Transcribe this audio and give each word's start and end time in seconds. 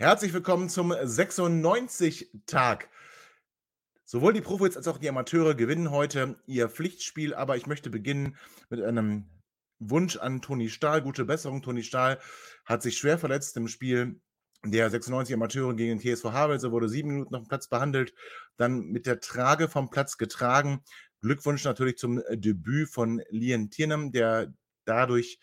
Herzlich 0.00 0.32
willkommen 0.32 0.70
zum 0.70 0.92
96-Tag. 0.92 2.88
Sowohl 4.06 4.32
die 4.32 4.40
Profis 4.40 4.74
als 4.74 4.88
auch 4.88 4.96
die 4.96 5.10
Amateure 5.10 5.54
gewinnen 5.54 5.90
heute 5.90 6.40
ihr 6.46 6.70
Pflichtspiel, 6.70 7.34
aber 7.34 7.58
ich 7.58 7.66
möchte 7.66 7.90
beginnen 7.90 8.38
mit 8.70 8.80
einem 8.80 9.26
Wunsch 9.78 10.16
an 10.16 10.40
Toni 10.40 10.70
Stahl. 10.70 11.02
Gute 11.02 11.26
Besserung. 11.26 11.60
Toni 11.60 11.82
Stahl 11.82 12.18
hat 12.64 12.80
sich 12.80 12.96
schwer 12.96 13.18
verletzt 13.18 13.58
im 13.58 13.68
Spiel 13.68 14.22
der 14.64 14.88
96 14.88 15.34
Amateure 15.34 15.74
gegen 15.74 15.98
den 15.98 16.16
TSV 16.16 16.32
Havelse, 16.32 16.72
wurde 16.72 16.88
sieben 16.88 17.10
Minuten 17.10 17.34
auf 17.34 17.42
dem 17.42 17.48
Platz 17.48 17.68
behandelt, 17.68 18.14
dann 18.56 18.86
mit 18.86 19.04
der 19.04 19.20
Trage 19.20 19.68
vom 19.68 19.90
Platz 19.90 20.16
getragen. 20.16 20.82
Glückwunsch 21.20 21.62
natürlich 21.64 21.98
zum 21.98 22.22
Debüt 22.30 22.88
von 22.88 23.22
Lien 23.28 23.68
Tiernem, 23.68 24.12
der 24.12 24.50
dadurch 24.86 25.38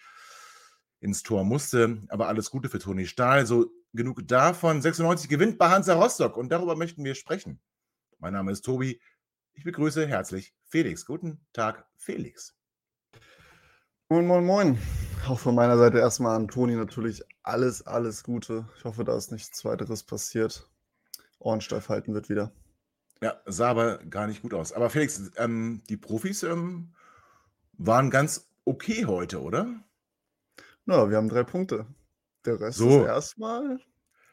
ins 1.00 1.22
Tor 1.22 1.44
musste. 1.44 2.02
Aber 2.10 2.28
alles 2.28 2.50
Gute 2.50 2.70
für 2.70 2.80
Toni 2.80 3.05
Stahl. 3.05 3.46
So 3.46 3.71
genug 3.98 4.26
davon. 4.27 4.81
96 4.81 5.27
gewinnt 5.27 5.57
bei 5.57 5.70
Hansa 5.70 5.95
Rostock 5.95 6.37
und 6.37 6.49
darüber 6.49 6.77
möchten 6.77 7.03
wir 7.03 7.15
sprechen. 7.15 7.59
Mein 8.20 8.34
Name 8.34 8.51
ist 8.53 8.62
Tobi. 8.63 9.01
Ich 9.53 9.63
begrüße 9.63 10.07
herzlich 10.07 10.53
Felix. 10.63 11.05
Guten 11.05 11.45
Tag, 11.51 11.85
Felix. 11.98 12.55
Moin, 14.09 14.25
moin, 14.25 14.45
moin. 14.45 14.77
Auch 15.27 15.40
von 15.40 15.55
meiner 15.55 15.77
Seite 15.77 15.98
erstmal 15.99 16.37
an 16.37 16.48
Toni 16.48 16.75
natürlich 16.75 17.23
alles, 17.43 17.85
alles 17.85 18.23
Gute. 18.23 18.70
Ich 18.77 18.85
hoffe, 18.85 19.03
da 19.03 19.18
ist 19.18 19.34
nichts 19.34 19.65
weiteres 19.65 20.03
passiert. 20.03 20.70
Ohren 21.40 21.59
steif 21.59 21.90
halten 21.90 22.13
wird 22.13 22.29
wieder. 22.29 22.53
Ja, 23.21 23.41
sah 23.45 23.70
aber 23.70 23.98
gar 23.98 24.27
nicht 24.27 24.43
gut 24.43 24.53
aus. 24.53 24.71
Aber 24.71 24.90
Felix, 24.90 25.31
ähm, 25.37 25.81
die 25.90 25.98
Profis 25.98 26.43
ähm, 26.43 26.93
waren 27.73 28.09
ganz 28.09 28.48
okay 28.63 29.05
heute, 29.05 29.41
oder? 29.41 29.68
Na, 30.85 31.09
wir 31.09 31.18
haben 31.18 31.29
drei 31.29 31.43
Punkte. 31.43 31.87
Der 32.48 32.59
Rest 32.62 32.77
So. 32.79 33.01
ist 33.01 33.07
erstmal 33.07 33.79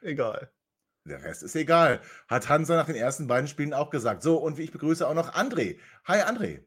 egal. 0.00 0.50
Der 1.04 1.22
Rest 1.22 1.42
ist 1.42 1.56
egal. 1.56 2.00
Hat 2.28 2.48
Hansa 2.48 2.76
nach 2.76 2.86
den 2.86 2.94
ersten 2.94 3.26
beiden 3.26 3.48
Spielen 3.48 3.74
auch 3.74 3.90
gesagt. 3.90 4.22
So, 4.22 4.36
und 4.38 4.58
ich 4.58 4.70
begrüße 4.70 5.06
auch 5.06 5.14
noch 5.14 5.34
André. 5.34 5.78
Hi, 6.06 6.20
André. 6.22 6.62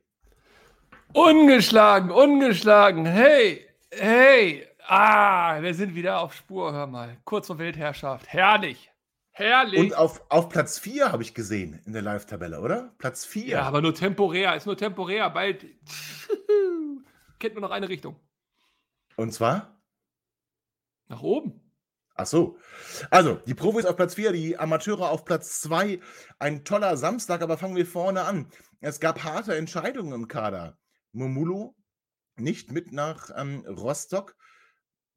Ungeschlagen, 1.13 2.11
ungeschlagen. 2.11 3.05
Hey, 3.05 3.65
hey. 3.91 4.67
Ah, 4.87 5.61
wir 5.61 5.73
sind 5.73 5.95
wieder 5.95 6.19
auf 6.19 6.33
Spur, 6.33 6.73
hör 6.73 6.85
mal. 6.85 7.17
Kurz 7.23 7.47
vor 7.47 7.57
Weltherrschaft. 7.59 8.27
Herrlich. 8.27 8.91
Herrlich. 9.31 9.79
Und 9.79 9.95
auf, 9.97 10.21
auf 10.29 10.49
Platz 10.49 10.79
4 10.79 11.11
habe 11.11 11.23
ich 11.23 11.33
gesehen 11.33 11.81
in 11.85 11.93
der 11.93 12.01
Live-Tabelle, 12.01 12.59
oder? 12.59 12.93
Platz 12.97 13.23
4. 13.25 13.45
ja, 13.47 13.61
aber 13.63 13.81
nur 13.81 13.95
temporär. 13.95 14.55
Ist 14.55 14.65
nur 14.65 14.75
temporär. 14.77 15.29
Bald 15.29 15.65
kennt 17.39 17.53
nur 17.55 17.61
noch 17.61 17.71
eine 17.71 17.87
Richtung. 17.87 18.19
Und 19.15 19.33
zwar? 19.33 19.76
Nach 21.07 21.21
oben. 21.21 21.61
Ach 22.15 22.25
so. 22.25 22.57
Also, 23.11 23.35
die 23.45 23.53
Profis 23.53 23.85
auf 23.85 23.95
Platz 23.95 24.15
4, 24.15 24.31
die 24.31 24.57
Amateure 24.57 25.09
auf 25.09 25.23
Platz 25.23 25.61
2. 25.61 25.99
Ein 26.39 26.65
toller 26.65 26.97
Samstag, 26.97 27.41
aber 27.41 27.57
fangen 27.57 27.75
wir 27.75 27.85
vorne 27.85 28.23
an. 28.23 28.47
Es 28.81 28.99
gab 28.99 29.23
harte 29.23 29.55
Entscheidungen 29.55 30.13
im 30.13 30.27
Kader. 30.27 30.77
Momulu 31.11 31.75
nicht 32.35 32.71
mit 32.71 32.91
nach 32.91 33.29
ähm, 33.35 33.65
Rostock, 33.67 34.35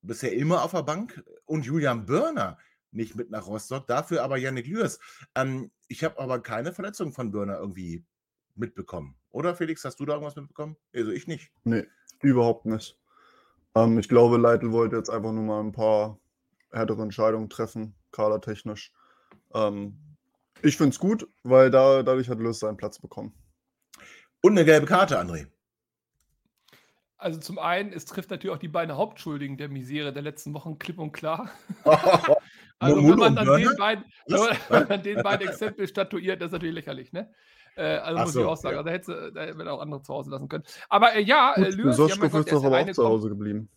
bisher 0.02 0.32
immer 0.32 0.62
auf 0.62 0.72
der 0.72 0.82
Bank. 0.82 1.24
Und 1.46 1.64
Julian 1.64 2.06
Börner 2.06 2.58
nicht 2.92 3.14
mit 3.14 3.30
nach 3.30 3.46
Rostock, 3.46 3.86
dafür 3.86 4.22
aber 4.22 4.36
Yannick 4.36 4.66
Lührs. 4.66 4.98
Ähm, 5.34 5.70
ich 5.88 6.04
habe 6.04 6.18
aber 6.18 6.42
keine 6.42 6.72
Verletzung 6.72 7.12
von 7.12 7.30
Börner 7.30 7.58
irgendwie 7.58 8.04
mitbekommen. 8.54 9.16
Oder 9.30 9.54
Felix, 9.54 9.84
hast 9.84 10.00
du 10.00 10.06
da 10.06 10.14
irgendwas 10.14 10.36
mitbekommen? 10.36 10.76
Also 10.94 11.10
ich 11.12 11.26
nicht. 11.26 11.50
Nee, 11.64 11.86
überhaupt 12.20 12.66
nicht. 12.66 12.99
Ähm, 13.74 13.98
ich 13.98 14.08
glaube, 14.08 14.36
Leitl 14.36 14.72
wollte 14.72 14.96
jetzt 14.96 15.10
einfach 15.10 15.32
nur 15.32 15.44
mal 15.44 15.60
ein 15.60 15.72
paar 15.72 16.18
härtere 16.72 17.02
Entscheidungen 17.02 17.48
treffen, 17.48 17.94
kadertechnisch. 18.12 18.92
Ähm, 19.54 19.98
ich 20.62 20.76
finde 20.76 20.90
es 20.90 20.98
gut, 20.98 21.28
weil 21.42 21.70
da, 21.70 22.02
dadurch 22.02 22.28
hat 22.28 22.38
Lös 22.38 22.60
seinen 22.60 22.76
Platz 22.76 22.98
bekommen. 22.98 23.34
Und 24.42 24.52
eine 24.52 24.64
gelbe 24.64 24.86
Karte, 24.86 25.20
André. 25.20 25.46
Also 27.16 27.38
zum 27.38 27.58
einen, 27.58 27.92
es 27.92 28.06
trifft 28.06 28.30
natürlich 28.30 28.56
auch 28.56 28.60
die 28.60 28.68
beiden 28.68 28.96
Hauptschuldigen 28.96 29.58
der 29.58 29.68
Misere 29.68 30.12
der 30.12 30.22
letzten 30.22 30.54
Wochen 30.54 30.78
klipp 30.78 30.98
und 30.98 31.12
klar. 31.12 31.50
Also 32.82 32.96
wenn 32.96 33.18
man 33.18 33.36
an 33.36 33.60
den 33.60 33.76
beiden, 33.76 34.04
wenn 34.26 34.40
man 34.70 34.90
an 34.90 35.02
den 35.02 35.22
beiden 35.22 35.48
Exempel 35.48 35.86
statuiert, 35.86 36.40
das 36.40 36.46
ist 36.46 36.52
natürlich 36.52 36.76
lächerlich, 36.76 37.12
ne? 37.12 37.30
Äh, 37.76 37.82
also 37.82 38.18
Ach 38.18 38.24
muss 38.24 38.32
so, 38.32 38.40
ich 38.40 38.46
auch 38.46 38.56
sagen, 38.56 38.74
ja. 38.74 38.78
also 38.78 38.88
da 38.88 38.94
hätte 38.94 39.32
da 39.32 39.40
hätte 39.42 39.56
man 39.56 39.68
auch 39.68 39.80
andere 39.80 40.02
zu 40.02 40.12
Hause 40.12 40.30
lassen 40.30 40.48
können. 40.48 40.64
Aber 40.88 41.14
äh, 41.14 41.22
ja, 41.22 41.54
äh, 41.56 41.64
Gut, 41.64 41.74
Lürs, 41.74 41.98
ja, 41.98 42.04
mein 42.04 42.30
Besoschkow 42.30 42.30
Gott, 42.32 42.40
ist 42.40 42.46
der 42.46 42.54
doch 42.54 42.62
der 42.62 42.80
aber 42.80 42.90
auch 42.90 42.94
zu 42.94 43.04
Hause 43.06 43.28
geblieben. 43.28 43.68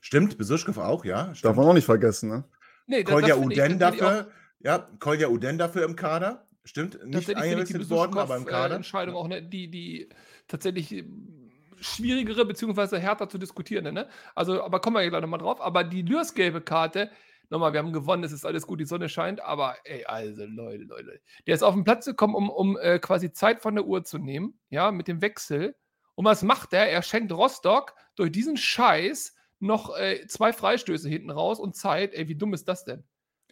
Stimmt, 0.00 0.36
Besuschkow 0.36 0.78
auch, 0.78 1.04
ja. 1.04 1.24
Darf 1.26 1.38
Stimmt. 1.38 1.56
man 1.56 1.66
auch 1.66 1.72
nicht 1.74 1.86
vergessen, 1.86 2.28
ne? 2.28 2.44
Nee, 2.86 3.02
das, 3.02 3.12
Kolja 3.12 3.28
das 3.28 3.38
Uden 3.38 3.52
ich 3.52 3.74
auch 3.74 3.78
dafür, 3.78 4.30
ja, 4.60 4.78
Kolja 4.98 5.28
Uden 5.28 5.58
dafür 5.58 5.84
im 5.84 5.96
Kader. 5.96 6.46
Stimmt, 6.64 7.04
nicht 7.06 7.34
eingewechselt 7.34 7.90
worden, 7.90 8.16
aber 8.16 8.36
im 8.36 8.46
Kader. 8.46 8.76
Entscheidung 8.76 9.14
auch 9.16 9.28
ne, 9.28 9.42
die, 9.42 9.70
die 9.70 10.08
tatsächlich 10.48 10.92
ähm, 10.92 11.50
schwierigere 11.78 12.44
beziehungsweise 12.46 12.98
härter 12.98 13.28
zu 13.28 13.38
diskutieren. 13.38 13.92
Ne? 13.92 14.08
Also, 14.34 14.62
aber 14.62 14.80
kommen 14.80 14.96
wir 14.96 15.02
ja 15.02 15.10
gleich 15.10 15.20
nochmal 15.20 15.40
drauf. 15.40 15.60
Aber 15.60 15.84
die 15.84 16.02
Lürs-gelbe 16.02 16.62
Karte, 16.62 17.10
nochmal, 17.50 17.72
wir 17.72 17.80
haben 17.80 17.92
gewonnen, 17.92 18.24
es 18.24 18.32
ist 18.32 18.44
alles 18.44 18.66
gut, 18.66 18.80
die 18.80 18.84
Sonne 18.84 19.08
scheint, 19.08 19.40
aber 19.40 19.76
ey, 19.84 20.04
also 20.04 20.44
Leute, 20.44 20.84
Leute, 20.84 21.20
der 21.46 21.54
ist 21.54 21.62
auf 21.62 21.74
den 21.74 21.84
Platz 21.84 22.04
gekommen, 22.04 22.34
um, 22.34 22.50
um 22.50 22.76
äh, 22.78 22.98
quasi 22.98 23.32
Zeit 23.32 23.60
von 23.60 23.74
der 23.74 23.84
Uhr 23.84 24.04
zu 24.04 24.18
nehmen, 24.18 24.58
ja, 24.70 24.90
mit 24.90 25.08
dem 25.08 25.20
Wechsel. 25.20 25.76
Und 26.14 26.24
was 26.24 26.42
macht 26.42 26.72
er? 26.72 26.90
Er 26.90 27.02
schenkt 27.02 27.32
Rostock 27.32 27.94
durch 28.16 28.30
diesen 28.30 28.56
Scheiß 28.56 29.34
noch 29.58 29.96
äh, 29.96 30.26
zwei 30.28 30.52
Freistöße 30.52 31.08
hinten 31.08 31.30
raus 31.30 31.58
und 31.58 31.74
Zeit. 31.74 32.14
Ey, 32.14 32.28
wie 32.28 32.36
dumm 32.36 32.54
ist 32.54 32.68
das 32.68 32.84
denn? 32.84 33.04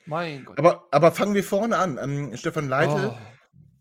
Mein 0.07 0.45
Gott. 0.45 0.59
Aber, 0.59 0.87
aber 0.91 1.13
fangen 1.13 1.35
wir 1.35 1.45
vorne 1.45 1.77
an. 1.77 1.99
Ähm, 2.01 2.37
Stefan 2.37 2.69
Leitl 2.69 3.15
Oh. 3.15 3.19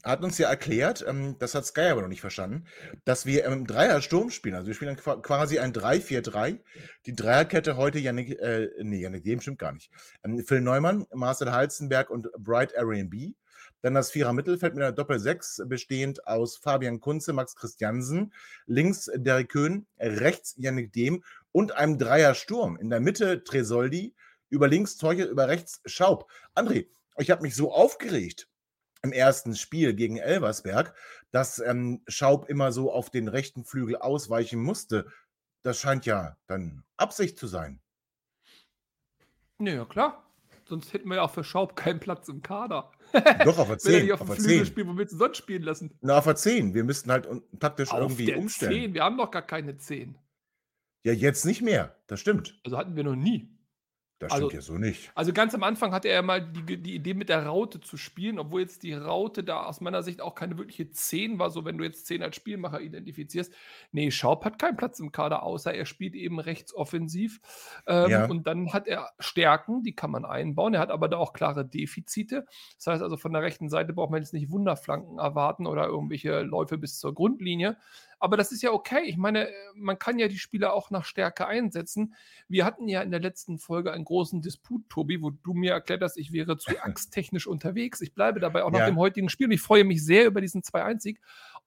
Hat 0.03 0.23
uns 0.23 0.37
ja 0.37 0.49
erklärt, 0.49 1.05
ähm, 1.07 1.35
das 1.39 1.55
hat 1.55 1.65
Sky 1.65 1.81
aber 1.91 2.01
noch 2.01 2.07
nicht 2.07 2.21
verstanden, 2.21 2.65
dass 3.05 3.25
wir 3.25 3.45
im 3.45 3.67
Dreier-Sturm 3.67 4.29
spielen. 4.29 4.55
Also 4.55 4.67
wir 4.67 4.73
spielen 4.73 4.95
quasi 4.95 5.59
ein 5.59 5.73
3-4-3. 5.73 6.59
Die 7.05 7.15
Dreierkette 7.15 7.77
heute 7.77 7.99
Yannick, 7.99 8.39
äh, 8.39 8.69
nee, 8.81 9.01
Yannick 9.01 9.23
Dem 9.23 9.41
stimmt 9.41 9.59
gar 9.59 9.73
nicht. 9.73 9.91
Ähm, 10.23 10.43
Phil 10.45 10.61
Neumann, 10.61 11.05
Marcel 11.13 11.51
Halzenberg 11.51 12.09
und 12.09 12.31
Bright 12.37 12.73
Airbnb. 12.73 13.35
Dann 13.81 13.95
das 13.95 14.11
Vierer 14.11 14.33
Mittelfeld 14.33 14.75
mit 14.75 14.83
einer 14.83 14.91
Doppel-6, 14.91 15.65
bestehend 15.65 16.27
aus 16.27 16.57
Fabian 16.57 16.99
Kunze, 16.99 17.33
Max 17.33 17.55
Christiansen, 17.55 18.33
links 18.67 19.09
Derek 19.15 19.49
Köhn, 19.49 19.87
rechts 19.99 20.55
Yannick 20.57 20.93
Dehm 20.93 21.23
und 21.51 21.71
einem 21.73 21.97
Dreier-Sturm. 21.97 22.77
In 22.77 22.89
der 22.89 22.99
Mitte 22.99 23.43
Tresoldi, 23.43 24.13
über 24.49 24.67
links 24.67 24.97
Teuchel, 24.97 25.27
über 25.27 25.47
rechts 25.47 25.81
Schaub. 25.85 26.29
André, 26.55 26.87
ich 27.17 27.31
habe 27.31 27.41
mich 27.41 27.55
so 27.55 27.71
aufgeregt 27.71 28.47
im 29.03 29.11
ersten 29.11 29.55
Spiel 29.55 29.93
gegen 29.93 30.17
Elversberg, 30.17 30.93
dass 31.31 31.59
ähm, 31.59 32.01
Schaub 32.07 32.49
immer 32.49 32.71
so 32.71 32.91
auf 32.91 33.09
den 33.09 33.27
rechten 33.27 33.65
Flügel 33.65 33.97
ausweichen 33.97 34.61
musste. 34.61 35.07
Das 35.63 35.79
scheint 35.79 36.05
ja 36.05 36.37
dann 36.47 36.83
Absicht 36.97 37.37
zu 37.37 37.47
sein. 37.47 37.81
Nee, 39.57 39.75
ja 39.75 39.85
klar. 39.85 40.27
Sonst 40.65 40.93
hätten 40.93 41.09
wir 41.09 41.15
ja 41.15 41.23
auch 41.23 41.31
für 41.31 41.43
Schaub 41.43 41.75
keinen 41.75 41.99
Platz 41.99 42.29
im 42.29 42.41
Kader. 42.41 42.91
Doch, 43.43 43.57
auf 43.57 43.67
der 43.67 43.77
Wenn 43.83 43.93
er 43.93 43.99
10. 43.99 44.03
nicht 44.03 44.13
auf 44.13 44.21
Auf 44.21 44.27
dem 44.27 44.35
der 44.35 44.43
Flügel 44.43 44.57
10. 44.57 44.65
spielt, 44.65 44.87
wo 44.87 44.97
willst 44.97 45.13
du 45.13 45.17
sonst 45.17 45.37
spielen 45.37 45.63
lassen? 45.63 45.97
Na, 46.01 46.17
auf 46.17 46.23
der 46.23 46.35
10. 46.35 46.73
Wir 46.73 46.83
müssten 46.83 47.11
halt 47.11 47.27
taktisch 47.59 47.91
Auf 47.91 47.99
irgendwie 47.99 48.25
der 48.27 48.37
umstellen. 48.37 48.73
10. 48.73 48.93
Wir 48.93 49.03
haben 49.03 49.17
doch 49.17 49.29
gar 49.31 49.41
keine 49.41 49.77
10. 49.77 50.17
Ja, 51.03 51.13
jetzt 51.13 51.45
nicht 51.45 51.61
mehr. 51.61 51.95
Das 52.07 52.19
stimmt. 52.19 52.59
Also 52.63 52.77
hatten 52.77 52.95
wir 52.95 53.03
noch 53.03 53.15
nie. 53.15 53.49
Das 54.21 54.31
Also- 54.33 54.49
stimmt 54.49 54.61
ja 54.61 54.65
so 54.65 54.77
nicht. 54.77 55.11
Also 55.15 55.33
ganz 55.33 55.55
am 55.55 55.63
Anfang 55.63 55.93
hatte 55.93 56.07
er 56.07 56.21
mal 56.21 56.41
die, 56.41 56.77
die 56.77 56.93
Idee 56.93 57.15
mit 57.15 57.27
der 57.29 57.43
Raute 57.45 57.79
zu 57.81 57.97
spielen, 57.97 58.37
obwohl 58.37 58.61
jetzt 58.61 58.83
die 58.83 58.93
Raute 58.93 59.43
da 59.43 59.63
aus 59.63 59.81
meiner 59.81 60.03
Sicht 60.03 60.21
auch 60.21 60.35
keine 60.35 60.59
wirkliche 60.59 60.91
10 60.91 61.39
war, 61.39 61.49
so 61.49 61.65
wenn 61.65 61.77
du 61.79 61.83
jetzt 61.83 62.05
10 62.05 62.21
als 62.21 62.35
Spielmacher 62.35 62.81
identifizierst. 62.81 63.51
Nee, 63.91 64.11
Schaub 64.11 64.45
hat 64.45 64.59
keinen 64.59 64.77
Platz 64.77 64.99
im 64.99 65.11
Kader, 65.11 65.41
außer 65.41 65.73
er 65.73 65.85
spielt 65.85 66.13
eben 66.13 66.39
rechts 66.39 66.73
offensiv. 66.75 67.41
Ähm, 67.87 68.11
Ja. 68.11 68.25
Und 68.27 68.45
dann 68.45 68.71
hat 68.73 68.87
er 68.87 69.09
Stärken, 69.19 69.81
die 69.81 69.95
kann 69.95 70.11
man 70.11 70.23
einbauen. 70.25 70.75
Er 70.75 70.81
hat 70.81 70.91
aber 70.91 71.07
da 71.09 71.17
auch 71.17 71.33
klare 71.33 71.65
Defizite. 71.65 72.45
Das 72.77 72.87
heißt 72.87 73.01
also, 73.01 73.17
von 73.17 73.33
der 73.33 73.41
rechten 73.41 73.69
Seite 73.69 73.91
braucht 73.93 74.11
man 74.11 74.21
jetzt 74.21 74.33
nicht 74.33 74.51
Wunderflanken 74.51 75.17
erwarten 75.17 75.65
oder 75.65 75.87
irgendwelche 75.87 76.41
Läufe 76.41 76.77
bis 76.77 76.99
zur 76.99 77.15
Grundlinie. 77.15 77.77
Aber 78.21 78.37
das 78.37 78.51
ist 78.51 78.61
ja 78.61 78.71
okay. 78.71 79.01
Ich 79.05 79.17
meine, 79.17 79.49
äh, 79.49 79.53
man 79.75 79.97
kann 79.97 80.19
ja 80.19 80.27
die 80.27 80.37
Spieler 80.37 80.73
auch 80.73 80.91
nach 80.91 81.05
Stärke 81.05 81.47
einsetzen. 81.47 82.13
Wir 82.47 82.65
hatten 82.65 82.87
ja 82.87 83.01
in 83.01 83.09
der 83.09 83.19
letzten 83.19 83.57
Folge 83.57 83.91
einen 83.91 84.05
großen 84.05 84.41
Disput, 84.41 84.87
Tobi, 84.89 85.21
wo 85.23 85.31
du 85.31 85.53
mir 85.53 85.71
erklärt 85.73 86.03
hast, 86.03 86.17
ich 86.17 86.31
wäre 86.31 86.57
zu 86.57 86.69
axttechnisch 86.83 87.47
unterwegs. 87.47 87.99
Ich 87.99 88.13
bleibe 88.13 88.39
dabei 88.39 88.63
auch 88.63 88.71
nach 88.71 88.79
Ja. 88.79 88.85
dem 88.85 88.97
heutigen 88.97 89.27
Spiel 89.27 89.47
und 89.47 89.51
ich 89.53 89.61
freue 89.61 89.83
mich 89.83 90.05
sehr 90.05 90.27
über 90.27 90.39
diesen 90.39 90.61
2-1-Sieg. 90.61 91.19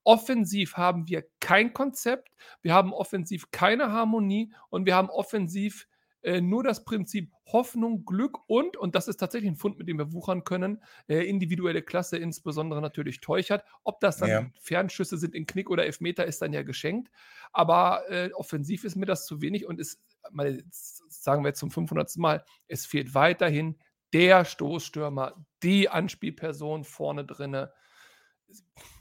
Offensiv 0.05 0.77
haben 0.77 1.09
wir 1.09 1.25
kein 1.41 1.73
Konzept, 1.73 2.31
wir 2.63 2.73
haben 2.73 2.93
offensiv 2.93 3.51
keine 3.51 3.91
Harmonie 3.91 4.53
und 4.71 4.87
wir 4.87 4.95
haben 4.95 5.11
offensiv 5.11 5.89
äh, 6.25 6.41
nur 6.41 6.65
das 6.65 6.85
Prinzip 6.85 7.31
Hoffnung, 7.47 8.05
Glück 8.05 8.39
und, 8.49 8.77
und 8.77 8.95
das 8.95 9.09
ist 9.09 9.19
tatsächlich 9.19 9.51
ein 9.51 9.57
Fund, 9.57 9.79
mit 9.79 9.89
dem 9.89 9.99
wir 9.99 10.13
wuchern 10.13 10.43
können, 10.43 10.83
äh, 11.07 11.29
individuelle 11.29 11.83
Klasse, 11.83 12.17
insbesondere 12.17 12.81
natürlich 12.81 13.21
Teuchert. 13.21 13.65
Ob 13.85 14.01
das 14.01 14.17
dann 14.17 14.29
Ja. 14.29 14.47
Fernschüsse 14.59 15.19
sind 15.19 15.35
in 15.35 15.47
Knick 15.47 15.69
oder 15.69 15.85
Elfmeter, 15.85 16.25
ist 16.25 16.41
dann 16.41 16.55
ja 16.55 16.63
geschenkt. 16.63 17.11
Aber 17.53 18.11
äh, 18.11 18.33
offensiv 18.33 18.85
ist 18.85 18.97
mir 18.97 19.07
das 19.07 19.27
zu 19.27 19.43
wenig 19.43 19.67
und 19.67 19.79
es, 19.79 20.03
meine, 20.31 20.65
sagen 20.71 21.45
wir 21.45 21.49
jetzt 21.49 21.61
zum 21.61 21.71
500. 21.71 22.17
Mal, 22.17 22.45
es 22.69 22.87
fehlt 22.87 23.15
weiterhin 23.15 23.79
der 24.15 24.45
Stoßstürmer, 24.45 25.45
die 25.63 25.91
Anspielperson 25.91 26.85
vorne 26.85 27.25
drinne. 27.25 27.73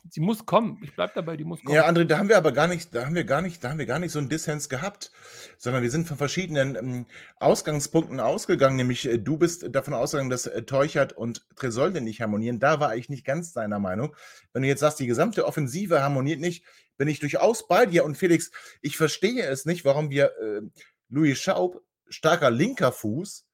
Sie 0.10 0.20
muss 0.20 0.46
kommen. 0.46 0.80
Ich 0.84 0.94
bleibe 0.94 1.14
dabei, 1.16 1.38
die 1.38 1.46
muss 1.46 1.64
kommen. 1.64 1.76
Ja, 1.76 1.88
André, 1.88 2.04
da 2.04 2.18
haben 2.18 2.28
wir 2.28 2.38
aber 2.38 2.52
gar 2.52 2.68
nicht, 2.68 2.94
da 2.94 3.06
haben 3.06 3.16
wir 3.16 3.24
gar 3.24 3.42
nicht, 3.42 3.64
da 3.64 3.70
haben 3.70 3.80
wir 3.80 3.86
gar 3.86 4.00
nicht 4.00 4.12
so 4.12 4.20
einen 4.20 4.28
Dissens 4.28 4.68
gehabt, 4.68 5.12
sondern 5.58 5.82
wir 5.82 5.90
sind 5.90 6.08
von 6.08 6.18
verschiedenen 6.18 6.76
ähm, 6.76 7.06
Ausgangspunkten 7.38 8.20
ausgegangen. 8.20 8.76
Nämlich 8.76 9.08
äh, 9.08 9.18
du 9.18 9.38
bist 9.38 9.74
davon 9.74 9.94
ausgegangen, 9.94 10.30
dass 10.30 10.46
äh, 10.46 10.64
Teuchert 10.64 11.14
und 11.14 11.48
Tresolde 11.56 12.02
nicht 12.02 12.22
harmonieren. 12.22 12.60
Da 12.60 12.82
war 12.82 12.96
ich 12.98 13.08
nicht 13.08 13.26
ganz 13.26 13.54
deiner 13.54 13.80
Meinung. 13.80 14.14
Wenn 14.52 14.64
du 14.64 14.68
jetzt 14.68 14.82
sagst, 14.82 15.00
die 15.00 15.08
gesamte 15.08 15.46
Offensive 15.46 16.02
harmoniert 16.02 16.42
nicht, 16.42 16.66
bin 16.98 17.08
ich 17.08 17.20
durchaus 17.20 17.68
bei 17.68 17.86
dir. 17.86 18.04
Und 18.04 18.18
Felix, 18.18 18.52
ich 18.82 18.98
verstehe 18.98 19.46
es 19.46 19.66
nicht, 19.66 19.86
warum 19.86 20.10
wir 20.10 20.34
äh, 20.38 20.62
Louis 21.08 21.40
Schaub, 21.40 21.82
starker 22.10 22.52
linker 22.52 22.92
Fuß, 22.92 23.46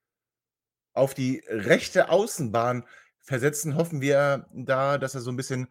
auf 0.94 1.13
die 1.13 1.44
rechte 1.48 2.10
Außenbahn 2.10 2.86
versetzen. 3.19 3.75
Hoffen 3.75 4.02
wir 4.02 4.48
da, 4.52 4.98
dass 4.98 5.13
er 5.13 5.22
so 5.22 5.31
ein 5.31 5.38
bisschen 5.38 5.68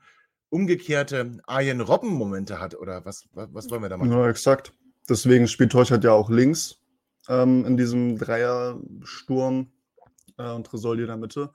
umgekehrte 0.51 1.39
Arjen 1.47 1.81
Robben-Momente 1.81 2.61
hat 2.61 2.75
oder 2.75 3.05
was, 3.05 3.29
was, 3.33 3.49
was 3.53 3.71
wollen 3.71 3.83
wir 3.83 3.89
da 3.89 3.97
machen? 3.97 4.13
Ja, 4.13 4.29
exakt. 4.29 4.73
Deswegen 5.09 5.49
spielt 5.49 5.73
Teuchert 5.73 6.05
ja 6.05 6.13
auch 6.13 6.31
links 6.31 6.77
ähm, 7.29 7.65
in 7.65 7.77
diesem 7.77 8.19
Dreiersturm 8.19 9.73
äh, 10.39 10.51
und 10.51 10.67
Tresoldi 10.67 11.03
in 11.03 11.09
der 11.09 11.17
Mitte, 11.17 11.53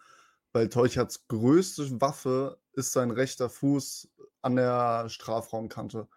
weil 0.52 0.70
Teucherts 0.70 1.28
größte 1.28 2.02
Waffe 2.02 2.58
ist 2.74 2.92
sein 2.92 3.12
rechter 3.12 3.50
Fuß 3.50 4.10
an 4.42 4.56
der 4.56 5.10
Strafraumkante. 5.10 6.08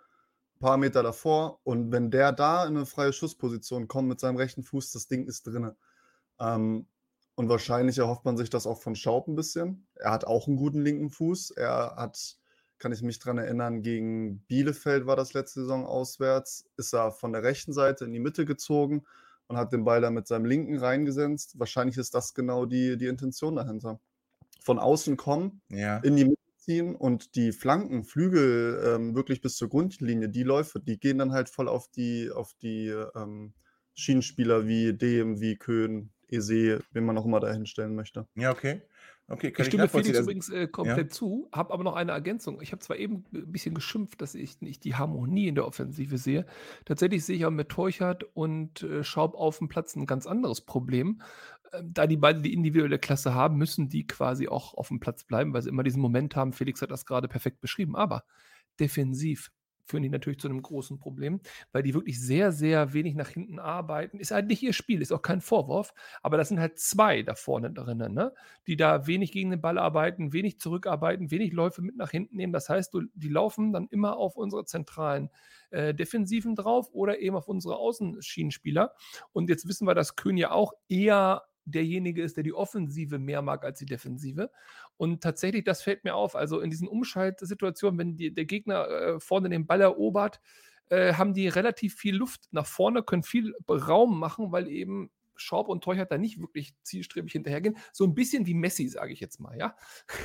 Ein 0.56 0.60
paar 0.60 0.76
Meter 0.78 1.02
davor 1.02 1.60
und 1.64 1.92
wenn 1.92 2.10
der 2.10 2.32
da 2.32 2.66
in 2.66 2.76
eine 2.76 2.86
freie 2.86 3.12
Schussposition 3.12 3.88
kommt 3.88 4.08
mit 4.08 4.20
seinem 4.20 4.36
rechten 4.36 4.62
Fuß, 4.62 4.92
das 4.92 5.06
Ding 5.06 5.26
ist 5.26 5.46
drinne. 5.46 5.76
Ähm, 6.40 6.86
und 7.34 7.50
wahrscheinlich 7.50 7.98
erhofft 7.98 8.24
man 8.24 8.38
sich 8.38 8.48
das 8.48 8.66
auch 8.66 8.80
von 8.80 8.96
Schaub 8.96 9.28
ein 9.28 9.36
bisschen. 9.36 9.86
Er 9.96 10.10
hat 10.10 10.24
auch 10.24 10.48
einen 10.48 10.56
guten 10.56 10.82
linken 10.82 11.10
Fuß. 11.10 11.50
Er 11.50 11.94
hat 11.96 12.38
kann 12.78 12.92
ich 12.92 13.02
mich 13.02 13.18
dran 13.18 13.38
erinnern, 13.38 13.82
gegen 13.82 14.40
Bielefeld 14.48 15.06
war 15.06 15.16
das 15.16 15.32
letzte 15.32 15.60
Saison 15.60 15.86
auswärts, 15.86 16.66
ist 16.76 16.92
er 16.94 17.12
von 17.12 17.32
der 17.32 17.42
rechten 17.42 17.72
Seite 17.72 18.04
in 18.04 18.12
die 18.12 18.20
Mitte 18.20 18.44
gezogen 18.44 19.04
und 19.48 19.56
hat 19.56 19.72
den 19.72 19.84
Ball 19.84 20.00
dann 20.00 20.14
mit 20.14 20.26
seinem 20.26 20.44
linken 20.44 20.76
reingesetzt. 20.78 21.58
Wahrscheinlich 21.58 21.96
ist 21.98 22.14
das 22.14 22.34
genau 22.34 22.66
die, 22.66 22.96
die 22.96 23.06
Intention 23.06 23.56
dahinter. 23.56 24.00
Von 24.60 24.78
außen 24.78 25.16
kommen, 25.16 25.62
Ja. 25.70 25.98
in 25.98 26.16
die 26.16 26.24
Mitte 26.24 26.40
ziehen 26.56 26.96
und 26.96 27.36
die 27.36 27.52
Flanken, 27.52 28.04
Flügel 28.04 28.82
ähm, 28.84 29.14
wirklich 29.14 29.40
bis 29.40 29.54
zur 29.56 29.68
Grundlinie, 29.68 30.28
die 30.28 30.42
Läufe, 30.42 30.80
die 30.80 30.98
gehen 30.98 31.18
dann 31.18 31.32
halt 31.32 31.48
voll 31.48 31.68
auf 31.68 31.88
die, 31.88 32.30
auf 32.30 32.54
die 32.60 32.88
ähm, 33.14 33.54
Schienenspieler 33.94 34.66
wie 34.66 34.92
Dem, 34.92 35.40
wie 35.40 35.56
Köhn, 35.56 36.10
Ese, 36.28 36.80
wen 36.90 37.04
man 37.04 37.16
auch 37.18 37.24
immer 37.24 37.38
da 37.38 37.52
hinstellen 37.52 37.94
möchte. 37.94 38.26
Ja, 38.34 38.50
okay. 38.50 38.82
Okay, 39.28 39.50
kann 39.50 39.62
Ich 39.62 39.66
ich, 39.66 39.66
stimme 39.66 39.84
nachvollziehen. 39.84 40.14
Felix 40.14 40.18
Also, 40.18 40.30
übrigens 40.30 40.48
äh, 40.50 40.68
komplett 40.68 41.12
zu, 41.12 41.48
habe 41.52 41.72
aber 41.72 41.82
noch 41.82 41.96
eine 41.96 42.12
Ergänzung. 42.12 42.60
Ich 42.62 42.70
habe 42.70 42.80
zwar 42.80 42.96
eben 42.96 43.24
ein 43.34 43.50
bisschen 43.50 43.74
geschimpft, 43.74 44.20
dass 44.20 44.36
ich 44.36 44.60
nicht 44.60 44.84
die 44.84 44.94
Harmonie 44.94 45.48
in 45.48 45.56
der 45.56 45.66
Offensive 45.66 46.16
sehe. 46.16 46.46
Tatsächlich 46.84 47.24
sehe 47.24 47.36
ich 47.36 47.44
auch 47.44 47.50
mit 47.50 47.68
Teuchert 47.68 48.24
und 48.34 48.82
äh, 48.82 49.02
Schaub 49.02 49.34
auf 49.34 49.58
dem 49.58 49.68
Platz 49.68 49.96
ein 49.96 50.06
ganz 50.06 50.26
anderes 50.26 50.60
Problem. 50.60 51.22
Ähm, 51.72 51.90
da 51.92 52.06
die 52.06 52.16
beiden 52.16 52.44
die 52.44 52.52
individuelle 52.52 53.00
Klasse 53.00 53.34
haben, 53.34 53.56
müssen 53.56 53.88
die 53.88 54.06
quasi 54.06 54.46
auch 54.46 54.74
auf 54.74 54.88
dem 54.88 55.00
Platz 55.00 55.24
bleiben, 55.24 55.52
weil 55.52 55.62
sie 55.62 55.70
immer 55.70 55.82
diesen 55.82 56.02
Moment 56.02 56.36
haben. 56.36 56.52
Felix 56.52 56.80
hat 56.80 56.92
das 56.92 57.04
gerade 57.04 57.26
perfekt 57.26 57.60
beschrieben. 57.60 57.96
Aber 57.96 58.24
defensiv 58.78 59.50
führen 59.86 60.02
die 60.02 60.08
natürlich 60.08 60.40
zu 60.40 60.48
einem 60.48 60.62
großen 60.62 60.98
Problem, 60.98 61.40
weil 61.72 61.82
die 61.82 61.94
wirklich 61.94 62.20
sehr, 62.20 62.52
sehr 62.52 62.92
wenig 62.92 63.14
nach 63.14 63.28
hinten 63.28 63.58
arbeiten. 63.58 64.18
Ist 64.18 64.32
halt 64.32 64.48
nicht 64.48 64.62
ihr 64.62 64.72
Spiel, 64.72 65.00
ist 65.00 65.12
auch 65.12 65.22
kein 65.22 65.40
Vorwurf, 65.40 65.94
aber 66.22 66.36
das 66.36 66.48
sind 66.48 66.60
halt 66.60 66.78
zwei 66.78 67.22
da 67.22 67.34
vorne 67.34 67.70
drinnen, 67.70 68.12
ne? 68.12 68.32
die 68.66 68.76
da 68.76 69.06
wenig 69.06 69.32
gegen 69.32 69.50
den 69.50 69.60
Ball 69.60 69.78
arbeiten, 69.78 70.32
wenig 70.32 70.60
zurückarbeiten, 70.60 71.30
wenig 71.30 71.52
Läufe 71.52 71.82
mit 71.82 71.96
nach 71.96 72.10
hinten 72.10 72.36
nehmen. 72.36 72.52
Das 72.52 72.68
heißt, 72.68 72.96
die 73.14 73.28
laufen 73.28 73.72
dann 73.72 73.88
immer 73.90 74.16
auf 74.16 74.36
unsere 74.36 74.64
zentralen 74.64 75.30
äh, 75.70 75.94
Defensiven 75.94 76.54
drauf 76.54 76.90
oder 76.92 77.18
eben 77.20 77.36
auf 77.36 77.48
unsere 77.48 77.76
Außenschienenspieler. 77.76 78.92
Und 79.32 79.48
jetzt 79.48 79.68
wissen 79.68 79.86
wir, 79.86 79.94
dass 79.94 80.16
Köhn 80.16 80.36
ja 80.36 80.50
auch 80.50 80.72
eher 80.88 81.42
derjenige 81.66 82.22
ist, 82.22 82.36
der 82.36 82.44
die 82.44 82.54
Offensive 82.54 83.18
mehr 83.18 83.42
mag 83.42 83.64
als 83.64 83.78
die 83.78 83.86
Defensive. 83.86 84.50
Und 84.96 85.22
tatsächlich, 85.22 85.64
das 85.64 85.82
fällt 85.82 86.04
mir 86.04 86.14
auf. 86.14 86.36
Also 86.36 86.60
in 86.60 86.70
diesen 86.70 86.88
Umschaltsituationen, 86.88 87.98
wenn 87.98 88.16
die, 88.16 88.32
der 88.32 88.46
Gegner 88.46 88.88
äh, 88.88 89.20
vorne 89.20 89.48
den 89.48 89.66
Ball 89.66 89.80
erobert, 89.80 90.40
äh, 90.88 91.14
haben 91.14 91.34
die 91.34 91.48
relativ 91.48 91.94
viel 91.94 92.16
Luft 92.16 92.48
nach 92.50 92.66
vorne, 92.66 93.02
können 93.02 93.22
viel 93.22 93.54
Raum 93.68 94.18
machen, 94.18 94.52
weil 94.52 94.68
eben 94.68 95.10
Schaub 95.34 95.68
und 95.68 95.84
Teuchert 95.84 96.10
da 96.10 96.18
nicht 96.18 96.40
wirklich 96.40 96.74
zielstrebig 96.82 97.32
hinterhergehen. 97.32 97.76
So 97.92 98.04
ein 98.04 98.14
bisschen 98.14 98.46
wie 98.46 98.54
Messi, 98.54 98.88
sage 98.88 99.12
ich 99.12 99.20
jetzt 99.20 99.38
mal, 99.38 99.56
ja. 99.58 99.76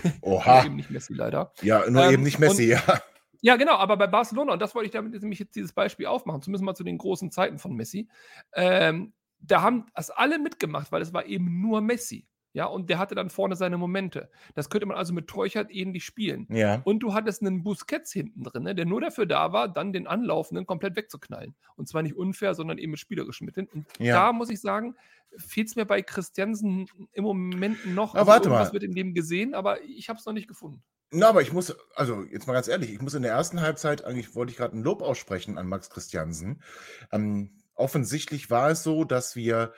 Oha. 0.21 0.65
eben 0.65 0.75
nicht 0.75 0.89
Messi 0.89 1.13
leider. 1.13 1.53
ja, 1.61 1.89
nur 1.89 2.05
Ähm, 2.05 2.13
eben 2.13 2.23
nicht 2.23 2.39
Messi, 2.39 2.69
ja. 2.69 2.81
Ja, 3.43 3.55
genau, 3.55 3.73
aber 3.73 3.97
bei 3.97 4.05
Barcelona, 4.05 4.53
und 4.53 4.61
das 4.61 4.75
wollte 4.75 4.85
ich 4.85 4.91
damit 4.91 5.19
nämlich 5.19 5.39
jetzt 5.39 5.55
dieses 5.55 5.73
Beispiel 5.73 6.05
aufmachen, 6.05 6.43
zumindest 6.43 6.63
mal 6.63 6.75
zu 6.75 6.83
den 6.83 6.99
großen 6.99 7.31
Zeiten 7.31 7.57
von 7.57 7.75
Messi, 7.75 8.07
ähm, 8.53 9.13
da 9.39 9.63
haben 9.63 9.87
das 9.95 10.11
alle 10.11 10.37
mitgemacht, 10.37 10.91
weil 10.91 11.01
es 11.01 11.11
war 11.11 11.25
eben 11.25 11.59
nur 11.59 11.81
Messi. 11.81 12.27
Ja, 12.53 12.65
und 12.65 12.89
der 12.89 12.99
hatte 12.99 13.15
dann 13.15 13.29
vorne 13.29 13.55
seine 13.55 13.77
Momente. 13.77 14.29
Das 14.55 14.69
könnte 14.69 14.85
man 14.85 14.97
also 14.97 15.13
mit 15.13 15.27
Teuchert 15.27 15.71
ähnlich 15.71 16.03
spielen. 16.03 16.47
Ja. 16.49 16.81
Und 16.83 16.99
du 16.99 17.13
hattest 17.13 17.41
einen 17.41 17.63
Busquets 17.63 18.11
hinten 18.11 18.43
drin, 18.43 18.63
ne, 18.63 18.75
der 18.75 18.85
nur 18.85 18.99
dafür 18.99 19.25
da 19.25 19.53
war, 19.53 19.67
dann 19.69 19.93
den 19.93 20.05
Anlaufenden 20.07 20.65
komplett 20.65 20.95
wegzuknallen. 20.95 21.55
Und 21.75 21.87
zwar 21.87 22.01
nicht 22.03 22.15
unfair, 22.15 22.53
sondern 22.53 22.77
eben 22.77 22.91
mit 22.91 22.99
spielerischen 22.99 23.45
Mitteln. 23.45 23.67
Und 23.73 23.85
Ja. 23.99 24.15
da 24.15 24.33
muss 24.33 24.49
ich 24.49 24.59
sagen, 24.59 24.95
fehlt 25.37 25.69
es 25.69 25.75
mir 25.77 25.85
bei 25.85 26.01
Christiansen 26.01 26.87
im 27.13 27.23
Moment 27.23 27.85
noch. 27.85 28.13
Na, 28.15 28.27
warte 28.27 28.49
irgendwas 28.49 28.69
mal. 28.69 28.73
wird 28.73 28.83
in 28.83 28.95
dem 28.95 29.13
gesehen, 29.13 29.53
aber 29.53 29.81
ich 29.83 30.09
habe 30.09 30.19
es 30.19 30.25
noch 30.25 30.33
nicht 30.33 30.49
gefunden. 30.49 30.83
Na, 31.13 31.29
aber 31.29 31.41
ich 31.41 31.51
muss, 31.53 31.75
also 31.95 32.23
jetzt 32.23 32.47
mal 32.47 32.53
ganz 32.53 32.67
ehrlich, 32.67 32.91
ich 32.91 33.01
muss 33.01 33.13
in 33.13 33.23
der 33.23 33.31
ersten 33.31 33.61
Halbzeit, 33.61 34.03
eigentlich 34.03 34.35
wollte 34.35 34.51
ich 34.51 34.57
gerade 34.57 34.77
ein 34.77 34.83
Lob 34.83 35.01
aussprechen 35.01 35.57
an 35.57 35.67
Max 35.67 35.89
Christiansen. 35.89 36.61
Ähm, 37.11 37.51
offensichtlich 37.75 38.49
war 38.49 38.69
es 38.71 38.83
so, 38.83 39.03
dass 39.03 39.35
wir 39.35 39.73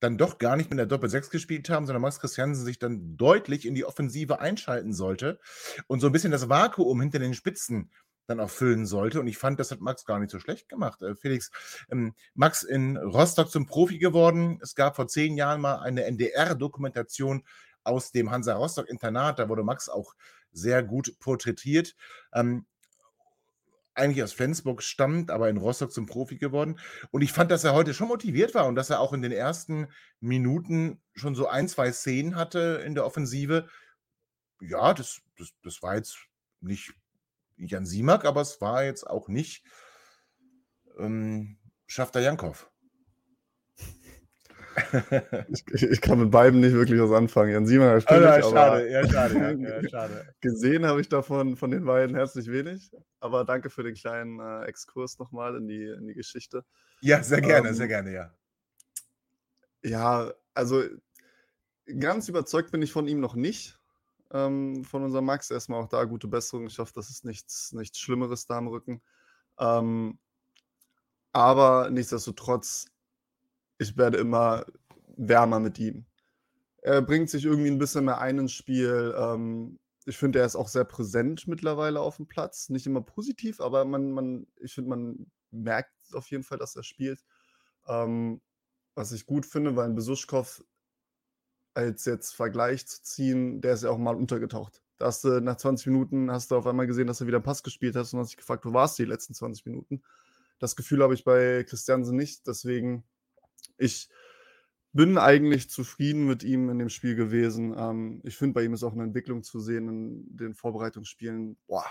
dann 0.00 0.18
doch 0.18 0.38
gar 0.38 0.56
nicht 0.56 0.70
mit 0.70 0.78
der 0.78 0.86
Doppel-6 0.86 1.30
gespielt 1.30 1.70
haben, 1.70 1.86
sondern 1.86 2.02
Max 2.02 2.20
Christiansen 2.20 2.64
sich 2.64 2.78
dann 2.78 3.16
deutlich 3.16 3.66
in 3.66 3.74
die 3.74 3.84
Offensive 3.84 4.40
einschalten 4.40 4.92
sollte 4.92 5.40
und 5.86 6.00
so 6.00 6.06
ein 6.06 6.12
bisschen 6.12 6.32
das 6.32 6.48
Vakuum 6.48 7.00
hinter 7.00 7.18
den 7.18 7.34
Spitzen 7.34 7.90
dann 8.26 8.40
auch 8.40 8.50
füllen 8.50 8.86
sollte. 8.86 9.20
Und 9.20 9.26
ich 9.26 9.38
fand, 9.38 9.60
das 9.60 9.70
hat 9.70 9.80
Max 9.80 10.04
gar 10.04 10.18
nicht 10.18 10.30
so 10.30 10.38
schlecht 10.38 10.68
gemacht. 10.68 11.02
Äh, 11.02 11.14
Felix, 11.14 11.50
ähm, 11.90 12.14
Max 12.34 12.62
in 12.62 12.96
Rostock 12.96 13.50
zum 13.50 13.66
Profi 13.66 13.98
geworden. 13.98 14.58
Es 14.62 14.74
gab 14.74 14.96
vor 14.96 15.08
zehn 15.08 15.36
Jahren 15.36 15.60
mal 15.60 15.76
eine 15.76 16.04
NDR-Dokumentation 16.04 17.44
aus 17.84 18.10
dem 18.10 18.30
Hansa 18.30 18.54
Rostock-Internat. 18.54 19.38
Da 19.38 19.48
wurde 19.48 19.62
Max 19.62 19.88
auch 19.88 20.14
sehr 20.50 20.82
gut 20.82 21.18
porträtiert. 21.20 21.94
Ähm, 22.32 22.66
eigentlich 23.96 24.22
aus 24.22 24.32
Flensburg 24.32 24.82
stammt, 24.82 25.30
aber 25.30 25.48
in 25.48 25.56
Rostock 25.56 25.92
zum 25.92 26.06
Profi 26.06 26.36
geworden. 26.36 26.78
Und 27.10 27.22
ich 27.22 27.32
fand, 27.32 27.50
dass 27.50 27.64
er 27.64 27.74
heute 27.74 27.94
schon 27.94 28.08
motiviert 28.08 28.54
war 28.54 28.66
und 28.66 28.74
dass 28.74 28.90
er 28.90 29.00
auch 29.00 29.12
in 29.12 29.22
den 29.22 29.32
ersten 29.32 29.88
Minuten 30.20 31.00
schon 31.14 31.34
so 31.34 31.48
ein, 31.48 31.68
zwei 31.68 31.92
Szenen 31.92 32.36
hatte 32.36 32.82
in 32.84 32.94
der 32.94 33.06
Offensive. 33.06 33.68
Ja, 34.60 34.94
das, 34.94 35.20
das, 35.38 35.52
das 35.62 35.82
war 35.82 35.96
jetzt 35.96 36.18
nicht 36.60 36.92
Jan 37.56 37.86
Simak, 37.86 38.24
aber 38.24 38.42
es 38.42 38.60
war 38.60 38.84
jetzt 38.84 39.06
auch 39.06 39.28
nicht 39.28 39.64
ähm, 40.98 41.58
Schafter 41.86 42.20
Jankov. 42.20 42.70
Ich, 45.48 45.82
ich, 45.82 46.00
kann 46.00 46.18
mit 46.18 46.30
beiden 46.30 46.60
nicht 46.60 46.74
wirklich 46.74 47.00
was 47.00 47.10
anfangen. 47.10 47.52
Jan 47.52 47.66
Simon, 47.66 47.88
das 47.88 48.02
stimmt 48.02 48.20
nicht, 48.20 48.30
aber 48.30 48.50
schade, 48.50 48.90
ja, 48.90 49.08
schade, 49.08 49.34
ja, 49.34 49.80
ja, 49.80 49.88
schade. 49.88 50.34
gesehen 50.40 50.86
habe 50.86 51.00
ich 51.00 51.08
davon 51.08 51.56
von 51.56 51.70
den 51.70 51.84
beiden 51.84 52.16
herzlich 52.16 52.50
wenig. 52.50 52.90
Aber 53.20 53.44
danke 53.44 53.70
für 53.70 53.82
den 53.82 53.94
kleinen 53.94 54.40
äh, 54.40 54.64
Exkurs 54.64 55.18
nochmal 55.18 55.56
in 55.56 55.68
die, 55.68 55.84
in 55.84 56.06
die 56.06 56.14
Geschichte. 56.14 56.64
Ja, 57.00 57.22
sehr 57.22 57.40
gerne, 57.40 57.68
Ähm, 57.68 57.74
sehr 57.74 57.88
gerne, 57.88 58.12
ja. 58.12 58.34
Ja, 59.82 60.32
also 60.54 60.82
ganz 61.98 62.28
überzeugt 62.28 62.72
bin 62.72 62.82
ich 62.82 62.92
von 62.92 63.06
ihm 63.06 63.20
noch 63.20 63.34
nicht. 63.34 63.78
Ähm, 64.32 64.84
von 64.84 65.04
unserem 65.04 65.24
Max. 65.24 65.50
Erstmal 65.50 65.80
auch 65.80 65.88
da 65.88 66.04
gute 66.04 66.28
Besserung. 66.28 66.66
Ich 66.66 66.78
hoffe, 66.78 66.92
das 66.94 67.10
ist 67.10 67.24
nichts, 67.24 67.72
nichts 67.72 67.98
Schlimmeres 67.98 68.46
da 68.46 68.58
am 68.58 68.68
Rücken. 68.68 69.00
Ähm, 69.58 70.18
aber 71.32 71.90
nichtsdestotrotz, 71.90 72.86
ich 73.78 73.96
werde 73.96 74.18
immer 74.18 74.64
wärmer 75.16 75.60
mit 75.60 75.78
ihm. 75.78 76.06
Er 76.82 77.02
bringt 77.02 77.30
sich 77.30 77.44
irgendwie 77.44 77.70
ein 77.70 77.78
bisschen 77.78 78.04
mehr 78.04 78.20
ein 78.20 78.38
ins 78.38 78.52
Spiel. 78.52 79.14
Ähm, 79.18 79.78
ich 80.04 80.18
finde, 80.18 80.38
er 80.38 80.46
ist 80.46 80.56
auch 80.56 80.68
sehr 80.68 80.84
präsent 80.84 81.48
mittlerweile 81.48 82.00
auf 82.00 82.16
dem 82.16 82.26
Platz. 82.26 82.68
Nicht 82.68 82.86
immer 82.86 83.00
positiv, 83.00 83.60
aber 83.60 83.84
man, 83.84 84.12
man, 84.12 84.46
ich 84.60 84.74
finde, 84.74 84.90
man 84.90 85.30
merkt 85.50 85.92
auf 86.12 86.30
jeden 86.30 86.44
Fall, 86.44 86.58
dass 86.58 86.76
er 86.76 86.84
spielt. 86.84 87.24
Ähm, 87.88 88.40
was 88.94 89.12
ich 89.12 89.26
gut 89.26 89.46
finde, 89.46 89.76
weil 89.76 89.86
ein 89.86 89.94
Besuschkow 89.94 90.64
als 91.74 92.06
jetzt 92.06 92.34
Vergleich 92.34 92.86
zu 92.86 93.02
ziehen, 93.02 93.60
der 93.60 93.74
ist 93.74 93.82
ja 93.82 93.90
auch 93.90 93.98
mal 93.98 94.16
untergetaucht. 94.16 94.82
Da 94.96 95.06
hast 95.06 95.24
du 95.24 95.40
nach 95.40 95.56
20 95.56 95.88
Minuten 95.88 96.30
hast 96.30 96.50
du 96.50 96.56
auf 96.56 96.66
einmal 96.66 96.86
gesehen, 96.86 97.06
dass 97.06 97.20
er 97.20 97.26
wieder 97.26 97.36
einen 97.36 97.44
Pass 97.44 97.62
gespielt 97.62 97.96
hat 97.96 98.10
und 98.12 98.18
hast 98.20 98.30
dich 98.30 98.38
gefragt, 98.38 98.64
wo 98.64 98.72
warst 98.72 98.98
du 98.98 99.02
die 99.02 99.10
letzten 99.10 99.34
20 99.34 99.66
Minuten? 99.66 100.02
Das 100.58 100.74
Gefühl 100.74 101.02
habe 101.02 101.12
ich 101.12 101.24
bei 101.24 101.64
Christiansen 101.64 102.16
nicht. 102.16 102.46
Deswegen, 102.46 103.04
ich 103.78 104.08
bin 104.92 105.18
eigentlich 105.18 105.68
zufrieden 105.68 106.26
mit 106.26 106.42
ihm 106.42 106.70
in 106.70 106.78
dem 106.78 106.88
Spiel 106.88 107.14
gewesen. 107.14 107.74
Ähm, 107.76 108.20
ich 108.24 108.36
finde, 108.36 108.54
bei 108.54 108.62
ihm 108.64 108.72
ist 108.72 108.82
auch 108.82 108.94
eine 108.94 109.02
Entwicklung 109.02 109.42
zu 109.42 109.60
sehen 109.60 109.88
in 109.88 110.36
den 110.36 110.54
Vorbereitungsspielen. 110.54 111.58
Boah, 111.66 111.84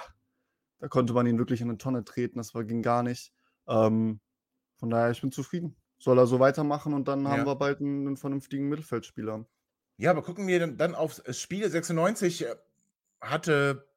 da 0.80 0.88
konnte 0.88 1.14
man 1.14 1.28
ihn 1.28 1.38
wirklich 1.38 1.62
in 1.62 1.70
eine 1.70 1.78
Tonne 1.78 2.04
treten. 2.04 2.38
Das 2.38 2.56
war, 2.56 2.64
ging 2.64 2.82
gar 2.82 3.04
nicht. 3.04 3.32
Ähm, 3.68 4.20
von 4.78 4.90
daher, 4.90 5.12
ich 5.12 5.22
bin 5.22 5.32
zufrieden. 5.32 5.76
Soll 5.98 6.18
er 6.18 6.28
so 6.28 6.40
weitermachen 6.40 6.94
und 6.94 7.08
dann 7.08 7.24
ja. 7.24 7.30
haben 7.30 7.46
wir 7.46 7.56
bald 7.56 7.80
einen, 7.80 8.08
einen 8.08 8.18
vernünftigen 8.18 8.68
Mittelfeldspieler. 8.68 9.46
Ja, 9.98 10.12
aber 10.12 10.24
gucken 10.24 10.48
wir 10.48 10.68
dann 10.68 10.94
aufs 10.94 11.22
Spiel 11.40 11.70
96 11.70 12.46
hatte 13.22 13.88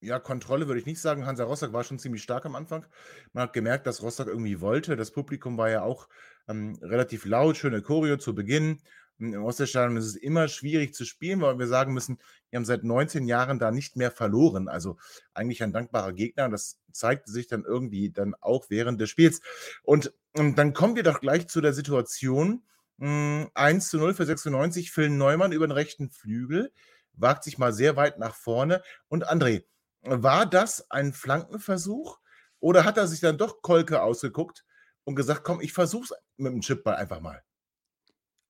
ja, 0.00 0.18
Kontrolle 0.20 0.66
würde 0.66 0.80
ich 0.80 0.86
nicht 0.86 1.00
sagen. 1.00 1.26
Hansa 1.26 1.44
Rostock 1.44 1.72
war 1.72 1.84
schon 1.84 1.98
ziemlich 1.98 2.22
stark 2.22 2.44
am 2.46 2.54
Anfang. 2.54 2.86
Man 3.32 3.42
hat 3.42 3.52
gemerkt, 3.52 3.86
dass 3.86 4.02
Rostock 4.02 4.28
irgendwie 4.28 4.60
wollte. 4.60 4.96
Das 4.96 5.10
Publikum 5.10 5.56
war 5.58 5.70
ja 5.70 5.82
auch 5.82 6.08
ähm, 6.48 6.78
relativ 6.82 7.24
laut, 7.24 7.56
schöne 7.56 7.82
Choreo 7.82 8.16
zu 8.16 8.34
Beginn. 8.34 8.80
Im 9.18 9.44
Oststadion 9.44 9.96
ist 9.96 10.04
es 10.04 10.16
immer 10.16 10.46
schwierig 10.48 10.92
zu 10.94 11.06
spielen, 11.06 11.40
weil 11.40 11.58
wir 11.58 11.66
sagen 11.66 11.94
müssen, 11.94 12.18
wir 12.50 12.58
haben 12.58 12.66
seit 12.66 12.84
19 12.84 13.26
Jahren 13.26 13.58
da 13.58 13.70
nicht 13.70 13.96
mehr 13.96 14.10
verloren. 14.10 14.68
Also 14.68 14.98
eigentlich 15.32 15.62
ein 15.62 15.72
dankbarer 15.72 16.12
Gegner. 16.12 16.50
Das 16.50 16.78
zeigte 16.92 17.30
sich 17.30 17.46
dann 17.46 17.64
irgendwie 17.64 18.10
dann 18.10 18.34
auch 18.34 18.66
während 18.68 19.00
des 19.00 19.08
Spiels. 19.08 19.40
Und, 19.82 20.12
und 20.34 20.40
ähm, 20.40 20.54
dann 20.54 20.74
kommen 20.74 20.96
wir 20.96 21.02
doch 21.02 21.20
gleich 21.20 21.48
zu 21.48 21.60
der 21.60 21.72
Situation. 21.72 22.62
1 22.98 23.50
hm, 23.54 23.80
zu 23.80 23.98
0 23.98 24.14
für 24.14 24.24
96, 24.24 24.90
Phil 24.90 25.10
Neumann 25.10 25.52
über 25.52 25.66
den 25.66 25.72
rechten 25.72 26.10
Flügel 26.10 26.72
wagt 27.12 27.44
sich 27.44 27.58
mal 27.58 27.72
sehr 27.72 27.96
weit 27.96 28.18
nach 28.18 28.34
vorne. 28.34 28.82
Und 29.08 29.28
André, 29.28 29.64
war 30.02 30.46
das 30.46 30.90
ein 30.90 31.12
Flankenversuch 31.12 32.18
oder 32.60 32.84
hat 32.84 32.96
er 32.96 33.06
sich 33.06 33.20
dann 33.20 33.38
doch 33.38 33.62
Kolke 33.62 34.02
ausgeguckt 34.02 34.64
und 35.06 35.14
gesagt, 35.14 35.44
komm, 35.44 35.60
ich 35.60 35.72
versuch's 35.72 36.12
mit 36.36 36.52
dem 36.52 36.60
Chipball 36.60 36.96
einfach 36.96 37.20
mal? 37.20 37.42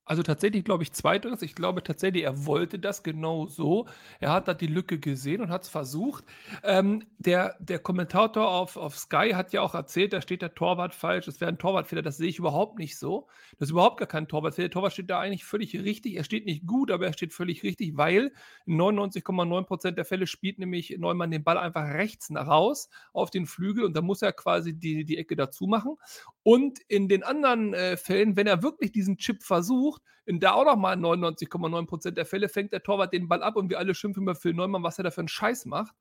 Also 0.08 0.22
tatsächlich 0.22 0.64
glaube 0.64 0.84
ich 0.84 0.92
zweiteres. 0.92 1.42
Ich 1.42 1.56
glaube 1.56 1.82
tatsächlich, 1.82 2.22
er 2.22 2.46
wollte 2.46 2.78
das 2.78 3.02
genau 3.02 3.46
so. 3.46 3.88
Er 4.20 4.32
hat 4.32 4.46
da 4.46 4.54
die 4.54 4.68
Lücke 4.68 5.00
gesehen 5.00 5.40
und 5.40 5.50
hat 5.50 5.64
es 5.64 5.68
versucht. 5.68 6.25
Ähm, 6.62 7.02
der, 7.18 7.56
der 7.58 7.80
Kommentator 7.80 8.48
auf, 8.48 8.76
auf 8.76 8.96
Sky 8.96 9.32
hat 9.34 9.52
ja 9.52 9.62
auch 9.62 9.75
erzählt, 9.75 10.12
da 10.12 10.20
steht 10.20 10.42
der 10.42 10.54
Torwart 10.54 10.94
falsch. 10.94 11.26
Es 11.26 11.40
wäre 11.40 11.50
ein 11.50 11.58
Torwartfehler. 11.58 12.02
Das 12.02 12.18
sehe 12.18 12.28
ich 12.28 12.38
überhaupt 12.38 12.78
nicht 12.78 12.96
so. 12.96 13.26
Das 13.58 13.66
ist 13.66 13.72
überhaupt 13.72 13.98
gar 13.98 14.06
kein 14.06 14.28
Torwartfehler. 14.28 14.68
Der 14.68 14.75
Torwart 14.75 14.92
steht 14.92 15.10
da 15.10 15.18
eigentlich 15.18 15.44
völlig 15.44 15.75
richtig. 15.75 16.14
Er 16.14 16.22
steht 16.22 16.46
nicht 16.46 16.68
gut, 16.68 16.92
aber 16.92 17.06
er 17.06 17.12
steht 17.12 17.32
völlig 17.32 17.64
richtig, 17.64 17.96
weil 17.96 18.32
in 18.64 18.80
99,9% 18.80 19.90
der 19.90 20.04
Fälle 20.04 20.28
spielt 20.28 20.60
nämlich 20.60 20.96
Neumann 20.98 21.32
den 21.32 21.42
Ball 21.42 21.58
einfach 21.58 21.84
rechts 21.84 22.30
nach 22.30 22.46
raus 22.46 22.88
auf 23.12 23.30
den 23.30 23.46
Flügel 23.46 23.84
und 23.84 23.96
da 23.96 24.02
muss 24.02 24.22
er 24.22 24.32
quasi 24.32 24.72
die, 24.72 25.04
die 25.04 25.18
Ecke 25.18 25.34
dazu 25.34 25.66
machen. 25.66 25.96
Und 26.44 26.78
in 26.86 27.08
den 27.08 27.25
anderen 27.25 27.75
äh, 27.75 27.96
Fällen, 27.96 28.36
wenn 28.36 28.46
er 28.46 28.62
wirklich 28.62 28.92
diesen 28.92 29.16
Chip 29.16 29.42
versucht, 29.42 29.96
in 30.25 30.41
da 30.41 30.53
auch 30.53 30.65
nochmal 30.65 30.97
99,9% 30.97 32.11
der 32.11 32.26
Fälle 32.26 32.49
fängt 32.49 32.73
der 32.73 32.83
Torwart 32.83 33.12
den 33.12 33.29
Ball 33.29 33.43
ab 33.43 33.57
und 33.57 33.71
wir 33.71 33.79
alle 33.79 33.95
schimpfen 33.95 34.25
über 34.25 34.35
Phil 34.35 34.55
Neumann, 34.55 34.83
was 34.83 34.99
er 34.99 35.05
da 35.05 35.11
für 35.11 35.21
einen 35.21 35.29
Scheiß 35.29 35.67
macht. 35.67 35.95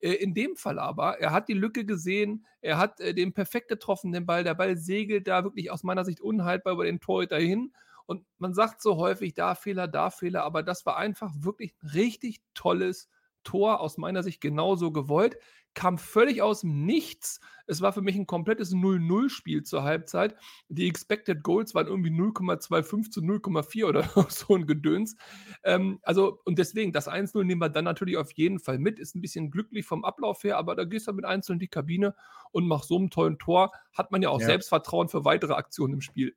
Äh, 0.00 0.14
in 0.14 0.34
dem 0.34 0.56
Fall 0.56 0.78
aber, 0.78 1.18
er 1.20 1.32
hat 1.32 1.48
die 1.48 1.54
Lücke 1.54 1.84
gesehen, 1.84 2.44
er 2.60 2.78
hat 2.78 3.00
äh, 3.00 3.14
den 3.14 3.32
perfekt 3.32 3.68
getroffen, 3.68 4.12
den 4.12 4.26
Ball. 4.26 4.44
Der 4.44 4.54
Ball 4.54 4.76
segelt 4.76 5.28
da 5.28 5.44
wirklich 5.44 5.70
aus 5.70 5.84
meiner 5.84 6.04
Sicht 6.04 6.20
unhaltbar 6.20 6.74
über 6.74 6.84
den 6.84 7.00
Torhüter 7.00 7.38
hin. 7.38 7.72
Und 8.06 8.24
man 8.38 8.54
sagt 8.54 8.80
so 8.80 8.96
häufig, 8.96 9.34
da 9.34 9.54
Fehler, 9.54 9.86
da 9.86 10.10
Fehler, 10.10 10.42
aber 10.44 10.62
das 10.62 10.86
war 10.86 10.96
einfach 10.96 11.30
wirklich 11.38 11.74
ein 11.82 11.88
richtig 11.90 12.40
tolles 12.54 13.08
Tor, 13.44 13.80
aus 13.80 13.98
meiner 13.98 14.22
Sicht 14.22 14.40
genauso 14.40 14.92
gewollt 14.92 15.36
kam 15.78 15.96
völlig 15.96 16.42
aus 16.42 16.62
dem 16.62 16.84
Nichts. 16.84 17.38
Es 17.68 17.80
war 17.80 17.92
für 17.92 18.02
mich 18.02 18.16
ein 18.16 18.26
komplettes 18.26 18.72
0-0-Spiel 18.72 19.62
zur 19.62 19.84
Halbzeit. 19.84 20.34
Die 20.68 20.88
Expected 20.88 21.44
Goals 21.44 21.72
waren 21.72 21.86
irgendwie 21.86 22.10
0,25 22.10 23.12
zu 23.12 23.20
0,4 23.20 23.84
oder 23.84 24.02
so 24.28 24.56
ein 24.56 24.66
Gedöns. 24.66 25.14
Ähm, 25.62 26.00
also, 26.02 26.40
und 26.44 26.58
deswegen, 26.58 26.92
das 26.92 27.08
1-0 27.08 27.44
nehmen 27.44 27.60
wir 27.60 27.68
dann 27.68 27.84
natürlich 27.84 28.16
auf 28.16 28.32
jeden 28.32 28.58
Fall 28.58 28.80
mit. 28.80 28.98
Ist 28.98 29.14
ein 29.14 29.20
bisschen 29.20 29.52
glücklich 29.52 29.86
vom 29.86 30.04
Ablauf 30.04 30.42
her, 30.42 30.58
aber 30.58 30.74
da 30.74 30.82
gehst 30.82 31.06
du 31.06 31.12
mit 31.12 31.24
1 31.24 31.48
in 31.50 31.60
die 31.60 31.68
Kabine 31.68 32.16
und 32.50 32.66
machst 32.66 32.88
so 32.88 32.96
einen 32.96 33.10
tollen 33.10 33.38
Tor. 33.38 33.70
Hat 33.94 34.10
man 34.10 34.20
ja 34.20 34.30
auch 34.30 34.40
ja. 34.40 34.46
Selbstvertrauen 34.46 35.08
für 35.08 35.24
weitere 35.24 35.52
Aktionen 35.52 35.94
im 35.94 36.00
Spiel. 36.00 36.34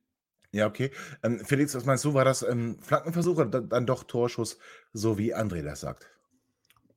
Ja, 0.52 0.68
okay. 0.68 0.92
Ähm, 1.24 1.40
Felix, 1.44 1.74
was 1.74 1.84
meinst 1.84 2.04
du? 2.04 2.14
War 2.14 2.24
das 2.24 2.44
ähm, 2.44 2.78
Flankenversuch 2.80 3.38
oder 3.38 3.60
dann 3.60 3.86
doch 3.86 4.04
Torschuss, 4.04 4.58
so 4.92 5.18
wie 5.18 5.34
André 5.34 5.62
das 5.62 5.80
sagt? 5.80 6.11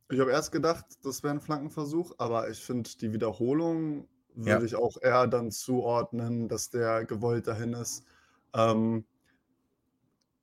Ich 0.09 0.19
habe 0.19 0.31
erst 0.31 0.51
gedacht, 0.51 0.85
das 1.03 1.23
wäre 1.23 1.33
ein 1.33 1.41
Flankenversuch, 1.41 2.13
aber 2.17 2.49
ich 2.49 2.63
finde, 2.63 2.89
die 3.01 3.11
Wiederholung 3.11 4.07
würde 4.35 4.49
ja. 4.49 4.63
ich 4.63 4.75
auch 4.75 4.97
eher 5.01 5.27
dann 5.27 5.51
zuordnen, 5.51 6.47
dass 6.47 6.69
der 6.69 7.05
gewollt 7.05 7.47
dahin 7.47 7.73
ist. 7.73 8.03
Ähm, 8.53 9.05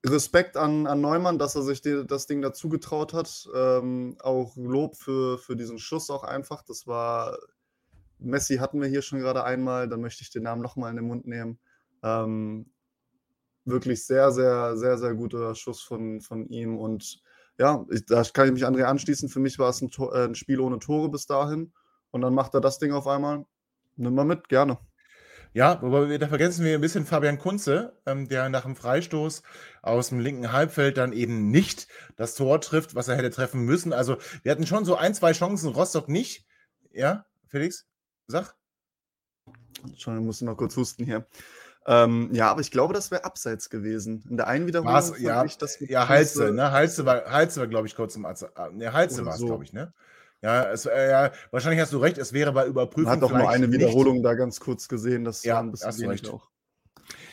Respekt 0.05 0.57
an, 0.57 0.85
an 0.85 0.99
Neumann, 0.99 1.39
dass 1.39 1.55
er 1.55 1.61
sich 1.61 1.81
die, 1.81 2.05
das 2.05 2.27
Ding 2.27 2.41
dazu 2.41 2.67
getraut 2.67 3.13
hat. 3.13 3.47
Ähm, 3.55 4.17
auch 4.19 4.57
Lob 4.57 4.97
für, 4.97 5.37
für 5.37 5.55
diesen 5.55 5.79
Schuss 5.79 6.09
auch 6.09 6.23
einfach. 6.23 6.63
Das 6.63 6.87
war, 6.87 7.37
Messi 8.19 8.57
hatten 8.57 8.81
wir 8.81 8.89
hier 8.89 9.01
schon 9.01 9.19
gerade 9.19 9.45
einmal, 9.45 9.87
dann 9.87 10.01
möchte 10.01 10.23
ich 10.23 10.29
den 10.29 10.43
Namen 10.43 10.61
nochmal 10.61 10.89
in 10.89 10.97
den 10.97 11.07
Mund 11.07 11.25
nehmen. 11.25 11.57
Ähm, 12.03 12.69
wirklich 13.63 14.05
sehr, 14.05 14.31
sehr, 14.31 14.75
sehr, 14.75 14.97
sehr 14.97 15.13
guter 15.13 15.55
Schuss 15.55 15.81
von, 15.81 16.19
von 16.19 16.47
ihm 16.47 16.77
und 16.77 17.22
ja, 17.57 17.85
ich, 17.91 18.05
da 18.05 18.23
kann 18.23 18.47
ich 18.47 18.53
mich 18.53 18.65
André 18.65 18.83
anschließen. 18.83 19.29
Für 19.29 19.39
mich 19.39 19.59
war 19.59 19.69
es 19.69 19.81
ein, 19.81 19.91
Tor, 19.91 20.15
äh, 20.15 20.25
ein, 20.25 20.35
Spiel 20.35 20.59
ohne 20.59 20.79
Tore 20.79 21.09
bis 21.09 21.25
dahin. 21.25 21.73
Und 22.11 22.21
dann 22.21 22.33
macht 22.33 22.53
er 22.53 22.61
das 22.61 22.79
Ding 22.79 22.91
auf 22.91 23.07
einmal. 23.07 23.45
Nimm 23.95 24.15
mal 24.15 24.25
mit, 24.25 24.49
gerne. 24.49 24.79
Ja, 25.55 25.79
wobei 25.83 26.17
da 26.17 26.27
vergessen 26.27 26.65
wir 26.65 26.73
ein 26.73 26.81
bisschen 26.81 27.05
Fabian 27.05 27.37
Kunze, 27.37 28.01
ähm, 28.07 28.27
der 28.27 28.49
nach 28.49 28.63
dem 28.63 28.75
Freistoß 28.75 29.43
aus 29.83 30.09
dem 30.09 30.19
linken 30.19 30.51
Halbfeld 30.51 30.97
dann 30.97 31.13
eben 31.13 31.51
nicht 31.51 31.87
das 32.15 32.33
Tor 32.33 32.59
trifft, 32.59 32.95
was 32.95 33.07
er 33.07 33.17
hätte 33.17 33.29
treffen 33.29 33.61
müssen. 33.61 33.93
Also 33.93 34.17
wir 34.41 34.51
hatten 34.51 34.65
schon 34.65 34.83
so 34.83 34.95
ein, 34.95 35.13
zwei 35.13 35.31
Chancen, 35.33 35.69
Rostock 35.69 36.09
nicht. 36.09 36.47
Ja, 36.91 37.25
Felix, 37.47 37.85
sag. 38.25 38.55
Schon, 39.95 40.17
ich 40.17 40.25
muss 40.25 40.41
noch 40.41 40.57
kurz 40.57 40.75
husten 40.75 41.05
hier. 41.05 41.27
Ähm, 41.85 42.29
ja, 42.31 42.49
aber 42.49 42.61
ich 42.61 42.71
glaube, 42.71 42.93
das 42.93 43.11
wäre 43.11 43.25
abseits 43.25 43.69
gewesen. 43.69 44.23
In 44.29 44.37
der 44.37 44.47
einen 44.47 44.67
Wiederholung 44.67 44.93
War's, 44.93 45.19
ja, 45.19 45.43
ich 45.43 45.57
das 45.57 45.79
Ja, 45.79 46.07
Halze, 46.07 46.53
ne? 46.53 46.71
Halze 46.71 47.05
war, 47.05 47.25
Halze 47.25 47.59
war 47.59 47.67
glaube 47.67 47.87
ich, 47.87 47.95
kurz 47.95 48.15
im 48.15 48.25
Arzt. 48.25 48.45
Ah, 48.55 48.69
ne, 48.69 48.93
Halze 48.93 49.25
war 49.25 49.33
es, 49.33 49.39
so. 49.39 49.47
glaube 49.47 49.63
ich, 49.65 49.73
ne? 49.73 49.93
Ja, 50.41 50.71
es, 50.71 50.85
äh, 50.85 51.09
ja, 51.09 51.31
wahrscheinlich 51.51 51.81
hast 51.81 51.93
du 51.93 51.97
recht, 51.97 52.17
es 52.17 52.33
wäre 52.33 52.51
bei 52.51 52.65
Überprüfung. 52.67 53.05
Man 53.05 53.13
hat 53.13 53.23
doch 53.23 53.31
nur 53.31 53.49
eine 53.49 53.71
Wiederholung 53.71 54.15
nicht. 54.15 54.25
da 54.25 54.33
ganz 54.33 54.59
kurz 54.59 54.87
gesehen, 54.87 55.23
das 55.23 55.43
ja, 55.43 55.55
war 55.55 55.63
ein 55.63 55.71
bisschen 55.71 56.09
recht. 56.09 56.29
auch. 56.29 56.49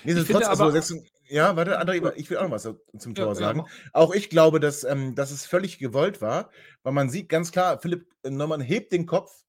Nichtsdestotrotz, 0.05 0.61
also, 0.61 1.01
ja, 1.29 1.55
warte, 1.55 1.81
André, 1.81 2.13
ich 2.17 2.29
will 2.29 2.39
auch 2.39 2.45
noch 2.45 2.51
was 2.51 2.69
zum 2.99 3.15
Tor 3.15 3.27
ja, 3.29 3.35
sagen. 3.35 3.61
Ja. 3.61 3.67
Auch 3.93 4.13
ich 4.13 4.31
glaube, 4.31 4.59
dass, 4.59 4.83
ähm, 4.85 5.15
dass 5.15 5.31
es 5.31 5.47
völlig 5.47 5.79
gewollt 5.79 6.21
war, 6.21 6.51
weil 6.83 6.93
man 6.93 7.09
sieht 7.09 7.29
ganz 7.29 7.53
klar, 7.53 7.79
Philipp 7.81 8.09
Neumann 8.25 8.61
hebt 8.61 8.93
den 8.93 9.07
Kopf, 9.07 9.45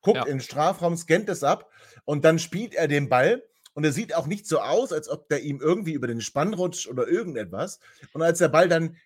guckt 0.00 0.16
ja. 0.16 0.24
in 0.24 0.38
den 0.38 0.40
Strafraum, 0.40 0.96
scannt 0.96 1.28
es 1.28 1.44
ab 1.44 1.70
und 2.04 2.24
dann 2.24 2.38
spielt 2.38 2.74
er 2.74 2.88
den 2.88 3.08
Ball 3.08 3.42
und 3.74 3.84
er 3.84 3.92
sieht 3.92 4.14
auch 4.14 4.26
nicht 4.26 4.46
so 4.46 4.60
aus, 4.60 4.92
als 4.92 5.08
ob 5.08 5.28
der 5.28 5.42
ihm 5.42 5.60
irgendwie 5.60 5.92
über 5.92 6.06
den 6.06 6.20
Spann 6.20 6.54
rutscht 6.54 6.88
oder 6.88 7.08
irgendetwas. 7.08 7.80
Und 8.12 8.22
als 8.22 8.38
der 8.38 8.48
Ball 8.48 8.68
dann 8.68 8.96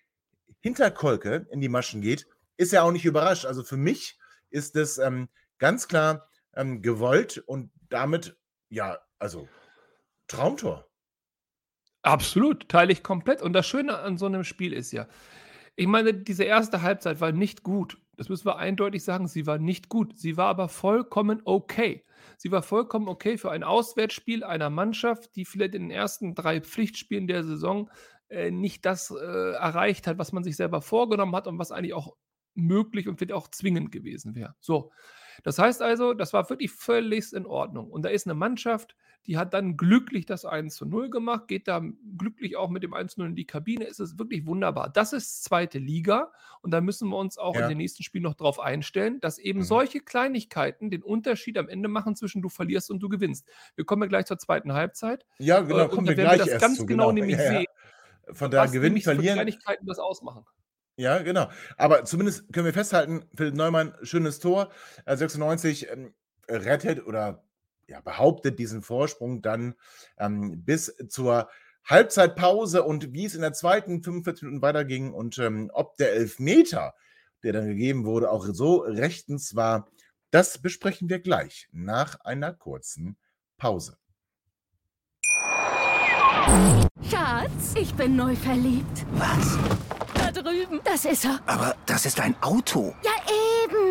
hinter 0.61 0.91
Kolke 0.91 1.47
in 1.51 1.61
die 1.61 1.69
Maschen 1.69 2.01
geht, 2.01 2.27
ist 2.57 2.73
er 2.73 2.83
auch 2.83 2.91
nicht 2.91 3.05
überrascht. 3.05 3.45
Also 3.45 3.63
für 3.63 3.77
mich 3.77 4.17
ist 4.49 4.75
es 4.75 4.97
ähm, 4.97 5.29
ganz 5.57 5.87
klar 5.87 6.29
ähm, 6.55 6.81
gewollt 6.81 7.37
und 7.37 7.71
damit, 7.89 8.37
ja, 8.69 8.99
also 9.19 9.47
Traumtor. 10.27 10.89
Absolut, 12.01 12.69
teile 12.69 12.91
ich 12.91 13.03
komplett. 13.03 13.41
Und 13.41 13.53
das 13.53 13.67
Schöne 13.67 13.99
an 13.99 14.17
so 14.17 14.25
einem 14.25 14.43
Spiel 14.43 14.73
ist 14.73 14.91
ja, 14.91 15.07
ich 15.75 15.87
meine, 15.87 16.13
diese 16.13 16.43
erste 16.43 16.81
Halbzeit 16.81 17.21
war 17.21 17.31
nicht 17.31 17.63
gut. 17.63 17.97
Das 18.17 18.29
müssen 18.29 18.45
wir 18.45 18.57
eindeutig 18.57 19.03
sagen, 19.03 19.27
sie 19.27 19.45
war 19.45 19.59
nicht 19.59 19.89
gut. 19.89 20.17
Sie 20.17 20.37
war 20.37 20.47
aber 20.47 20.69
vollkommen 20.69 21.41
okay. 21.45 22.03
Sie 22.37 22.51
war 22.51 22.63
vollkommen 22.63 23.07
okay 23.07 23.37
für 23.37 23.51
ein 23.51 23.63
Auswärtsspiel 23.63 24.43
einer 24.43 24.69
Mannschaft, 24.69 25.35
die 25.35 25.45
vielleicht 25.45 25.75
in 25.75 25.83
den 25.83 25.91
ersten 25.91 26.35
drei 26.35 26.59
Pflichtspielen 26.59 27.27
der 27.27 27.43
Saison 27.43 27.89
äh, 28.29 28.51
nicht 28.51 28.85
das 28.85 29.11
äh, 29.11 29.51
erreicht 29.53 30.07
hat, 30.07 30.17
was 30.17 30.33
man 30.33 30.43
sich 30.43 30.55
selber 30.55 30.81
vorgenommen 30.81 31.35
hat 31.35 31.47
und 31.47 31.59
was 31.59 31.71
eigentlich 31.71 31.93
auch 31.93 32.15
möglich 32.55 33.07
und 33.07 33.17
vielleicht 33.17 33.33
auch 33.33 33.49
zwingend 33.49 33.91
gewesen 33.91 34.35
wäre. 34.35 34.55
So. 34.59 34.91
Das 35.43 35.59
heißt 35.59 35.83
also, 35.83 36.15
das 36.15 36.33
war 36.33 36.49
wirklich 36.49 36.71
völlig 36.71 37.31
in 37.33 37.45
Ordnung. 37.45 37.91
Und 37.91 38.03
da 38.03 38.09
ist 38.09 38.25
eine 38.25 38.33
Mannschaft, 38.33 38.95
die 39.27 39.37
hat 39.37 39.53
dann 39.53 39.75
glücklich 39.75 40.25
das 40.25 40.45
1 40.45 40.75
zu 40.75 40.85
0 40.85 41.09
gemacht, 41.09 41.47
geht 41.47 41.67
da 41.67 41.81
glücklich 42.17 42.55
auch 42.55 42.69
mit 42.69 42.81
dem 42.81 42.93
1 42.93 43.15
zu 43.15 43.19
0 43.19 43.29
in 43.29 43.35
die 43.35 43.45
Kabine. 43.45 43.85
Es 43.85 43.99
ist 43.99 44.17
wirklich 44.17 44.45
wunderbar. 44.45 44.89
Das 44.89 45.11
ist 45.11 45.43
zweite 45.43 45.79
Liga 45.79 46.31
und 46.61 46.71
da 46.71 46.79
müssen 46.79 47.09
wir 47.09 47.17
uns 47.17 47.37
auch 47.37 47.55
ja. 47.55 47.63
in 47.63 47.69
den 47.69 47.77
nächsten 47.77 48.03
Spielen 48.03 48.23
noch 48.23 48.35
drauf 48.35 48.59
einstellen, 48.59 49.19
dass 49.19 49.37
eben 49.37 49.59
mhm. 49.59 49.63
solche 49.65 49.99
Kleinigkeiten 49.99 50.89
den 50.89 51.03
Unterschied 51.03 51.57
am 51.57 51.67
Ende 51.67 51.89
machen 51.89 52.15
zwischen 52.15 52.41
du 52.41 52.47
verlierst 52.47 52.89
und 52.89 52.99
du 52.99 53.09
gewinnst. 53.09 53.45
Wir 53.75 53.83
kommen 53.83 54.03
ja 54.03 54.07
gleich 54.07 54.25
zur 54.25 54.37
zweiten 54.37 54.71
Halbzeit. 54.73 55.25
Ja, 55.39 55.59
genau, 55.59 55.85
äh, 55.85 55.89
kommen 55.89 56.07
wir 56.07 56.15
gleich 56.15 56.37
das 56.37 56.61
ganz 56.61 56.77
zu, 56.77 56.85
genau, 56.85 57.09
genau 57.09 57.11
nämlich 57.11 57.37
ja, 57.37 57.49
sehen. 57.49 57.65
Von 58.31 58.49
der 58.49 58.67
Gewinnen, 58.67 59.01
Verlieren. 59.01 59.35
Kleinigkeiten 59.35 59.85
das 59.85 59.99
ausmachen. 59.99 60.45
Ja, 60.95 61.19
genau. 61.19 61.49
Aber 61.77 62.05
zumindest 62.05 62.51
können 62.53 62.65
wir 62.65 62.73
festhalten, 62.73 63.25
Philipp 63.35 63.55
Neumann, 63.55 63.93
schönes 64.01 64.39
Tor. 64.39 64.69
96 65.05 65.89
ähm, 65.91 66.13
rettet 66.49 67.05
oder 67.05 67.46
ja, 67.87 68.01
behauptet 68.01 68.59
diesen 68.59 68.81
Vorsprung 68.81 69.41
dann 69.41 69.75
ähm, 70.17 70.63
bis 70.63 70.95
zur 71.09 71.49
Halbzeitpause 71.85 72.83
und 72.83 73.13
wie 73.13 73.25
es 73.25 73.35
in 73.35 73.41
der 73.41 73.53
zweiten 73.53 74.03
45 74.03 74.43
Minuten 74.43 74.61
weiterging 74.61 75.13
und 75.13 75.37
ähm, 75.39 75.71
ob 75.73 75.95
der 75.97 76.13
Elfmeter, 76.13 76.93
der 77.43 77.53
dann 77.53 77.67
gegeben 77.67 78.05
wurde, 78.05 78.29
auch 78.29 78.45
so 78.51 78.77
rechtens 78.77 79.55
war, 79.55 79.87
das 80.31 80.57
besprechen 80.57 81.09
wir 81.09 81.19
gleich 81.19 81.69
nach 81.71 82.19
einer 82.21 82.53
kurzen 82.53 83.17
Pause. 83.57 83.97
Schatz, 87.09 87.73
ich 87.75 87.93
bin 87.93 88.15
neu 88.15 88.35
verliebt. 88.35 89.05
Was? 89.13 89.57
Da 90.13 90.31
drüben. 90.31 90.81
Das 90.83 91.05
ist 91.05 91.25
er. 91.25 91.39
Aber 91.45 91.75
das 91.85 92.05
ist 92.05 92.19
ein 92.19 92.35
Auto. 92.41 92.93
Ja, 93.03 93.11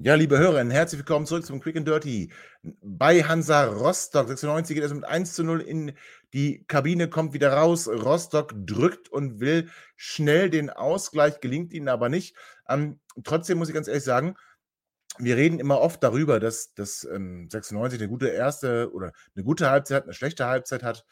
Ja, 0.00 0.14
liebe 0.14 0.38
Hörerinnen, 0.38 0.70
herzlich 0.70 1.00
willkommen 1.00 1.26
zurück 1.26 1.44
zum 1.44 1.58
Quick 1.58 1.76
and 1.76 1.88
Dirty. 1.88 2.30
Bei 2.62 3.24
Hansa 3.24 3.64
Rostock 3.64 4.28
96 4.28 4.76
geht 4.76 4.84
es 4.84 4.94
mit 4.94 5.04
1 5.04 5.34
zu 5.34 5.42
0 5.42 5.60
in 5.60 5.92
die 6.32 6.64
Kabine, 6.68 7.10
kommt 7.10 7.32
wieder 7.32 7.52
raus. 7.54 7.88
Rostock 7.88 8.54
drückt 8.64 9.08
und 9.08 9.40
will 9.40 9.68
schnell 9.96 10.50
den 10.50 10.70
Ausgleich, 10.70 11.40
gelingt 11.40 11.72
ihnen 11.72 11.88
aber 11.88 12.08
nicht. 12.08 12.36
Ähm, 12.68 13.00
trotzdem 13.24 13.58
muss 13.58 13.68
ich 13.68 13.74
ganz 13.74 13.88
ehrlich 13.88 14.04
sagen, 14.04 14.36
wir 15.18 15.36
reden 15.36 15.58
immer 15.58 15.80
oft 15.80 16.00
darüber, 16.00 16.38
dass, 16.38 16.74
dass 16.74 17.02
ähm, 17.02 17.48
96 17.50 17.98
eine 17.98 18.08
gute 18.08 18.28
erste 18.28 18.92
oder 18.92 19.10
eine 19.34 19.44
gute 19.44 19.68
Halbzeit, 19.68 20.04
eine 20.04 20.14
schlechte 20.14 20.46
Halbzeit 20.46 20.84
hat. 20.84 21.04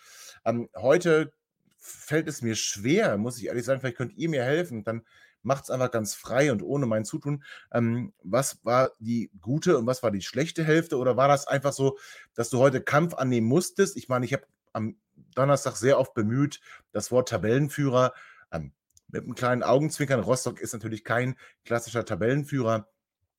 Ähm, 0.44 0.68
heute 0.76 1.32
fällt 1.76 2.28
es 2.28 2.40
mir 2.40 2.54
schwer, 2.54 3.16
muss 3.18 3.38
ich 3.38 3.46
ehrlich 3.46 3.64
sagen. 3.64 3.80
Vielleicht 3.80 3.96
könnt 3.96 4.16
ihr 4.16 4.28
mir 4.28 4.44
helfen. 4.44 4.84
Dann 4.84 5.02
macht 5.46 5.64
es 5.64 5.70
einfach 5.70 5.92
ganz 5.92 6.14
frei 6.14 6.50
und 6.50 6.62
ohne 6.62 6.86
mein 6.86 7.04
Zutun. 7.04 7.44
Ähm, 7.72 8.12
was 8.22 8.58
war 8.64 8.90
die 8.98 9.30
gute 9.40 9.78
und 9.78 9.86
was 9.86 10.02
war 10.02 10.10
die 10.10 10.20
schlechte 10.20 10.64
Hälfte? 10.64 10.98
Oder 10.98 11.16
war 11.16 11.28
das 11.28 11.46
einfach 11.46 11.72
so, 11.72 11.98
dass 12.34 12.50
du 12.50 12.58
heute 12.58 12.82
Kampf 12.82 13.14
annehmen 13.14 13.46
musstest? 13.46 13.96
Ich 13.96 14.08
meine, 14.08 14.26
ich 14.26 14.32
habe 14.32 14.42
am 14.72 14.96
Donnerstag 15.34 15.76
sehr 15.76 15.98
oft 15.98 16.14
bemüht, 16.14 16.60
das 16.92 17.10
Wort 17.12 17.28
Tabellenführer 17.28 18.12
ähm, 18.50 18.72
mit 19.08 19.22
einem 19.22 19.36
kleinen 19.36 19.62
Augenzwinkern. 19.62 20.20
Rostock 20.20 20.60
ist 20.60 20.72
natürlich 20.72 21.04
kein 21.04 21.36
klassischer 21.64 22.04
Tabellenführer, 22.04 22.88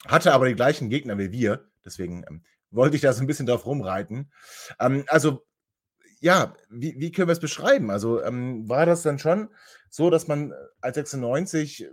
hatte 0.07 0.33
aber 0.33 0.47
die 0.47 0.55
gleichen 0.55 0.89
Gegner 0.89 1.17
wie 1.17 1.33
wir. 1.33 1.65
Deswegen 1.83 2.23
ähm, 2.29 2.43
wollte 2.71 2.95
ich 2.95 3.01
da 3.01 3.11
so 3.11 3.21
ein 3.21 3.27
bisschen 3.27 3.45
drauf 3.45 3.65
rumreiten. 3.65 4.31
Ähm, 4.79 5.03
also 5.07 5.45
ja, 6.19 6.55
wie, 6.69 6.95
wie 6.97 7.11
können 7.11 7.27
wir 7.27 7.33
es 7.33 7.39
beschreiben? 7.39 7.91
Also 7.91 8.23
ähm, 8.23 8.67
war 8.69 8.85
das 8.85 9.03
dann 9.03 9.19
schon 9.19 9.49
so, 9.89 10.09
dass 10.09 10.27
man 10.27 10.53
als 10.81 10.95
96 10.95 11.87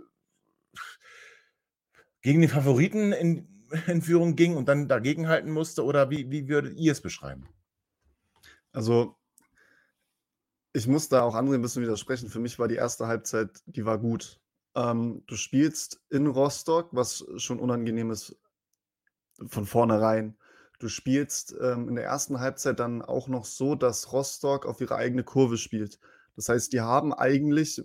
gegen 2.21 2.41
die 2.41 2.47
Favoriten 2.47 3.11
in, 3.11 3.47
in 3.87 4.01
Führung 4.01 4.35
ging 4.35 4.55
und 4.55 4.67
dann 4.67 4.87
dagegenhalten 4.87 5.51
musste? 5.51 5.83
Oder 5.83 6.09
wie, 6.09 6.31
wie 6.31 6.47
würdet 6.47 6.77
ihr 6.77 6.91
es 6.91 7.01
beschreiben? 7.01 7.47
Also, 8.71 9.15
ich 10.73 10.87
muss 10.87 11.07
da 11.07 11.21
auch 11.21 11.35
anderen 11.35 11.59
ein 11.59 11.61
bisschen 11.61 11.83
widersprechen. 11.83 12.29
Für 12.29 12.39
mich 12.39 12.59
war 12.59 12.67
die 12.67 12.75
erste 12.75 13.07
Halbzeit, 13.07 13.61
die 13.65 13.85
war 13.85 13.97
gut. 13.97 14.41
Ähm, 14.75 15.23
du 15.27 15.37
spielst 15.37 16.01
in 16.09 16.27
Rostock, 16.27 16.89
was 16.91 17.25
schon 17.37 17.59
unangenehm 17.59 18.11
ist 18.11 18.37
von 19.47 19.65
vornherein. 19.65 20.37
Du 20.79 20.89
spielst 20.89 21.55
ähm, 21.61 21.87
in 21.87 21.95
der 21.95 22.03
ersten 22.03 22.39
Halbzeit 22.41 22.79
dann 22.79 23.01
auch 23.01 23.29
noch 23.29 23.45
so, 23.45 23.75
dass 23.75 24.11
Rostock 24.11 24.65
auf 24.65 24.81
ihre 24.81 24.95
eigene 24.95 25.23
Kurve 25.23 25.57
spielt. 25.57 25.99
Das 26.35 26.49
heißt, 26.49 26.73
die 26.73 26.81
haben 26.81 27.13
eigentlich 27.13 27.81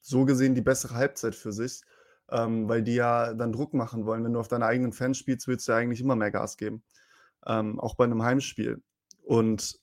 so 0.00 0.24
gesehen 0.24 0.54
die 0.54 0.62
bessere 0.62 0.94
Halbzeit 0.94 1.34
für 1.34 1.52
sich, 1.52 1.82
ähm, 2.30 2.68
weil 2.68 2.82
die 2.82 2.94
ja 2.94 3.34
dann 3.34 3.52
Druck 3.52 3.74
machen 3.74 4.06
wollen. 4.06 4.24
Wenn 4.24 4.32
du 4.32 4.40
auf 4.40 4.48
deine 4.48 4.66
eigenen 4.66 4.92
Fans 4.92 5.18
spielst, 5.18 5.46
willst 5.48 5.68
du 5.68 5.72
ja 5.72 5.78
eigentlich 5.78 6.00
immer 6.00 6.16
mehr 6.16 6.30
Gas 6.30 6.56
geben. 6.56 6.82
Ähm, 7.46 7.78
auch 7.78 7.94
bei 7.94 8.04
einem 8.04 8.22
Heimspiel. 8.22 8.82
Und 9.22 9.80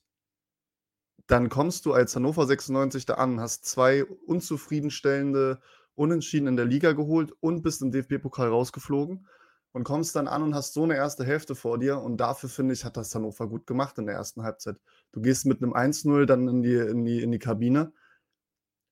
dann 1.26 1.48
kommst 1.48 1.86
du 1.86 1.92
als 1.92 2.16
Hannover 2.16 2.46
96 2.46 3.06
da 3.06 3.14
an, 3.14 3.40
hast 3.40 3.66
zwei 3.66 4.04
unzufriedenstellende 4.04 5.60
Unentschieden 5.94 6.46
in 6.46 6.56
der 6.56 6.64
Liga 6.64 6.92
geholt 6.92 7.32
und 7.40 7.62
bist 7.62 7.82
im 7.82 7.92
DFB-Pokal 7.92 8.48
rausgeflogen 8.48 9.26
und 9.72 9.84
kommst 9.84 10.16
dann 10.16 10.28
an 10.28 10.42
und 10.42 10.54
hast 10.54 10.72
so 10.72 10.84
eine 10.84 10.96
erste 10.96 11.24
Hälfte 11.24 11.54
vor 11.54 11.78
dir 11.78 12.00
und 12.00 12.16
dafür 12.18 12.48
finde 12.48 12.74
ich, 12.74 12.84
hat 12.84 12.96
das 12.96 13.14
Hannover 13.14 13.48
gut 13.48 13.66
gemacht 13.66 13.98
in 13.98 14.06
der 14.06 14.14
ersten 14.14 14.42
Halbzeit. 14.42 14.80
Du 15.12 15.20
gehst 15.20 15.46
mit 15.46 15.62
einem 15.62 15.74
1-0 15.74 16.26
dann 16.26 16.48
in 16.48 16.62
die, 16.62 16.74
in, 16.74 17.04
die, 17.04 17.22
in 17.22 17.32
die 17.32 17.38
Kabine. 17.38 17.92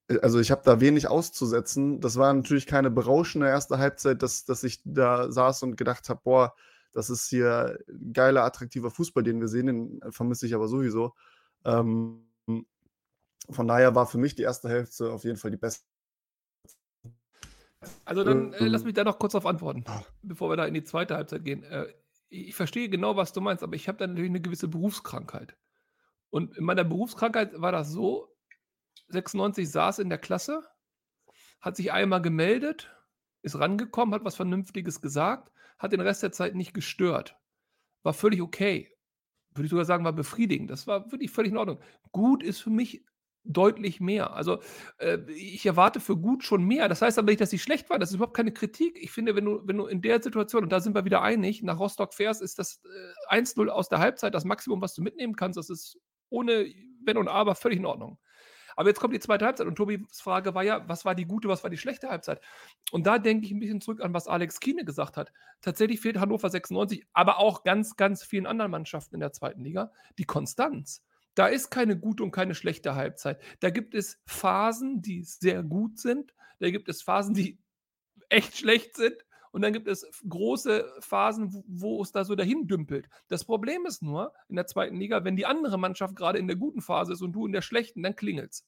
Äh, 0.08 0.18
also 0.20 0.40
ich 0.40 0.50
habe 0.50 0.62
da 0.64 0.80
wenig 0.80 1.08
auszusetzen. 1.08 2.00
Das 2.00 2.16
war 2.16 2.32
natürlich 2.32 2.66
keine 2.66 2.90
berauschende 2.90 3.48
erste 3.48 3.78
Halbzeit, 3.78 4.22
dass, 4.22 4.44
dass 4.44 4.64
ich 4.64 4.80
da 4.84 5.30
saß 5.30 5.62
und 5.62 5.76
gedacht 5.76 6.08
habe, 6.08 6.20
boah, 6.24 6.54
das 6.92 7.10
ist 7.10 7.28
hier 7.28 7.78
geiler, 8.12 8.44
attraktiver 8.44 8.90
Fußball, 8.90 9.22
den 9.22 9.40
wir 9.40 9.48
sehen, 9.48 9.66
den 9.66 10.00
vermisse 10.10 10.46
ich 10.46 10.54
aber 10.54 10.68
sowieso. 10.68 11.14
Ähm, 11.64 12.26
von 13.50 13.68
daher 13.68 13.94
war 13.94 14.06
für 14.06 14.18
mich 14.18 14.34
die 14.34 14.42
erste 14.42 14.68
Hälfte 14.68 15.12
auf 15.12 15.24
jeden 15.24 15.36
Fall 15.36 15.50
die 15.50 15.56
beste 15.56 15.84
also 18.04 18.24
dann 18.24 18.52
äh, 18.54 18.66
lass 18.66 18.84
mich 18.84 18.94
da 18.94 19.04
noch 19.04 19.18
kurz 19.18 19.32
darauf 19.32 19.46
antworten, 19.46 19.84
ah. 19.86 20.02
bevor 20.22 20.50
wir 20.50 20.56
da 20.56 20.66
in 20.66 20.74
die 20.74 20.84
zweite 20.84 21.14
Halbzeit 21.14 21.44
gehen. 21.44 21.62
Äh, 21.64 21.86
ich 22.28 22.54
verstehe 22.54 22.88
genau, 22.88 23.16
was 23.16 23.32
du 23.32 23.40
meinst, 23.40 23.62
aber 23.62 23.76
ich 23.76 23.88
habe 23.88 23.98
da 23.98 24.06
natürlich 24.06 24.30
eine 24.30 24.40
gewisse 24.40 24.68
Berufskrankheit. 24.68 25.56
Und 26.30 26.56
in 26.56 26.64
meiner 26.64 26.84
Berufskrankheit 26.84 27.60
war 27.60 27.72
das 27.72 27.90
so, 27.90 28.34
96 29.08 29.70
saß 29.70 29.98
in 30.00 30.08
der 30.08 30.18
Klasse, 30.18 30.62
hat 31.60 31.76
sich 31.76 31.92
einmal 31.92 32.22
gemeldet, 32.22 32.90
ist 33.42 33.58
rangekommen, 33.58 34.14
hat 34.14 34.24
was 34.24 34.36
Vernünftiges 34.36 35.00
gesagt, 35.00 35.52
hat 35.78 35.92
den 35.92 36.00
Rest 36.00 36.22
der 36.22 36.32
Zeit 36.32 36.54
nicht 36.54 36.74
gestört. 36.74 37.36
War 38.02 38.14
völlig 38.14 38.42
okay. 38.42 38.92
Würde 39.54 39.66
ich 39.66 39.70
sogar 39.70 39.84
sagen, 39.84 40.04
war 40.04 40.12
befriedigend. 40.12 40.70
Das 40.70 40.86
war 40.86 41.10
wirklich 41.10 41.30
völlig 41.30 41.52
in 41.52 41.58
Ordnung. 41.58 41.80
Gut 42.12 42.42
ist 42.42 42.60
für 42.60 42.70
mich 42.70 43.04
deutlich 43.46 44.00
mehr. 44.00 44.34
Also 44.34 44.60
äh, 44.98 45.18
ich 45.30 45.64
erwarte 45.64 46.00
für 46.00 46.16
gut 46.16 46.44
schon 46.44 46.64
mehr. 46.64 46.88
Das 46.88 47.02
heißt 47.02 47.18
aber 47.18 47.30
nicht, 47.30 47.40
dass 47.40 47.50
sie 47.50 47.58
schlecht 47.58 47.88
war. 47.88 47.98
Das 47.98 48.10
ist 48.10 48.16
überhaupt 48.16 48.36
keine 48.36 48.52
Kritik. 48.52 48.98
Ich 49.00 49.12
finde, 49.12 49.36
wenn 49.36 49.44
du, 49.44 49.62
wenn 49.64 49.76
du 49.76 49.86
in 49.86 50.02
der 50.02 50.22
Situation, 50.22 50.64
und 50.64 50.70
da 50.70 50.80
sind 50.80 50.94
wir 50.94 51.04
wieder 51.04 51.22
einig, 51.22 51.62
nach 51.62 51.78
Rostock 51.78 52.14
fährst, 52.14 52.42
ist 52.42 52.58
das 52.58 52.80
äh, 53.30 53.36
1-0 53.36 53.68
aus 53.68 53.88
der 53.88 53.98
Halbzeit 53.98 54.34
das 54.34 54.44
Maximum, 54.44 54.80
was 54.80 54.94
du 54.94 55.02
mitnehmen 55.02 55.36
kannst. 55.36 55.56
Das 55.56 55.70
ist 55.70 55.98
ohne 56.30 56.66
Wenn 57.02 57.16
und 57.16 57.28
Aber 57.28 57.54
völlig 57.54 57.78
in 57.78 57.86
Ordnung. 57.86 58.18
Aber 58.76 58.90
jetzt 58.90 59.00
kommt 59.00 59.14
die 59.14 59.20
zweite 59.20 59.46
Halbzeit 59.46 59.66
und 59.66 59.74
Tobis 59.74 60.00
Frage 60.20 60.54
war 60.54 60.62
ja, 60.62 60.86
was 60.86 61.06
war 61.06 61.14
die 61.14 61.24
gute, 61.24 61.48
was 61.48 61.62
war 61.62 61.70
die 61.70 61.78
schlechte 61.78 62.10
Halbzeit? 62.10 62.42
Und 62.92 63.06
da 63.06 63.18
denke 63.18 63.46
ich 63.46 63.52
ein 63.52 63.58
bisschen 63.58 63.80
zurück 63.80 64.02
an, 64.02 64.12
was 64.12 64.28
Alex 64.28 64.60
Kiene 64.60 64.84
gesagt 64.84 65.16
hat. 65.16 65.32
Tatsächlich 65.62 66.00
fehlt 66.00 66.18
Hannover 66.18 66.50
96, 66.50 67.06
aber 67.14 67.38
auch 67.38 67.64
ganz, 67.64 67.96
ganz 67.96 68.22
vielen 68.22 68.46
anderen 68.46 68.70
Mannschaften 68.70 69.14
in 69.14 69.20
der 69.20 69.32
zweiten 69.32 69.64
Liga 69.64 69.92
die 70.18 70.26
Konstanz. 70.26 71.02
Da 71.34 71.46
ist 71.46 71.70
keine 71.70 71.98
gute 71.98 72.22
und 72.22 72.32
keine 72.32 72.54
schlechte 72.54 72.94
Halbzeit. 72.94 73.42
Da 73.60 73.70
gibt 73.70 73.94
es 73.94 74.20
Phasen, 74.26 75.00
die 75.00 75.22
sehr 75.22 75.62
gut 75.62 75.98
sind. 75.98 76.34
Da 76.60 76.70
gibt 76.70 76.88
es 76.88 77.02
Phasen, 77.02 77.34
die 77.34 77.58
echt 78.28 78.58
schlecht 78.58 78.96
sind. 78.96 79.16
Und 79.56 79.62
dann 79.62 79.72
gibt 79.72 79.88
es 79.88 80.06
große 80.28 80.84
Phasen, 81.00 81.50
wo, 81.50 81.64
wo 81.66 82.02
es 82.02 82.12
da 82.12 82.26
so 82.26 82.34
dahin 82.34 82.66
dümpelt. 82.66 83.08
Das 83.28 83.42
Problem 83.42 83.86
ist 83.86 84.02
nur 84.02 84.34
in 84.50 84.56
der 84.56 84.66
zweiten 84.66 84.96
Liga, 84.96 85.24
wenn 85.24 85.34
die 85.34 85.46
andere 85.46 85.78
Mannschaft 85.78 86.14
gerade 86.14 86.38
in 86.38 86.46
der 86.46 86.56
guten 86.56 86.82
Phase 86.82 87.14
ist 87.14 87.22
und 87.22 87.32
du 87.32 87.46
in 87.46 87.52
der 87.52 87.62
schlechten, 87.62 88.02
dann 88.02 88.14
klingelt's. 88.14 88.66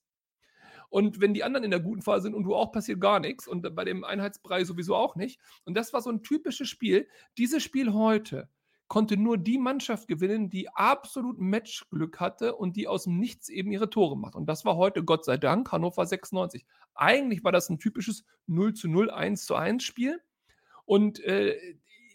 Und 0.88 1.20
wenn 1.20 1.34
die 1.34 1.44
anderen 1.44 1.64
in 1.64 1.72
der 1.72 1.80
guten 1.80 2.00
Phase 2.00 2.22
sind 2.22 2.34
und 2.34 2.44
du 2.44 2.54
auch, 2.54 2.72
passiert 2.72 3.02
gar 3.02 3.20
nichts. 3.20 3.46
Und 3.46 3.74
bei 3.76 3.84
dem 3.84 4.02
Einheitsbrei 4.02 4.64
sowieso 4.64 4.96
auch 4.96 5.14
nicht. 5.14 5.38
Und 5.66 5.76
das 5.76 5.92
war 5.92 6.00
so 6.00 6.08
ein 6.08 6.22
typisches 6.22 6.68
Spiel. 6.68 7.06
Dieses 7.36 7.62
Spiel 7.62 7.92
heute 7.92 8.48
konnte 8.86 9.18
nur 9.18 9.36
die 9.36 9.58
Mannschaft 9.58 10.08
gewinnen, 10.08 10.48
die 10.48 10.70
absolut 10.70 11.38
Matchglück 11.38 12.18
hatte 12.18 12.56
und 12.56 12.76
die 12.76 12.88
aus 12.88 13.04
dem 13.04 13.18
Nichts 13.18 13.50
eben 13.50 13.72
ihre 13.72 13.90
Tore 13.90 14.16
macht. 14.16 14.36
Und 14.36 14.46
das 14.46 14.64
war 14.64 14.76
heute, 14.76 15.04
Gott 15.04 15.26
sei 15.26 15.36
Dank, 15.36 15.70
Hannover 15.70 16.06
96. 16.06 16.64
Eigentlich 16.94 17.44
war 17.44 17.52
das 17.52 17.68
ein 17.68 17.78
typisches 17.78 18.24
0 18.46 18.72
zu 18.72 18.88
0, 18.88 19.10
1 19.10 19.44
zu 19.44 19.54
1 19.54 19.84
Spiel. 19.84 20.22
Und 20.88 21.22
äh, 21.24 21.56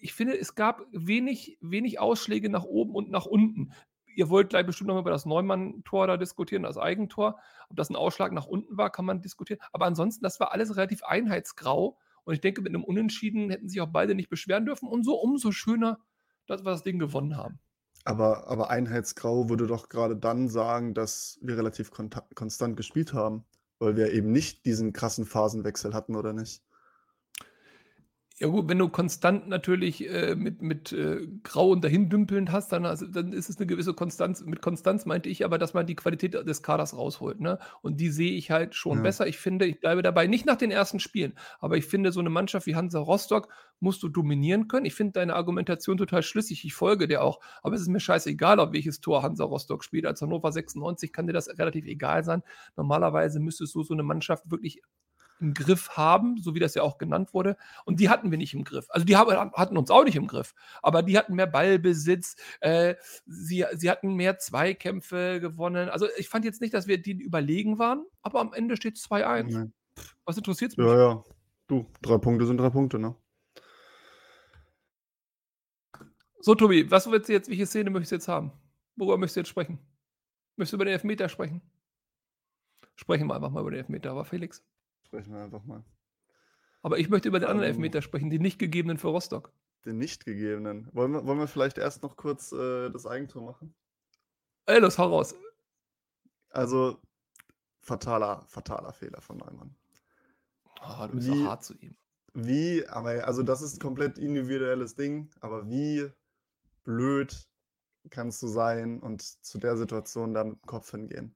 ich 0.02 0.14
finde, 0.14 0.38
es 0.38 0.56
gab 0.56 0.82
wenig, 0.92 1.58
wenig 1.62 2.00
Ausschläge 2.00 2.50
nach 2.50 2.64
oben 2.64 2.96
und 2.96 3.10
nach 3.10 3.26
unten 3.26 3.72
ihr 4.16 4.30
wollt 4.30 4.50
gleich 4.50 4.66
bestimmt 4.66 4.90
noch 4.90 5.00
über 5.00 5.10
das 5.10 5.26
Neumann-Tor 5.26 6.08
da 6.08 6.18
diskutieren, 6.18 6.64
das 6.64 6.78
Eigentor. 6.78 7.40
Ob 7.70 7.76
das 7.76 7.90
ein 7.90 7.96
Ausschlag 7.96 8.32
nach 8.32 8.46
unten 8.46 8.78
war, 8.78 8.92
kann 8.92 9.06
man 9.06 9.22
diskutieren. 9.22 9.60
Aber 9.72 9.86
ansonsten, 9.86 10.24
das 10.24 10.40
war 10.40 10.52
alles 10.52 10.76
relativ 10.76 11.04
einheitsgrau. 11.04 11.98
Und 12.24 12.34
ich 12.34 12.42
denke, 12.42 12.62
mit 12.62 12.74
einem 12.74 12.84
Unentschieden 12.84 13.50
hätten 13.50 13.70
sich 13.70 13.82
auch 13.82 13.90
beide 13.92 14.16
nicht 14.16 14.30
beschweren 14.30 14.66
dürfen. 14.66 14.88
Und 14.88 15.04
so 15.04 15.16
umso 15.16 15.52
schöner, 15.52 16.00
dass 16.48 16.64
wir 16.64 16.72
das 16.72 16.84
Ding 16.84 17.00
gewonnen 17.00 17.38
haben. 17.38 17.60
Aber, 18.06 18.48
aber 18.48 18.70
Einheitsgrau 18.70 19.50
würde 19.50 19.68
doch 19.68 19.90
gerade 19.90 20.16
dann 20.16 20.50
sagen, 20.50 20.94
dass 20.94 21.40
wir 21.42 21.58
relativ 21.58 21.92
konstant 21.92 22.78
gespielt 22.78 23.14
haben, 23.14 23.46
weil 23.80 23.96
wir 23.96 24.12
eben 24.12 24.32
nicht 24.32 24.66
diesen 24.66 24.94
krassen 24.94 25.26
Phasenwechsel 25.26 25.94
hatten, 25.94 26.16
oder 26.16 26.34
nicht? 26.34 26.62
Ja 28.40 28.48
gut, 28.48 28.68
wenn 28.68 28.80
du 28.80 28.90
konstant 28.90 29.48
natürlich 29.48 30.10
äh, 30.10 30.34
mit, 30.36 30.64
mit 30.64 30.92
äh, 30.92 31.28
Grau 31.44 31.70
und 31.70 31.84
dahindümpelnd 31.84 32.52
hast, 32.52 32.72
dann, 32.72 32.84
also, 32.84 33.06
dann 33.06 33.32
ist 33.32 33.48
es 33.48 33.58
eine 33.58 33.68
gewisse 33.68 33.94
Konstanz. 33.94 34.44
Mit 34.44 34.60
Konstanz 34.60 35.06
meinte 35.06 35.30
ich 35.30 35.46
aber, 35.46 35.60
dass 35.60 35.76
man 35.76 35.86
die 35.86 35.96
Qualität 35.96 36.34
des 36.34 36.64
Kaders 36.64 36.98
rausholt. 36.98 37.40
Ne? 37.40 37.60
Und 37.84 38.00
die 38.00 38.10
sehe 38.10 38.32
ich 38.32 38.50
halt 38.50 38.74
schon 38.74 38.98
ja. 38.98 39.04
besser. 39.04 39.28
Ich 39.28 39.38
finde, 39.38 39.66
ich 39.66 39.80
bleibe 39.80 40.02
dabei, 40.02 40.26
nicht 40.26 40.48
nach 40.48 40.56
den 40.56 40.72
ersten 40.72 41.00
Spielen, 41.00 41.34
aber 41.60 41.78
ich 41.78 41.86
finde, 41.86 42.12
so 42.12 42.22
eine 42.22 42.32
Mannschaft 42.32 42.66
wie 42.66 42.76
Hansa 42.76 43.00
Rostock 43.00 43.50
musst 43.80 44.02
du 44.02 44.10
dominieren 44.10 44.68
können. 44.68 44.88
Ich 44.88 44.96
finde 44.96 45.14
deine 45.14 45.36
Argumentation 45.36 45.98
total 45.98 46.24
schlüssig. 46.24 46.66
Ich 46.66 46.74
folge 46.74 47.08
dir 47.08 47.24
auch. 47.24 47.40
Aber 47.62 47.76
es 47.76 47.82
ist 47.82 47.90
mir 47.90 48.00
scheißegal, 48.00 48.60
auf 48.60 48.74
welches 48.74 49.00
Tor 49.00 49.22
Hansa 49.22 49.44
Rostock 49.44 49.84
spielt. 49.84 50.08
Als 50.08 50.24
Hannover 50.24 50.52
96 50.52 51.14
kann 51.14 51.28
dir 51.28 51.34
das 51.34 51.50
relativ 51.60 51.86
egal 51.86 52.24
sein. 52.24 52.42
Normalerweise 52.76 53.40
müsstest 53.40 53.76
du 53.76 53.84
so 53.84 53.94
eine 53.94 54.04
Mannschaft 54.04 54.50
wirklich 54.50 54.82
im 55.44 55.54
Griff 55.54 55.90
haben, 55.90 56.38
so 56.38 56.56
wie 56.56 56.60
das 56.60 56.74
ja 56.74 56.82
auch 56.82 56.98
genannt 56.98 57.34
wurde. 57.34 57.58
Und 57.86 58.00
die 58.00 58.10
hatten 58.10 58.32
wir 58.32 58.38
nicht 58.38 58.54
im 58.54 58.64
Griff. 58.64 58.86
Also 58.90 59.06
die 59.06 59.16
haben, 59.18 59.52
hatten 59.52 59.78
uns 59.78 59.92
auch 59.92 60.06
nicht 60.06 60.16
im 60.16 60.28
Griff. 60.28 60.56
Aber 60.82 61.04
die 61.04 61.18
hatten 61.18 61.36
mehr 61.36 61.48
Ballbesitz, 61.48 62.36
äh, 62.62 62.96
sie, 63.26 63.66
sie 63.74 63.92
hatten 63.92 64.16
mehr 64.16 64.40
Zweikämpfe 64.40 65.40
gewonnen. 65.42 65.90
Also 65.90 66.08
ich 66.18 66.30
fand 66.30 66.46
jetzt 66.46 66.62
nicht, 66.62 66.74
dass 66.74 66.88
wir 66.88 67.02
denen 67.02 67.20
überlegen 67.20 67.78
waren, 67.78 68.06
aber 68.22 68.40
am 68.40 68.54
Ende 68.54 68.78
steht 68.78 68.96
2-1. 68.96 69.70
Was 70.26 70.38
interessiert 70.38 70.72
es 70.72 70.78
mich? 70.78 70.88
Ja, 70.88 70.98
ja. 70.98 71.24
Du, 71.68 71.86
drei 72.02 72.18
Punkte 72.18 72.46
sind 72.46 72.58
drei 72.58 72.70
Punkte, 72.70 72.98
ne? 72.98 73.16
So, 76.40 76.56
Tobi, 76.56 76.90
was 76.90 77.10
willst 77.10 77.30
du 77.30 77.34
jetzt, 77.34 77.50
welche 77.50 77.66
Szene 77.66 77.90
möchtest 77.90 78.12
du 78.12 78.16
jetzt 78.16 78.28
haben? 78.28 78.52
Worüber 78.96 79.18
möchtest 79.18 79.38
du 79.38 79.40
jetzt 79.42 79.50
sprechen? 79.50 79.80
Möchtest 80.56 80.74
du 80.74 80.78
über 80.78 80.86
den 80.86 80.94
Elfmeter 80.94 81.30
sprechen? 81.30 81.62
Sprechen 82.96 83.28
wir 83.28 83.36
einfach 83.36 83.50
mal 83.50 83.62
über 83.62 83.72
den 83.72 83.80
Elfmeter, 83.80 84.12
aber 84.12 84.26
Felix 84.26 84.64
sprechen 85.14 85.34
wir 85.36 85.44
einfach 85.44 85.64
mal. 85.66 85.84
Aber 86.82 86.98
ich 86.98 87.08
möchte 87.08 87.28
über 87.28 87.40
den 87.40 87.48
anderen 87.48 87.70
ähm, 87.70 87.76
Elfmeter 87.76 88.02
sprechen, 88.02 88.32
den 88.32 88.42
nicht 88.42 88.58
gegebenen 88.58 88.98
für 88.98 89.10
Rostock. 89.10 89.54
Den 89.86 90.00
nicht 90.00 90.26
gegebenen. 90.26 90.90
Wollen 90.92 91.12
wir, 91.12 91.26
wollen 91.26 91.38
wir 91.38 91.48
vielleicht 91.48 91.78
erst 91.78 92.02
noch 92.02 92.18
kurz 92.18 92.52
äh, 92.52 92.90
das 92.90 93.06
Eigentor 93.06 93.44
machen? 93.44 93.76
Ey, 94.66 94.80
los, 94.80 94.98
hau 94.98 95.10
raus. 95.10 95.36
Also, 96.50 97.00
fataler, 97.80 98.44
fataler 98.48 98.92
Fehler 98.92 99.22
von 99.22 99.38
Neumann. 99.38 99.76
Oh, 100.82 101.06
du 101.08 101.16
bist 101.16 101.32
wie, 101.32 101.44
hart 101.44 101.64
zu 101.64 101.76
ihm. 101.76 101.96
Wie, 102.34 102.88
aber 102.88 103.28
also 103.28 103.44
das 103.44 103.62
ist 103.62 103.76
ein 103.76 103.80
komplett 103.80 104.18
individuelles 104.18 104.96
Ding, 104.96 105.30
aber 105.42 105.70
wie 105.70 106.10
blöd 106.84 107.48
kannst 108.10 108.42
du 108.42 108.48
sein 108.48 109.00
und 109.00 109.22
zu 109.22 109.60
der 109.60 109.78
Situation 109.78 110.34
da 110.34 110.44
mit 110.44 110.56
dem 110.56 110.66
Kopf 110.66 110.90
hingehen? 110.90 111.36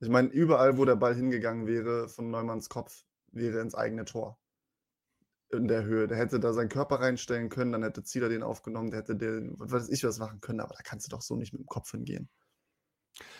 Ich 0.00 0.08
meine, 0.08 0.28
überall, 0.28 0.76
wo 0.78 0.84
der 0.84 0.96
Ball 0.96 1.14
hingegangen 1.14 1.66
wäre 1.66 2.08
von 2.08 2.30
Neumanns 2.30 2.68
Kopf, 2.68 3.04
wäre 3.32 3.60
ins 3.60 3.74
eigene 3.74 4.04
Tor. 4.04 4.38
In 5.50 5.68
der 5.68 5.84
Höhe. 5.84 6.06
Der 6.08 6.18
hätte 6.18 6.40
da 6.40 6.52
seinen 6.52 6.68
Körper 6.68 6.96
reinstellen 7.00 7.48
können, 7.48 7.72
dann 7.72 7.82
hätte 7.82 8.02
Zieler 8.02 8.28
den 8.28 8.42
aufgenommen, 8.42 8.90
der 8.90 9.00
hätte 9.00 9.16
den, 9.16 9.54
was 9.58 9.70
weiß 9.70 9.88
ich, 9.88 10.04
was 10.04 10.18
machen 10.18 10.40
können, 10.40 10.60
aber 10.60 10.74
da 10.74 10.82
kannst 10.82 11.06
du 11.06 11.10
doch 11.10 11.22
so 11.22 11.36
nicht 11.36 11.52
mit 11.52 11.62
dem 11.62 11.66
Kopf 11.66 11.90
hingehen. 11.92 12.28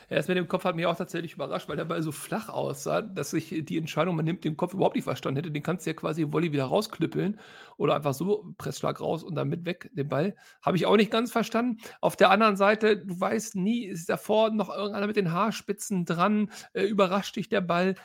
Ja, 0.08 0.16
das 0.16 0.28
mit 0.28 0.36
dem 0.36 0.48
Kopf 0.48 0.64
hat 0.64 0.76
mich 0.76 0.86
auch 0.86 0.96
tatsächlich 0.96 1.34
überrascht, 1.34 1.68
weil 1.68 1.76
der 1.76 1.84
Ball 1.84 2.02
so 2.02 2.12
flach 2.12 2.48
aussah, 2.48 3.02
dass 3.02 3.32
ich 3.32 3.54
die 3.64 3.76
Entscheidung, 3.76 4.16
man 4.16 4.24
nimmt 4.24 4.44
den 4.44 4.56
Kopf 4.56 4.72
überhaupt 4.72 4.94
nicht 4.94 5.04
verstanden 5.04 5.36
hätte. 5.36 5.50
Den 5.50 5.62
kannst 5.62 5.84
du 5.84 5.90
ja 5.90 5.94
quasi 5.94 6.32
Volley 6.32 6.52
wieder 6.52 6.64
rausknüppeln 6.64 7.38
oder 7.76 7.96
einfach 7.96 8.14
so 8.14 8.54
Pressschlag 8.56 9.00
raus 9.00 9.22
und 9.22 9.34
dann 9.34 9.48
mit 9.48 9.66
weg 9.66 9.90
den 9.92 10.08
Ball. 10.08 10.36
Habe 10.62 10.76
ich 10.76 10.86
auch 10.86 10.96
nicht 10.96 11.10
ganz 11.10 11.32
verstanden. 11.32 11.78
Auf 12.00 12.16
der 12.16 12.30
anderen 12.30 12.56
Seite, 12.56 12.98
du 12.98 13.18
weißt 13.20 13.56
nie, 13.56 13.84
ist 13.84 14.08
davor 14.08 14.50
noch 14.50 14.70
irgendeiner 14.74 15.08
mit 15.08 15.16
den 15.16 15.32
Haarspitzen 15.32 16.04
dran, 16.04 16.50
äh, 16.72 16.84
überrascht 16.84 17.36
dich 17.36 17.48
der 17.48 17.60
Ball. 17.60 17.96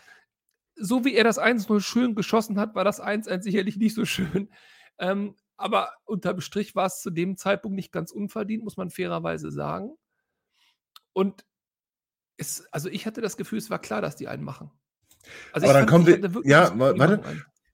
So 0.76 1.06
wie 1.06 1.16
er 1.16 1.24
das 1.24 1.40
1-0 1.40 1.80
schön 1.82 2.16
geschossen 2.16 2.60
hat, 2.60 2.76
war 2.76 2.84
das 2.84 3.00
1-1 3.00 3.44
sicherlich 3.44 3.78
nicht 3.78 3.96
so 3.96 4.06
schön. 4.06 4.50
Ähm, 4.98 5.36
aber 5.58 5.92
unterm 6.06 6.42
Strich 6.42 6.76
war 6.76 6.88
es 6.88 7.02
zu 7.02 7.12
dem 7.12 7.38
Zeitpunkt 7.38 7.76
nicht 7.76 7.92
ganz 7.92 8.12
unverdient, 8.12 8.64
muss 8.64 8.78
man 8.78 8.90
fairerweise 8.90 9.52
sagen. 9.52 9.96
Und 11.14 11.46
es, 12.42 12.66
also 12.72 12.90
ich 12.90 13.06
hatte 13.06 13.22
das 13.22 13.38
Gefühl, 13.38 13.60
es 13.60 13.70
war 13.70 13.80
klar, 13.80 14.02
dass 14.02 14.16
die 14.16 14.28
einen 14.28 14.44
machen. 14.44 14.72
Also 15.54 15.68
Aber 15.68 15.74
dann 15.74 15.88
kommen 15.88 16.08
wir, 16.08 16.20
ja, 16.44 16.74
warte, 16.76 17.22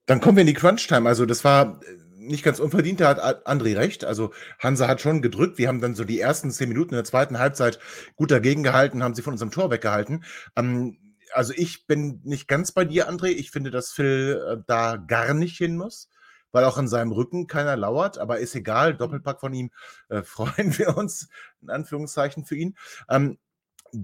dann 0.06 0.22
kommen 0.22 0.38
wir 0.38 0.42
in 0.42 0.48
die 0.48 0.54
Crunch-Time. 0.54 1.08
Also 1.08 1.26
das 1.26 1.44
war 1.44 1.82
äh, 1.82 1.98
nicht 2.18 2.44
ganz 2.44 2.60
unverdient, 2.60 3.00
da 3.00 3.10
hat 3.10 3.48
André 3.48 3.78
recht. 3.78 4.04
Also 4.04 4.34
Hansa 4.60 4.88
hat 4.88 5.02
schon 5.02 5.22
gedrückt. 5.22 5.58
Wir 5.58 5.70
haben 5.70 5.82
dann 5.82 5.96
so 5.96 6.04
die 6.04 6.20
ersten 6.20 6.52
zehn 6.52 6.70
Minuten 6.70 6.92
in 6.92 6.98
der 6.98 7.06
zweiten 7.06 7.40
Halbzeit 7.40 7.80
gut 8.16 8.30
dagegen 8.30 8.64
gehalten, 8.64 9.04
haben 9.04 9.16
sie 9.16 9.22
von 9.22 9.34
unserem 9.34 9.52
Tor 9.52 9.72
weggehalten. 9.72 10.26
Ähm, 10.56 10.98
also 11.34 11.54
ich 11.56 11.88
bin 11.88 12.22
nicht 12.24 12.48
ganz 12.48 12.72
bei 12.72 12.86
dir, 12.86 13.10
André. 13.10 13.28
Ich 13.28 13.52
finde, 13.52 13.72
dass 13.72 13.92
Phil 13.92 14.42
äh, 14.46 14.64
da 14.68 14.98
gar 14.98 15.34
nicht 15.34 15.58
hin 15.58 15.78
muss 15.78 16.10
weil 16.54 16.64
auch 16.64 16.78
an 16.78 16.88
seinem 16.88 17.12
Rücken 17.12 17.46
keiner 17.46 17.76
lauert, 17.76 18.18
aber 18.18 18.40
ist 18.40 18.56
egal, 18.56 18.96
Doppelpack 18.96 19.42
von 19.42 19.54
ihm, 19.54 19.70
äh, 20.10 20.24
freuen 20.24 20.78
wir 20.78 20.98
uns, 20.98 21.30
in 21.62 21.70
Anführungszeichen 21.70 22.46
für 22.46 22.56
ihn. 22.56 22.76
Ähm, 23.10 23.38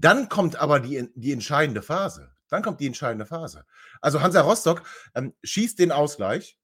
dann 0.00 0.28
kommt 0.28 0.56
aber 0.56 0.80
die, 0.80 1.08
die 1.14 1.32
entscheidende 1.32 1.82
Phase. 1.82 2.32
Dann 2.48 2.62
kommt 2.62 2.80
die 2.80 2.86
entscheidende 2.86 3.26
Phase. 3.26 3.64
Also 4.00 4.22
Hansa 4.22 4.40
Rostock 4.40 4.82
ähm, 5.14 5.34
schießt 5.42 5.78
den 5.78 5.92
Ausgleich. 5.92 6.58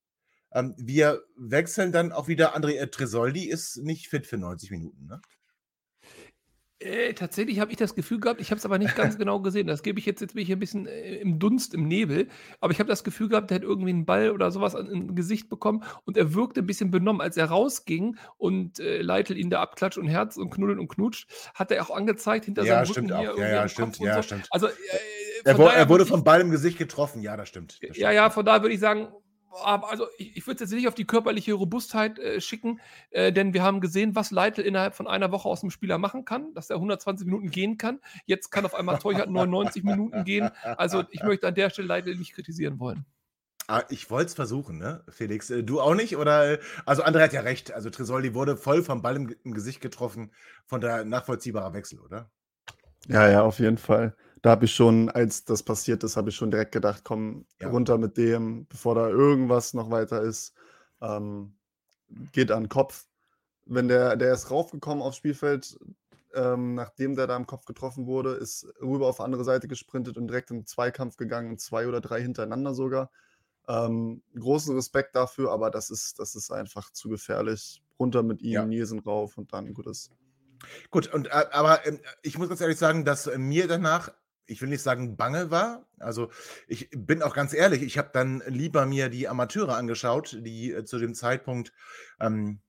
Ähm, 0.53 0.75
wir 0.77 1.23
wechseln 1.37 1.93
dann 1.93 2.12
auch 2.12 2.29
wieder. 2.29 2.57
André 2.57 2.77
äh, 2.77 2.88
Tresoldi 2.88 3.49
ist 3.49 3.77
nicht 3.79 4.09
fit 4.09 4.27
für 4.27 4.37
90 4.37 4.71
Minuten. 4.73 5.07
Ne? 5.07 5.21
Äh, 6.81 7.12
tatsächlich 7.12 7.61
habe 7.61 7.71
ich 7.71 7.77
das 7.77 7.95
Gefühl 7.95 8.21
gehabt, 8.21 8.40
ich 8.40 8.51
habe 8.51 8.59
es 8.59 8.64
aber 8.64 8.79
nicht 8.79 8.97
ganz 8.97 9.19
genau 9.19 9.40
gesehen. 9.40 9.66
Das 9.66 9.83
gebe 9.83 9.99
ich 9.99 10.07
jetzt, 10.07 10.23
jetzt 10.23 10.35
bin 10.35 10.43
ich 10.43 10.51
ein 10.51 10.59
bisschen 10.59 10.87
äh, 10.87 11.16
im 11.16 11.38
Dunst, 11.38 11.75
im 11.75 11.87
Nebel. 11.87 12.29
Aber 12.61 12.73
ich 12.73 12.79
habe 12.81 12.88
das 12.88 13.05
Gefühl 13.05 13.29
gehabt, 13.29 13.51
der 13.51 13.57
hat 13.57 13.62
irgendwie 13.62 13.90
einen 13.90 14.07
Ball 14.07 14.31
oder 14.31 14.51
sowas 14.51 14.75
an, 14.75 14.87
in 14.87 15.14
Gesicht 15.14 15.51
bekommen 15.51 15.85
und 16.07 16.16
er 16.16 16.33
wirkte 16.33 16.61
ein 16.61 16.66
bisschen 16.66 16.90
benommen. 16.90 17.21
Als 17.21 17.37
er 17.37 17.47
rausging 17.47 18.16
und 18.38 18.81
äh, 18.81 19.03
Leitel 19.03 19.37
ihn 19.37 19.51
da 19.51 19.61
abklatscht 19.61 19.99
und 19.99 20.09
Herz 20.09 20.38
und 20.38 20.49
knuddelt 20.49 20.79
und 20.79 20.88
knutscht, 20.88 21.29
hat 21.55 21.71
er 21.71 21.83
auch 21.85 21.95
angezeigt 21.95 22.47
hinter 22.47 22.64
ja, 22.64 22.85
seinem 22.85 22.97
Rücken 22.97 23.19
hier. 23.19 23.35
Ja, 23.37 23.49
ja, 23.49 23.69
stimmt, 23.69 23.99
ja, 23.99 24.16
so. 24.16 24.23
stimmt. 24.23 24.49
Also, 24.51 24.69
äh, 24.69 24.71
er, 25.45 25.59
er, 25.59 25.88
wurde 25.88 26.07
vom 26.07 26.25
Ball 26.25 26.40
im 26.40 26.51
Gesicht 26.51 26.79
getroffen, 26.79 27.23
ja, 27.23 27.37
das 27.37 27.49
stimmt. 27.49 27.75
Das 27.83 27.88
ja, 27.88 27.95
stimmt. 27.95 28.14
ja, 28.14 28.31
von 28.31 28.45
daher 28.45 28.62
würde 28.62 28.75
ich 28.75 28.81
sagen, 28.81 29.09
also 29.51 30.07
ich, 30.19 30.37
ich 30.37 30.47
würde 30.47 30.63
es 30.63 30.71
jetzt 30.71 30.77
nicht 30.77 30.89
auf 30.89 30.95
die 30.95 31.07
körperliche 31.07 31.53
Robustheit 31.55 32.19
äh, 32.19 32.41
schicken, 32.41 32.81
äh, 33.11 33.33
denn 33.33 33.53
wir 33.53 33.63
haben 33.63 33.81
gesehen, 33.81 34.15
was 34.15 34.31
Leitl 34.31 34.61
innerhalb 34.61 34.95
von 34.95 35.07
einer 35.07 35.33
Woche 35.33 35.49
aus 35.49 35.61
dem 35.61 35.71
Spieler 35.71 35.99
machen 35.99 36.25
kann, 36.25 36.55
dass 36.55 36.71
er 36.71 36.77
120 36.77 37.27
Minuten 37.27 37.51
gehen 37.51 37.79
kann. 37.79 38.01
Jetzt 38.27 38.51
kann 38.51 38.65
auf 38.65 38.75
einmal 38.75 38.99
Teuchert 38.99 39.31
99 39.31 39.83
Minuten 39.85 40.25
gehen. 40.25 40.51
Also 40.63 41.05
ich 41.11 41.23
möchte 41.23 41.49
an 41.49 41.55
der 41.55 41.71
Stelle 41.71 41.89
Leitl 41.89 42.15
nicht 42.17 42.33
kritisieren 42.33 42.79
wollen. 42.79 43.05
Ah, 43.67 43.85
ich 43.89 44.11
wollte 44.11 44.27
es 44.27 44.35
versuchen, 44.35 44.79
ne, 44.79 45.05
Felix? 45.11 45.49
Äh, 45.49 45.63
du 45.63 45.81
auch 45.81 45.95
nicht? 45.95 46.17
Oder 46.17 46.59
also 46.87 47.05
André 47.05 47.23
hat 47.23 47.33
ja 47.33 47.43
recht. 47.43 47.73
Also 47.73 47.89
Tresoldi 47.89 48.35
wurde 48.35 48.57
voll 48.57 48.83
vom 48.83 49.01
Ball 49.01 49.15
im, 49.15 49.35
im 49.45 49.55
Gesicht 49.55 49.81
getroffen, 49.81 50.33
von 50.67 50.81
der 50.81 51.05
nachvollziehbarer 51.05 51.73
Wechsel, 51.73 52.01
oder? 52.01 52.31
Ja, 53.07 53.31
ja, 53.31 53.43
auf 53.43 53.61
jeden 53.61 53.79
Fall 53.79 54.17
da 54.42 54.50
habe 54.50 54.64
ich 54.64 54.74
schon, 54.74 55.11
als 55.11 55.44
das 55.44 55.62
passiert 55.62 56.03
ist, 56.05 56.16
habe 56.16 56.31
ich 56.31 56.37
schon 56.37 56.50
direkt 56.50 56.72
gedacht, 56.72 57.03
komm 57.05 57.44
ja. 57.61 57.68
runter 57.68 57.98
mit 57.98 58.16
dem, 58.16 58.66
bevor 58.68 58.94
da 58.94 59.09
irgendwas 59.09 59.74
noch 59.74 59.90
weiter 59.90 60.22
ist. 60.22 60.55
Ähm, 61.00 61.55
geht 62.33 62.50
an 62.50 62.64
den 62.64 62.68
Kopf. 62.68 63.07
Wenn 63.66 63.88
der, 63.88 64.16
der 64.16 64.33
ist 64.33 64.50
raufgekommen 64.50 65.03
aufs 65.03 65.18
Spielfeld, 65.18 65.79
ähm, 66.35 66.74
nachdem 66.74 67.16
der 67.16 67.26
da 67.26 67.37
am 67.37 67.46
Kopf 67.46 67.64
getroffen 67.64 68.07
wurde, 68.07 68.33
ist 68.33 68.66
rüber 68.81 69.09
auf 69.09 69.16
die 69.16 69.22
andere 69.22 69.44
Seite 69.44 69.68
gesprintet 69.68 70.16
und 70.16 70.29
direkt 70.29 70.50
in 70.50 70.61
den 70.61 70.66
Zweikampf 70.66 71.16
gegangen, 71.16 71.59
zwei 71.59 71.87
oder 71.87 72.00
drei 72.00 72.22
hintereinander 72.22 72.74
sogar. 72.74 73.11
Ähm, 73.68 74.22
großen 74.38 74.74
Respekt 74.74 75.14
dafür, 75.14 75.53
aber 75.53 75.70
das 75.70 75.90
ist, 75.90 76.18
das 76.18 76.35
ist 76.35 76.50
einfach 76.50 76.90
zu 76.90 77.09
gefährlich. 77.09 77.83
Runter 77.98 78.22
mit 78.22 78.42
ihm, 78.42 78.53
Ja. 78.53 78.64
Nielsen 78.64 78.98
rauf 79.00 79.37
und 79.37 79.53
dann 79.53 79.74
gut 79.74 79.87
ist. 79.87 80.11
Gut, 80.90 81.12
und, 81.12 81.26
äh, 81.29 81.46
aber 81.53 81.87
ähm, 81.87 82.00
ich 82.22 82.38
muss 82.38 82.48
ganz 82.48 82.61
ehrlich 82.61 82.79
sagen, 82.79 83.05
dass 83.05 83.26
äh, 83.26 83.38
mir 83.38 83.68
danach, 83.68 84.11
ich 84.46 84.61
will 84.61 84.68
nicht 84.68 84.83
sagen 84.83 85.16
bange 85.16 85.50
war, 85.50 85.87
also 85.98 86.31
ich 86.66 86.88
bin 86.90 87.22
auch 87.22 87.35
ganz 87.35 87.55
ehrlich, 87.55 87.83
ich 87.83 87.98
habe 87.98 88.11
dann 88.12 88.42
lieber 88.46 88.87
mir 88.87 89.09
die 89.09 89.29
Amateure 89.29 89.76
angeschaut, 89.76 90.38
die 90.40 90.72
äh, 90.72 90.85
zu 90.85 90.98
dem 90.98 91.14
Zeitpunkt 91.14 91.72
ähm, 92.20 92.61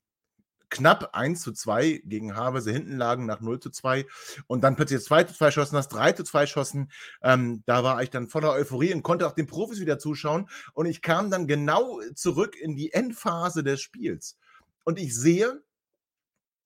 knapp 0.71 1.09
1 1.13 1.41
zu 1.41 1.51
2 1.51 2.01
gegen 2.05 2.35
Havelse 2.35 2.71
hinten 2.71 2.97
lagen 2.97 3.27
nach 3.27 3.41
0 3.41 3.59
zu 3.59 3.69
2 3.69 4.07
und 4.47 4.63
dann 4.63 4.75
plötzlich 4.75 4.99
das 4.99 5.05
2 5.05 5.25
zu 5.25 5.33
2 5.35 5.51
schossen, 5.51 5.75
das 5.75 5.89
3 5.89 6.13
zu 6.13 6.23
2 6.23 6.47
schossen. 6.47 6.91
Ähm, 7.21 7.61
da 7.67 7.83
war 7.83 8.01
ich 8.01 8.09
dann 8.09 8.29
voller 8.29 8.51
Euphorie 8.51 8.93
und 8.93 9.03
konnte 9.03 9.27
auch 9.27 9.33
den 9.33 9.47
Profis 9.47 9.79
wieder 9.79 9.99
zuschauen 9.99 10.49
und 10.73 10.87
ich 10.87 11.01
kam 11.01 11.29
dann 11.29 11.45
genau 11.45 11.99
zurück 12.15 12.55
in 12.55 12.75
die 12.75 12.93
Endphase 12.93 13.63
des 13.63 13.81
Spiels. 13.81 14.37
Und 14.83 14.97
ich 14.97 15.15
sehe 15.15 15.61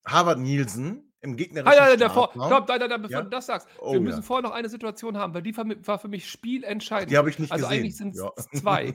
Harvard 0.05 0.39
Nielsen 0.39 1.11
im 1.25 1.35
gegnerischen 1.35 1.77
Ah, 1.79 1.89
ja, 1.89 1.95
davor, 1.97 2.29
stopp, 2.31 2.67
da, 2.67 2.77
da, 2.79 2.87
da, 2.87 2.97
bevor 2.97 3.17
Ja? 3.17 3.21
du 3.23 3.29
das 3.29 3.45
sagst. 3.47 3.67
Oh, 3.79 3.93
wir 3.93 3.99
müssen 3.99 4.17
ja. 4.19 4.21
vorher 4.23 4.43
noch 4.43 4.55
eine 4.55 4.69
Situation 4.69 5.17
haben, 5.17 5.33
weil 5.33 5.41
die 5.41 5.55
war 5.57 5.99
für 5.99 6.07
mich 6.07 6.29
spielentscheidend. 6.29 7.11
Die 7.11 7.17
habe 7.17 7.29
ich 7.29 7.39
nicht 7.39 7.51
also 7.51 7.65
gesehen. 7.65 7.79
eigentlich 7.79 7.97
sind 7.97 8.15
es 8.15 8.21
Ja. 8.21 8.31
zwei. 8.59 8.93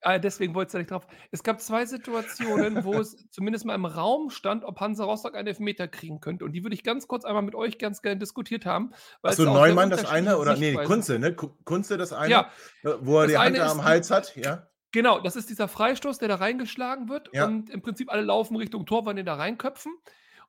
Äh, 0.00 0.18
deswegen 0.20 0.54
wollte 0.54 0.68
ich 0.68 0.72
da 0.72 0.78
nicht 0.78 0.90
drauf. 0.90 1.06
Es 1.30 1.42
gab 1.42 1.60
zwei 1.60 1.84
Situationen, 1.86 2.84
wo 2.84 2.94
es 2.94 3.16
zumindest 3.30 3.64
mal 3.66 3.74
im 3.74 3.84
Raum 3.84 4.30
stand, 4.30 4.64
ob 4.64 4.80
Hansa 4.80 5.04
Rostock 5.04 5.34
einen 5.34 5.48
Elfmeter 5.48 5.88
kriegen 5.88 6.20
könnte. 6.20 6.44
Und 6.44 6.52
die 6.52 6.62
würde 6.64 6.74
ich 6.74 6.84
ganz 6.84 7.06
kurz 7.08 7.24
einmal 7.24 7.42
mit 7.42 7.54
euch 7.54 7.78
ganz 7.78 8.00
gerne 8.02 8.18
diskutiert 8.18 8.64
haben. 8.64 8.92
Achso, 9.22 9.44
Neumann 9.44 9.90
das 9.90 10.04
eine 10.04 10.38
oder 10.38 10.56
nee, 10.56 10.74
Kunze, 10.74 11.18
ne? 11.18 11.34
Ku- 11.34 11.50
Kunze 11.64 11.98
das 11.98 12.12
eine, 12.12 12.30
Ja. 12.30 12.50
äh, 12.84 12.90
wo 13.00 13.18
er 13.18 13.22
Das 13.26 13.32
die 13.32 13.38
Hand 13.38 13.58
am 13.60 13.84
Hals 13.84 14.10
hat, 14.10 14.34
ja? 14.36 14.66
Genau, 14.94 15.20
das 15.20 15.36
ist 15.36 15.48
dieser 15.48 15.68
Freistoß, 15.68 16.18
der 16.18 16.28
da 16.28 16.34
reingeschlagen 16.34 17.08
wird 17.08 17.30
und 17.30 17.70
im 17.70 17.80
Prinzip 17.80 18.12
alle 18.12 18.20
laufen 18.22 18.56
Richtung 18.56 18.84
Tor, 18.84 19.06
wollen 19.06 19.16
den 19.16 19.24
da 19.24 19.34
reinköpfen. 19.36 19.90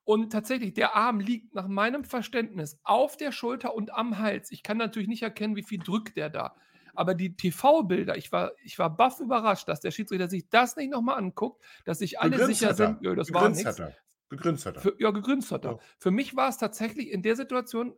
Und 0.06 0.32
tatsächlich, 0.32 0.74
der 0.74 0.96
Arm 0.96 1.20
liegt 1.20 1.56
nach 1.56 1.68
meinem 1.68 2.04
Verständnis 2.04 2.78
auf 2.84 3.16
der 3.16 3.32
Schulter 3.32 3.74
und 3.74 3.94
am 3.94 4.20
Hals. 4.20 4.52
Ich 4.52 4.63
kann 4.63 4.78
natürlich 4.78 5.08
nicht 5.08 5.24
erkennen, 5.24 5.56
wie 5.56 5.63
viel 5.63 5.80
drückt 5.80 6.18
der 6.18 6.30
da. 6.30 6.56
Aber 6.94 7.16
die 7.16 7.36
TV-Bilder, 7.36 8.18
ich 8.18 8.32
war, 8.32 8.52
ich 8.63 8.78
war 8.78 8.96
baff 8.96 9.20
überrascht, 9.20 9.68
dass 9.68 9.80
der 9.80 9.92
Schiedsrichter 9.92 10.30
sich 10.30 10.50
das 10.50 10.76
nicht 10.76 10.92
nochmal 10.92 11.18
anguckt, 11.18 11.63
dass 11.86 12.00
sich 12.00 12.20
alle 12.20 12.46
sicher 12.46 12.68
er. 12.68 12.74
sind, 12.76 13.02
ja, 13.02 13.16
das 13.16 13.34
war 13.34 13.50
Gegrinst 13.50 13.66
nichts. 13.66 13.82
Gegrinst 14.30 14.66
hat 14.66 14.76
er. 14.76 14.82
Für, 14.82 14.96
ja, 15.00 15.12
gegrinst 15.12 15.52
hat 15.52 15.66
er. 15.66 15.72
Ja. 15.74 15.80
Für 15.98 16.12
mich 16.12 16.36
war 16.36 16.50
es 16.50 16.58
tatsächlich 16.58 17.10
in 17.10 17.22
der 17.22 17.36
Situation, 17.36 17.96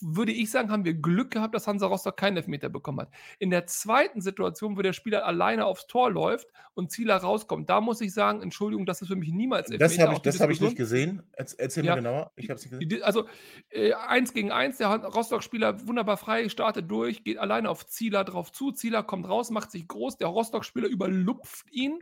würde 0.00 0.32
ich 0.32 0.50
sagen, 0.50 0.70
haben 0.70 0.84
wir 0.84 0.94
Glück 0.94 1.30
gehabt, 1.30 1.54
dass 1.54 1.66
Hansa 1.66 1.86
Rostock 1.86 2.16
keinen 2.16 2.36
Elfmeter 2.36 2.68
bekommen 2.68 3.00
hat. 3.00 3.10
In 3.38 3.50
der 3.50 3.66
zweiten 3.66 4.20
Situation, 4.20 4.76
wo 4.76 4.82
der 4.82 4.92
Spieler 4.92 5.24
alleine 5.24 5.66
aufs 5.66 5.86
Tor 5.86 6.10
läuft 6.10 6.48
und 6.74 6.90
Zieler 6.90 7.16
rauskommt, 7.16 7.70
da 7.70 7.80
muss 7.80 8.00
ich 8.00 8.12
sagen, 8.12 8.42
Entschuldigung, 8.42 8.86
das 8.86 9.02
ist 9.02 9.08
für 9.08 9.16
mich 9.16 9.30
niemals 9.30 9.70
Elfmeter. 9.70 9.84
Das 9.84 9.98
habe 9.98 10.12
ich, 10.14 10.18
das 10.20 10.40
hab 10.40 10.50
ich 10.50 10.60
nicht 10.60 10.76
gesehen. 10.76 11.22
Erz- 11.32 11.54
Erzähl 11.56 11.84
Ja. 11.84 11.92
mal 11.92 11.96
genauer. 12.02 12.32
Ich 12.36 12.50
habe 12.50 12.58
es 12.58 12.70
nicht 12.70 12.80
gesehen. 12.88 13.02
Also 13.02 13.26
äh, 13.70 13.92
eins 13.92 14.32
gegen 14.32 14.50
eins, 14.50 14.78
der 14.78 14.88
Rostock-Spieler 14.88 15.86
wunderbar 15.86 16.16
frei, 16.16 16.48
startet 16.48 16.90
durch, 16.90 17.22
geht 17.24 17.38
alleine 17.38 17.70
auf 17.70 17.86
Zieler 17.86 18.24
drauf 18.24 18.50
zu. 18.52 18.72
Zieler 18.72 19.02
kommt 19.02 19.28
raus, 19.28 19.50
macht 19.50 19.70
sich 19.70 19.86
groß. 19.86 20.16
Der 20.18 20.28
Rostock-Spieler 20.28 20.88
überlupft 20.88 21.70
ihn 21.70 22.00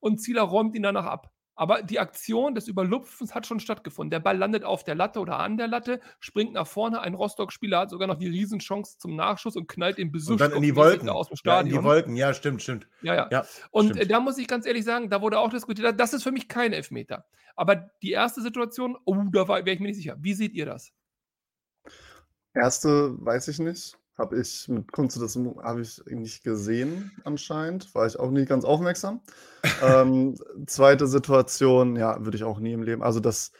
und 0.00 0.18
Zieler 0.20 0.42
räumt 0.42 0.74
ihn 0.76 0.82
danach 0.82 1.06
ab. 1.06 1.32
Aber 1.58 1.82
die 1.82 1.98
Aktion 1.98 2.54
des 2.54 2.68
Überlupfens 2.68 3.34
hat 3.34 3.46
schon 3.46 3.60
stattgefunden. 3.60 4.10
Der 4.10 4.20
Ball 4.20 4.36
landet 4.36 4.62
auf 4.62 4.84
der 4.84 4.94
Latte 4.94 5.20
oder 5.20 5.38
an 5.38 5.56
der 5.56 5.66
Latte, 5.68 6.00
springt 6.20 6.52
nach 6.52 6.66
vorne. 6.66 7.00
Ein 7.00 7.14
Rostock-Spieler 7.14 7.78
hat 7.80 7.90
sogar 7.90 8.06
noch 8.06 8.18
die 8.18 8.28
Riesenchance 8.28 8.98
zum 8.98 9.16
Nachschuss 9.16 9.56
und 9.56 9.66
knallt 9.66 9.96
den 9.96 10.12
Besuch 10.12 10.32
Und 10.32 10.40
dann 10.42 10.52
in 10.52 10.60
die 10.62 10.76
Wolken. 10.76 11.08
aus 11.08 11.28
dem 11.28 11.32
Ja, 11.32 11.34
in 11.34 11.38
Stadion. 11.38 11.78
die 11.80 11.84
Wolken, 11.84 12.14
ja, 12.16 12.34
stimmt, 12.34 12.62
stimmt. 12.62 12.86
Ja, 13.00 13.14
ja. 13.14 13.28
Ja, 13.32 13.46
Und 13.70 13.86
stimmt. 13.86 14.00
äh, 14.02 14.06
da 14.06 14.20
muss 14.20 14.36
ich 14.36 14.46
ganz 14.46 14.66
ehrlich 14.66 14.84
sagen, 14.84 15.08
da 15.08 15.22
wurde 15.22 15.38
auch 15.38 15.48
diskutiert, 15.50 15.98
das 15.98 16.12
ist 16.12 16.22
für 16.22 16.32
mich 16.32 16.46
kein 16.46 16.74
Elfmeter. 16.74 17.24
Aber 17.56 17.74
die 18.02 18.10
erste 18.10 18.42
Situation, 18.42 18.98
oh, 19.06 19.16
da 19.32 19.48
wäre 19.48 19.70
ich 19.70 19.80
mir 19.80 19.86
nicht 19.86 19.96
sicher. 19.96 20.16
Wie 20.20 20.34
seht 20.34 20.52
ihr 20.52 20.66
das? 20.66 20.92
Erste 22.54 23.14
weiß 23.24 23.48
ich 23.48 23.58
nicht. 23.58 23.96
Habe 24.18 24.40
ich 24.40 24.66
mit 24.68 24.90
Kunze 24.92 25.20
das 25.20 25.36
habe 25.36 25.82
ich 25.82 26.02
nicht 26.06 26.42
gesehen 26.42 27.12
anscheinend. 27.24 27.94
War 27.94 28.06
ich 28.06 28.18
auch 28.18 28.30
nie 28.30 28.46
ganz 28.46 28.64
aufmerksam. 28.64 29.20
ähm, 29.82 30.36
zweite 30.66 31.06
Situation, 31.06 31.96
ja, 31.96 32.24
würde 32.24 32.36
ich 32.36 32.44
auch 32.44 32.58
nie 32.58 32.72
im 32.72 32.82
Leben. 32.82 33.02
Also 33.02 33.20
das. 33.20 33.52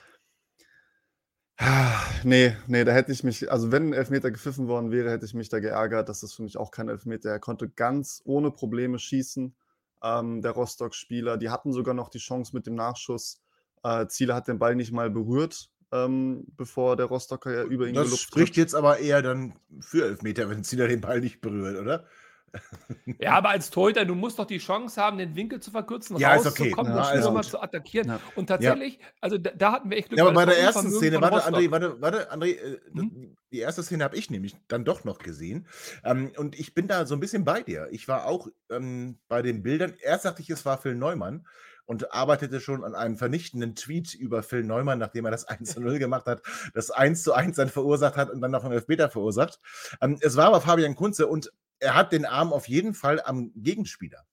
Nee, 2.22 2.56
nee, 2.66 2.84
da 2.84 2.92
hätte 2.92 3.12
ich 3.12 3.24
mich, 3.24 3.50
also 3.50 3.72
wenn 3.72 3.88
ein 3.88 3.92
Elfmeter 3.92 4.30
gepfiffen 4.30 4.68
worden 4.68 4.90
wäre, 4.90 5.10
hätte 5.10 5.24
ich 5.24 5.32
mich 5.34 5.48
da 5.48 5.60
geärgert. 5.60 6.08
Das 6.08 6.22
ist 6.22 6.34
für 6.34 6.42
mich 6.42 6.56
auch 6.56 6.70
kein 6.70 6.88
Elfmeter. 6.88 7.30
Er 7.30 7.38
konnte 7.38 7.68
ganz 7.68 8.20
ohne 8.24 8.50
Probleme 8.50 8.98
schießen. 8.98 9.54
Ähm, 10.02 10.42
der 10.42 10.50
Rostock-Spieler, 10.52 11.36
die 11.36 11.50
hatten 11.50 11.72
sogar 11.72 11.94
noch 11.94 12.08
die 12.08 12.18
Chance 12.18 12.54
mit 12.54 12.66
dem 12.66 12.74
Nachschuss. 12.74 13.40
Äh, 13.82 14.06
Ziele 14.08 14.34
hat 14.34 14.48
den 14.48 14.58
Ball 14.58 14.74
nicht 14.74 14.92
mal 14.92 15.10
berührt, 15.10 15.70
ähm, 16.04 16.44
bevor 16.56 16.96
der 16.96 17.06
Rostocker 17.06 17.52
ja 17.52 17.62
über 17.64 17.86
ihn 17.86 17.94
Das 17.94 18.04
gelupft 18.06 18.22
spricht 18.24 18.52
hat. 18.52 18.56
jetzt 18.56 18.74
aber 18.74 18.98
eher 18.98 19.22
dann 19.22 19.54
für 19.80 20.04
Elfmeter, 20.06 20.48
wenn 20.50 20.64
Zieler 20.64 20.88
den 20.88 21.00
Ball 21.00 21.20
nicht 21.20 21.40
berührt, 21.40 21.78
oder? 21.78 22.04
Ja, 23.18 23.32
aber 23.32 23.50
als 23.50 23.70
Torhüter, 23.70 24.04
du 24.04 24.14
musst 24.14 24.38
doch 24.38 24.46
die 24.46 24.58
Chance 24.58 25.00
haben, 25.00 25.18
den 25.18 25.34
Winkel 25.36 25.60
zu 25.60 25.70
verkürzen, 25.70 26.16
Ja, 26.16 26.34
ist 26.34 26.46
okay. 26.46 26.64
rauszukommen 26.64 26.92
Ja, 26.94 27.12
und 27.12 27.20
nochmal 27.20 27.44
zu 27.44 27.60
attackieren. 27.60 28.08
Ja. 28.08 28.20
Und 28.34 28.46
tatsächlich, 28.46 28.98
also 29.20 29.36
da, 29.36 29.50
da 29.50 29.72
hatten 29.72 29.90
wir 29.90 29.98
echt 29.98 30.08
Glück. 30.08 30.18
Ja, 30.18 30.24
aber 30.24 30.32
bei 30.34 30.46
der 30.46 30.58
ersten 30.58 30.90
Szene, 30.90 31.20
warte. 31.20 31.44
André, 31.44 31.70
warte, 31.70 32.00
warte, 32.00 32.32
André, 32.32 32.56
äh, 32.56 32.78
Mhm. 32.92 33.36
die 33.52 33.58
erste 33.58 33.82
Szene 33.82 34.04
habe 34.04 34.16
ich 34.16 34.30
nämlich 34.30 34.56
dann 34.68 34.84
doch 34.84 35.04
noch 35.04 35.18
gesehen. 35.18 35.66
Ähm, 36.04 36.32
und 36.38 36.58
ich 36.58 36.72
bin 36.74 36.88
da 36.88 37.04
so 37.04 37.14
ein 37.14 37.20
bisschen 37.20 37.44
bei 37.44 37.62
dir. 37.62 37.88
Ich 37.90 38.08
war 38.08 38.26
auch 38.26 38.48
ähm, 38.70 39.18
bei 39.28 39.42
den 39.42 39.62
Bildern. 39.62 39.94
Erst 40.00 40.24
dachte 40.24 40.40
ich, 40.40 40.48
es 40.50 40.64
war 40.64 40.78
Phil 40.78 40.94
Neumann 40.94 41.46
und 41.86 42.12
arbeitete 42.12 42.60
schon 42.60 42.84
an 42.84 42.94
einem 42.94 43.16
vernichtenden 43.16 43.74
Tweet 43.74 44.14
über 44.14 44.42
Phil 44.42 44.64
Neumann, 44.64 44.98
nachdem 44.98 45.24
er 45.24 45.30
das 45.30 45.44
1 45.48 45.74
zu 45.74 45.80
0 45.80 45.98
gemacht 45.98 46.26
hat, 46.26 46.42
das 46.74 46.90
1 46.90 47.22
zu 47.22 47.32
1 47.32 47.56
dann 47.56 47.68
verursacht 47.68 48.16
hat 48.16 48.30
und 48.30 48.40
dann 48.40 48.50
noch 48.50 48.64
einen 48.64 48.74
Elfmeter 48.74 49.08
verursacht. 49.08 49.60
Ähm, 50.00 50.18
es 50.20 50.36
war 50.36 50.46
aber 50.46 50.60
Fabian 50.60 50.94
Kunze 50.94 51.26
und 51.26 51.52
er 51.78 51.94
hat 51.94 52.12
den 52.12 52.24
Arm 52.24 52.52
auf 52.52 52.68
jeden 52.68 52.94
Fall 52.94 53.20
am 53.22 53.52
Gegenspieler. 53.54 54.26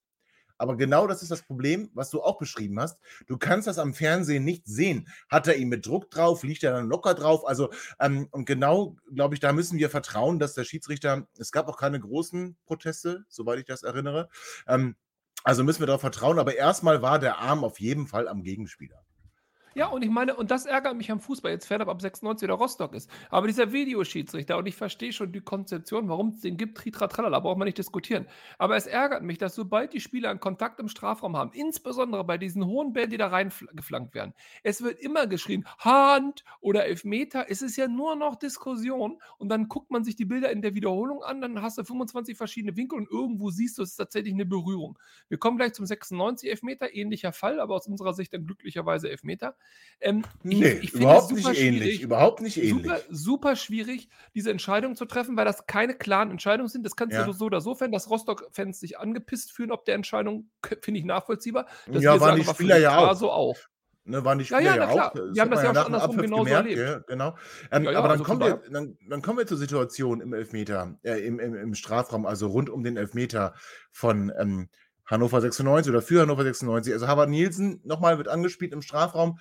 Aber 0.58 0.78
genau 0.78 1.08
das 1.08 1.22
ist 1.22 1.32
das 1.32 1.42
Problem, 1.42 1.90
was 1.94 2.10
du 2.10 2.22
auch 2.22 2.38
beschrieben 2.38 2.80
hast. 2.80 2.98
Du 3.28 3.38
kannst 3.38 3.68
das 3.68 3.80
am 3.80 3.94
Fernsehen 3.94 4.46
nicht 4.46 4.66
sehen. 4.66 5.10
Hat 5.28 5.48
er 5.48 5.58
ihn 5.58 5.68
mit 5.68 5.86
Druck 5.86 6.10
drauf? 6.10 6.44
Liegt 6.44 6.64
er 6.64 6.72
dann 6.72 6.88
locker 6.88 7.16
drauf? 7.16 7.46
Also, 7.46 7.70
ähm, 8.00 8.28
und 8.32 8.46
genau, 8.46 8.96
glaube 9.14 9.34
ich, 9.34 9.42
da 9.42 9.52
müssen 9.52 9.78
wir 9.78 9.90
vertrauen, 9.90 10.40
dass 10.40 10.54
der 10.54 10.64
Schiedsrichter, 10.64 11.28
es 11.38 11.52
gab 11.52 11.68
auch 11.68 11.78
keine 11.78 12.00
großen 12.00 12.56
Proteste, 12.66 13.26
soweit 13.28 13.60
ich 13.60 13.66
das 13.66 13.84
erinnere. 13.84 14.30
Ähm, 14.68 14.96
also 15.44 15.64
müssen 15.64 15.82
wir 15.82 15.88
darauf 15.88 16.02
vertrauen, 16.02 16.40
aber 16.40 16.56
erstmal 16.56 17.02
war 17.02 17.20
der 17.20 17.40
Arm 17.40 17.64
auf 17.64 17.80
jeden 17.80 18.08
Fall 18.08 18.28
am 18.28 18.44
Gegenspieler. 18.44 19.04
Ja, 19.76 19.88
und 19.88 20.04
ich 20.04 20.10
meine, 20.12 20.36
und 20.36 20.52
das 20.52 20.66
ärgert 20.68 20.96
mich 20.96 21.12
am 21.12 21.20
Fußball, 21.20 21.52
jetzt 21.52 21.66
fernab 21.66 21.88
ab 21.88 22.00
96 22.00 22.48
oder 22.48 22.56
Rostock 22.60 22.94
ist. 22.94 23.10
Aber 23.32 23.48
dieser 23.48 23.72
Videoschiedsrichter, 23.72 24.56
und 24.58 24.68
ich 24.68 24.76
verstehe 24.76 25.12
schon 25.14 25.32
die 25.32 25.42
Konzeption, 25.42 26.08
warum 26.10 26.30
es 26.30 26.42
den 26.42 26.58
gibt, 26.58 26.78
tritra 26.78 27.08
tralala, 27.08 27.40
braucht 27.40 27.58
man 27.58 27.66
nicht 27.66 27.80
diskutieren. 27.80 28.28
Aber 28.60 28.76
es 28.76 28.86
ärgert 28.86 29.24
mich, 29.24 29.40
dass 29.40 29.56
sobald 29.56 29.94
die 29.94 30.00
Spieler 30.00 30.30
einen 30.30 30.40
Kontakt 30.40 30.80
im 30.80 30.90
Strafraum 30.90 31.36
haben, 31.36 31.52
insbesondere 31.54 32.24
bei 32.24 32.38
diesen 32.38 32.66
hohen 32.68 32.94
Bällen, 32.94 33.10
die 33.10 33.18
da 33.18 33.28
reingeflankt 33.28 34.14
werden, 34.14 34.34
es 34.62 34.84
wird 34.84 35.00
immer 35.00 35.26
geschrien, 35.26 35.66
Hand 35.80 36.44
oder 36.62 36.86
Elfmeter, 36.86 37.48
es 37.50 37.64
ist 37.64 37.76
ja 37.76 37.88
nur 37.88 38.16
noch 38.16 38.36
Diskussion. 38.36 39.20
Und 39.40 39.50
dann 39.50 39.68
guckt 39.70 39.90
man 39.90 40.04
sich 40.04 40.16
die 40.16 40.26
Bilder 40.26 40.52
in 40.52 40.62
der 40.62 40.76
Wiederholung 40.76 41.24
an, 41.24 41.42
dann 41.42 41.64
hast 41.64 41.80
du 41.80 41.84
25 41.84 42.38
verschiedene 42.38 42.78
Winkel 42.78 43.00
und 43.00 43.10
irgendwo 43.10 43.50
siehst 43.50 43.80
du, 43.80 43.82
es 43.82 43.92
ist 43.92 43.96
tatsächlich 43.98 44.34
eine 44.36 44.46
Berührung. 44.46 45.00
Wir 45.30 45.40
kommen 45.40 45.58
gleich 45.58 45.74
zum 45.74 45.88
96 45.88 46.48
Elfmeter, 46.50 46.94
ähnlicher 46.94 47.34
Fall, 47.34 47.60
aber 47.60 47.74
aus 47.76 47.88
unserer 47.88 48.14
Sicht 48.14 48.34
dann 48.34 48.46
glücklicherweise 48.46 49.10
Elfmeter. 49.10 49.56
Ähm, 50.02 50.24
ich- 50.44 50.60
Nee, 50.60 50.72
ich 50.82 50.94
überhaupt 50.94 51.32
nicht 51.32 51.48
ähnlich. 51.58 52.02
Überhaupt 52.02 52.42
nicht 52.42 52.58
ähnlich. 52.58 52.72
Super, 52.84 53.00
super 53.10 53.56
schwierig, 53.56 54.10
diese 54.36 54.52
Entscheidung 54.52 54.96
zu 54.98 55.06
treffen, 55.06 55.38
weil 55.38 55.46
das 55.46 55.66
keine 55.66 55.94
klaren 55.94 56.30
Entscheidungen 56.30 56.68
sind. 56.68 56.86
Das 56.86 56.96
kannst 56.98 57.16
Ja. 57.16 57.24
du 57.26 57.32
so 57.32 57.46
oder 57.46 57.62
so 57.62 57.74
fänden, 57.74 57.94
dass 57.94 58.10
Rostock-Fans 58.10 58.80
sich 58.80 59.00
angepisst 59.00 59.54
fühlen, 59.54 59.72
ob 59.72 59.86
der 59.86 59.96
Entscheidung, 59.96 60.50
finde 60.82 61.00
ich 61.00 61.06
nachvollziehbar. 61.06 61.68
Dass 61.88 62.04
Ja, 62.04 62.12
waren 62.12 62.20
sagen, 62.20 62.42
die 62.42 62.48
war 62.48 62.54
Spieler 62.56 62.78
ja 62.80 62.98
auch. 62.98 63.16
So 63.16 63.32
auch. 63.32 63.58
Ne, 64.06 64.26
waren 64.26 64.38
die 64.38 64.44
Ja, 64.44 64.58
Spieler 64.58 64.76
ja, 64.76 64.84
ja, 64.84 64.92
klar. 64.92 65.08
auch. 65.12 65.32
Die 65.34 65.40
haben 65.40 65.50
das 65.52 65.64
ja 65.64 65.70
auch 65.72 65.76
schon 65.76 65.86
andersrum 65.86 66.18
genauso 66.18 66.44
gemerkt, 66.44 66.70
erlebt. 66.70 66.90
Ja, 66.90 67.00
genau. 67.08 67.38
Ähm, 67.72 67.84
Ja, 67.86 67.92
ja, 67.92 68.00
aber 68.00 68.10
dann, 68.10 68.12
also 68.20 68.24
kommen 68.26 68.42
wir, 68.42 68.62
dann, 68.70 68.98
dann 69.08 69.22
kommen 69.22 69.38
wir 69.38 69.48
zur 69.48 69.58
Situation 69.58 70.20
im 70.20 70.34
Elfmeter, 70.34 71.00
äh, 71.04 71.26
im, 71.26 71.40
im, 71.40 71.56
im 71.56 71.74
Strafraum, 71.74 72.26
also 72.26 72.48
rund 72.48 72.70
um 72.70 72.84
den 72.84 72.98
Elfmeter 72.98 73.54
von 73.94 74.30
ähm, 74.38 74.68
Hannover 75.06 75.42
96 75.42 75.90
oder 75.90 76.02
für 76.02 76.22
Hannover 76.22 76.44
96. 76.44 76.94
Also 76.94 77.08
Harvard 77.08 77.30
Nielsen 77.30 77.82
nochmal 77.84 78.18
wird 78.18 78.28
angespielt 78.28 78.74
im 78.74 78.82
Strafraum. 78.82 79.40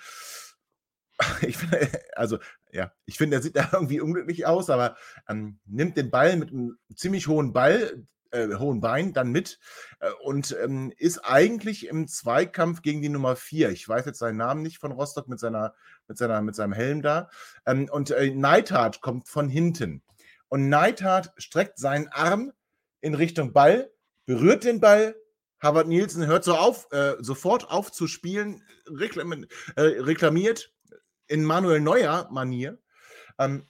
Ich 1.43 1.57
finde, 1.57 1.89
also 2.17 2.39
ja, 2.73 2.91
ich 3.05 3.17
finde, 3.17 3.37
er 3.37 3.43
sieht 3.43 3.57
da 3.57 3.69
irgendwie 3.73 4.01
unglücklich 4.01 4.47
aus, 4.47 4.71
aber 4.71 4.97
ähm, 5.29 5.61
nimmt 5.67 5.97
den 5.97 6.11
Ball 6.11 6.37
mit 6.37 6.51
einem 6.51 6.79
ziemlich 6.97 7.29
hohen 7.29 7.53
Ball, 7.53 8.05
äh, 8.33 8.49
hohen 8.57 8.81
Bein 8.81 9.13
dann 9.13 9.31
mit 9.31 9.61
äh, 10.01 10.11
und 10.25 10.57
ähm, 10.63 10.93
ist 10.97 11.19
eigentlich 11.19 11.87
im 11.87 12.09
Zweikampf 12.09 12.83
gegen 12.83 13.03
die 13.03 13.09
Nummer 13.09 13.37
4. 13.37 13.71
Ich 13.71 13.89
weiß 13.89 14.07
jetzt 14.07 14.19
seinen 14.19 14.39
Namen 14.39 14.63
nicht 14.63 14.79
von 14.79 14.91
Rostock 14.91 15.29
mit, 15.29 15.39
seiner, 15.39 15.75
mit, 16.09 16.19
seiner, 16.19 16.43
mit 16.43 16.55
seinem 16.57 16.73
Helm 16.73 17.03
da. 17.03 17.29
Ähm, 17.67 17.89
und 17.91 18.11
äh, 18.11 18.35
Neidhardt 18.35 19.01
kommt 19.01 19.29
von 19.29 19.49
hinten. 19.49 20.03
Und 20.49 20.69
Neidhardt 20.69 21.33
streckt 21.37 21.79
seinen 21.79 22.09
Arm 22.09 22.53
in 23.01 23.15
Richtung 23.15 23.53
Ball, 23.53 23.91
berührt 24.27 24.65
den 24.65 24.81
Ball, 24.81 25.15
Harvard 25.63 25.87
Nielsen 25.87 26.27
hört 26.27 26.43
so 26.43 26.55
auf, 26.55 26.91
äh, 26.91 27.15
sofort 27.21 27.71
auf 27.71 27.93
zu 27.93 28.09
spielen, 28.09 28.65
reklam 28.87 29.47
äh, 29.77 29.81
reklamiert 29.81 30.75
in 31.29 31.45
Manuel 31.45 31.81
Neuer-Manier. 31.81 32.79
Ähm, 33.39 33.67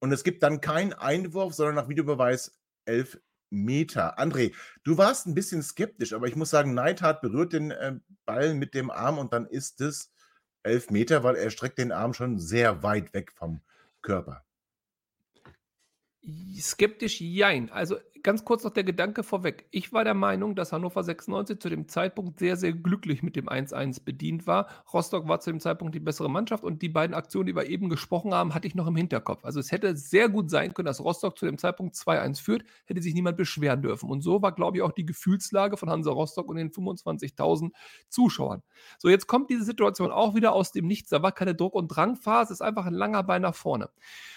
und 0.00 0.12
es 0.12 0.24
gibt 0.24 0.42
dann 0.42 0.60
keinen 0.60 0.92
Einwurf, 0.92 1.54
sondern 1.54 1.76
nach 1.76 1.88
Videobeweis 1.88 2.58
elf 2.84 3.20
Meter. 3.48 4.18
André, 4.18 4.54
du 4.84 4.98
warst 4.98 5.26
ein 5.26 5.34
bisschen 5.34 5.62
skeptisch, 5.62 6.12
aber 6.12 6.26
ich 6.26 6.36
muss 6.36 6.50
sagen, 6.50 6.74
Neidhardt 6.74 7.20
berührt 7.20 7.52
den 7.52 7.70
äh, 7.70 7.94
Ball 8.26 8.54
mit 8.54 8.74
dem 8.74 8.90
Arm 8.90 9.18
und 9.18 9.32
dann 9.32 9.46
ist 9.46 9.80
es 9.80 10.12
elf 10.62 10.90
Meter, 10.90 11.22
weil 11.22 11.36
er 11.36 11.50
streckt 11.50 11.78
den 11.78 11.92
Arm 11.92 12.12
schon 12.12 12.38
sehr 12.38 12.82
weit 12.82 13.14
weg 13.14 13.32
vom 13.32 13.60
Körper. 14.02 14.44
Skeptisch, 16.58 17.20
jein. 17.20 17.70
Also 17.70 17.96
ganz 18.22 18.44
kurz 18.44 18.62
noch 18.64 18.72
der 18.72 18.84
Gedanke 18.84 19.22
vorweg. 19.22 19.66
Ich 19.70 19.94
war 19.94 20.04
der 20.04 20.12
Meinung, 20.12 20.54
dass 20.54 20.70
Hannover 20.70 21.02
96 21.02 21.58
zu 21.58 21.70
dem 21.70 21.88
Zeitpunkt 21.88 22.38
sehr, 22.38 22.56
sehr 22.56 22.74
glücklich 22.74 23.22
mit 23.22 23.36
dem 23.36 23.48
1-1 23.48 24.04
bedient 24.04 24.46
war. 24.46 24.68
Rostock 24.92 25.28
war 25.28 25.40
zu 25.40 25.50
dem 25.50 25.60
Zeitpunkt 25.60 25.94
die 25.94 26.00
bessere 26.00 26.28
Mannschaft 26.28 26.62
und 26.62 26.82
die 26.82 26.90
beiden 26.90 27.14
Aktionen, 27.14 27.46
die 27.46 27.56
wir 27.56 27.70
eben 27.70 27.88
gesprochen 27.88 28.34
haben, 28.34 28.52
hatte 28.52 28.66
ich 28.66 28.74
noch 28.74 28.86
im 28.86 28.96
Hinterkopf. 28.96 29.44
Also 29.46 29.60
es 29.60 29.72
hätte 29.72 29.96
sehr 29.96 30.28
gut 30.28 30.50
sein 30.50 30.74
können, 30.74 30.86
dass 30.86 31.02
Rostock 31.02 31.38
zu 31.38 31.46
dem 31.46 31.56
Zeitpunkt 31.56 31.94
2-1 31.94 32.42
führt, 32.42 32.64
hätte 32.84 33.00
sich 33.00 33.14
niemand 33.14 33.38
beschweren 33.38 33.80
dürfen. 33.80 34.10
Und 34.10 34.20
so 34.20 34.42
war, 34.42 34.52
glaube 34.52 34.76
ich, 34.76 34.82
auch 34.82 34.92
die 34.92 35.06
Gefühlslage 35.06 35.78
von 35.78 35.88
Hansa 35.88 36.10
Rostock 36.10 36.48
und 36.48 36.56
den 36.56 36.70
25.000 36.70 37.70
Zuschauern. 38.10 38.62
So, 38.98 39.08
jetzt 39.08 39.26
kommt 39.26 39.48
diese 39.48 39.64
Situation 39.64 40.10
auch 40.10 40.34
wieder 40.34 40.52
aus 40.52 40.72
dem 40.72 40.86
Nichts. 40.86 41.08
Da 41.08 41.22
war 41.22 41.32
keine 41.32 41.54
Druck- 41.54 41.74
und 41.74 41.88
Drangphase, 41.88 42.52
es 42.52 42.60
ist 42.60 42.66
einfach 42.66 42.84
ein 42.84 42.94
langer 42.94 43.22
Bein 43.22 43.40
nach 43.42 43.54
vorne. 43.54 43.88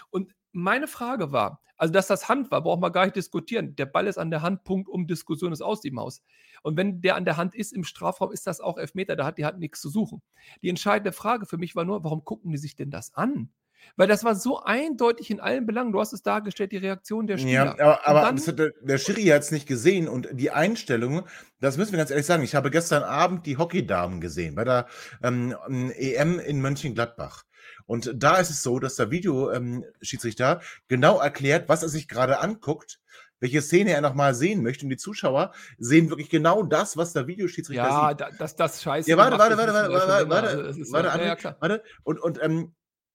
Und 0.10 0.34
meine 0.54 0.88
Frage 0.88 1.32
war, 1.32 1.62
also 1.78 1.92
dass 1.92 2.08
das 2.08 2.30
Hand 2.30 2.52
war, 2.52 2.62
brauchen 2.62 2.82
wir 2.82 2.92
gar 2.92 3.06
nicht 3.06 3.16
diskutieren. 3.16 3.76
Der 3.76 3.86
Ball 3.86 4.08
ist 4.08 4.18
an 4.18 4.32
der 4.32 4.42
Hand, 4.42 4.63
Punkt, 4.63 4.88
um 4.88 5.08
Diskussion 5.08 5.52
ist 5.52 5.62
aus 5.62 5.82
dem 5.82 6.00
Haus. 6.00 6.22
Und 6.62 6.78
wenn 6.78 7.02
der 7.02 7.16
an 7.16 7.26
der 7.26 7.36
Hand 7.36 7.56
ist 7.56 7.74
im 7.74 7.84
Strafraum, 7.84 8.32
ist 8.32 8.48
das 8.48 8.62
auch 8.62 8.78
Elfmeter, 8.78 9.16
da 9.16 9.26
hat 9.26 9.38
die 9.38 9.46
Hand 9.46 9.60
nichts 9.60 9.82
zu 9.82 9.89
suchen. 9.89 10.22
Die 10.62 10.70
entscheidende 10.70 11.12
Frage 11.12 11.46
für 11.46 11.58
mich 11.58 11.76
war 11.76 11.84
nur, 11.84 12.04
warum 12.04 12.24
gucken 12.24 12.52
die 12.52 12.58
sich 12.58 12.76
denn 12.76 12.89
das 12.89 13.13
an? 13.16 13.50
Weil 13.96 14.08
das 14.08 14.24
war 14.24 14.36
so 14.36 14.63
eindeutig 14.63 15.30
in 15.30 15.39
allen 15.39 15.66
Belangen. 15.66 15.92
Du 15.92 16.00
hast 16.00 16.13
es 16.13 16.24
dargestellt, 16.24 16.72
die 16.72 16.78
Reaktion 16.78 17.28
der 17.28 17.38
Spieler. 17.38 17.76
Ja, 17.78 18.00
aber, 18.06 18.22
dann, 18.22 18.39
hat, 18.39 18.60
der, 18.60 18.72
der 18.82 18.98
Schiri 18.98 19.24
hat 19.26 19.42
es 19.42 19.52
nicht 19.52 19.68
gesehen 19.68 20.08
und 20.08 20.30
die 20.32 20.52
Einstellung, 20.52 21.24
das 21.60 21.78
müssen 21.78 21.92
wir 21.92 21.98
ganz 21.98 22.10
ehrlich 22.10 22.26
sagen. 22.26 22.44
Ich 22.44 22.56
habe 22.56 22.72
gestern 22.72 23.04
Abend 23.04 23.46
die 23.46 23.58
Hockeydamen 23.58 24.22
gesehen 24.22 24.56
bei 24.56 24.63
der 24.63 24.88
ähm, 25.22 25.54
EM 25.68 26.39
in 26.39 26.62
Mönchengladbach. 26.62 27.44
Und 27.86 28.12
da 28.15 28.38
ist 28.38 28.49
es 28.49 28.63
so, 28.63 28.80
dass 28.80 28.95
der 28.95 29.12
Videoschiedsrichter 29.12 30.60
ähm, 30.62 30.67
genau 30.88 31.19
erklärt, 31.19 31.69
was 31.69 31.84
er 31.84 31.89
sich 31.89 32.08
gerade 32.08 32.39
anguckt, 32.39 32.99
welche 33.39 33.62
Szene 33.62 33.91
er 33.91 34.02
nochmal 34.02 34.34
sehen 34.34 34.63
möchte. 34.63 34.86
Und 34.86 34.89
die 34.89 34.97
Zuschauer 34.97 35.54
sehen 35.78 36.10
wirklich 36.10 36.30
genau 36.30 36.63
das, 36.63 36.95
was 36.95 37.13
der 37.13 37.28
Videoschiedsrichter 37.28 37.84
ja, 37.84 38.10
sieht. 38.10 38.21
Ja, 38.21 38.30
das, 38.38 38.56
das 38.56 38.82
scheiße. 38.82 39.10
Ja, 39.10 39.17
warte, 39.17 39.38
warte, 39.38 39.58
warte, 39.58 39.73
warte, 39.73 39.91
warte, 39.91 40.30
warte, 40.30 40.91
warte, 40.91 41.23
ja, 41.23 41.38
ja, 41.38 41.56
warte. 41.60 41.84
Und, 42.04 42.19
und 42.21 42.41
ähm, 42.41 42.73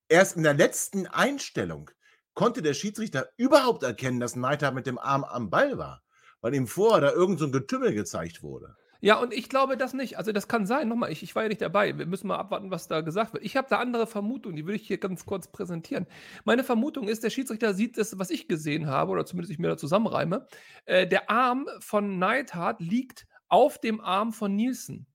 erst 0.09 0.37
in 0.37 0.43
der 0.43 0.55
letzten 0.55 1.07
Einstellung 1.07 1.91
konnte 2.35 2.63
der 2.63 2.75
Schiedsrichter 2.75 3.31
überhaupt 3.37 3.83
erkennen, 3.83 4.21
dass 4.21 4.37
Neidhardt 4.37 4.75
mit 4.75 4.87
dem 4.87 4.99
Arm 4.99 5.25
am 5.25 5.51
Ball 5.51 5.79
war, 5.79 6.03
weil 6.41 6.55
ihm 6.55 6.67
vorher 6.67 7.01
da 7.01 7.11
irgend 7.11 7.39
so 7.39 7.47
ein 7.47 7.53
Getümmel 7.53 7.95
gezeigt 7.95 8.43
wurde. 8.43 8.77
Ja, 9.01 9.21
und 9.21 9.33
ich 9.33 9.49
glaube 9.49 9.77
das 9.77 9.95
nicht. 9.95 10.19
Also 10.19 10.33
das 10.33 10.49
kann 10.49 10.67
sein. 10.67 10.89
Nochmal, 10.89 11.13
ich, 11.13 11.23
ich 11.23 11.35
war 11.37 11.45
ja 11.45 11.49
nicht 11.49 11.61
dabei. 11.61 11.97
Wir 11.97 12.07
müssen 12.07 12.27
mal 12.27 12.37
abwarten, 12.37 12.71
was 12.71 12.89
da 12.89 13.01
gesagt 13.01 13.33
wird. 13.33 13.45
Ich 13.45 13.57
habe 13.57 13.69
da 13.71 13.79
andere 13.79 14.07
Vermutungen, 14.09 14.57
die 14.57 14.65
würde 14.65 14.77
ich 14.77 14.87
hier 14.87 14.99
ganz 14.99 15.25
kurz 15.25 15.47
präsentieren. 15.49 16.07
Meine 16.45 16.65
Vermutung 16.65 17.07
ist, 17.07 17.23
der 17.23 17.31
Schiedsrichter 17.31 17.75
sieht 17.75 17.97
das, 17.97 18.19
was 18.19 18.31
ich 18.31 18.49
gesehen 18.49 18.89
habe, 18.89 19.13
oder 19.13 19.25
zumindest 19.25 19.53
ich 19.53 19.59
mir 19.61 19.69
da 19.69 19.77
zusammenreime. 19.77 20.47
Äh, 20.85 21.07
der 21.07 21.31
Arm 21.31 21.69
von 21.79 22.19
Neidhardt 22.19 22.81
liegt 22.81 23.27
auf 23.49 23.79
dem 23.81 24.01
Arm 24.01 24.33
von 24.33 24.57
Nielsen. 24.57 25.07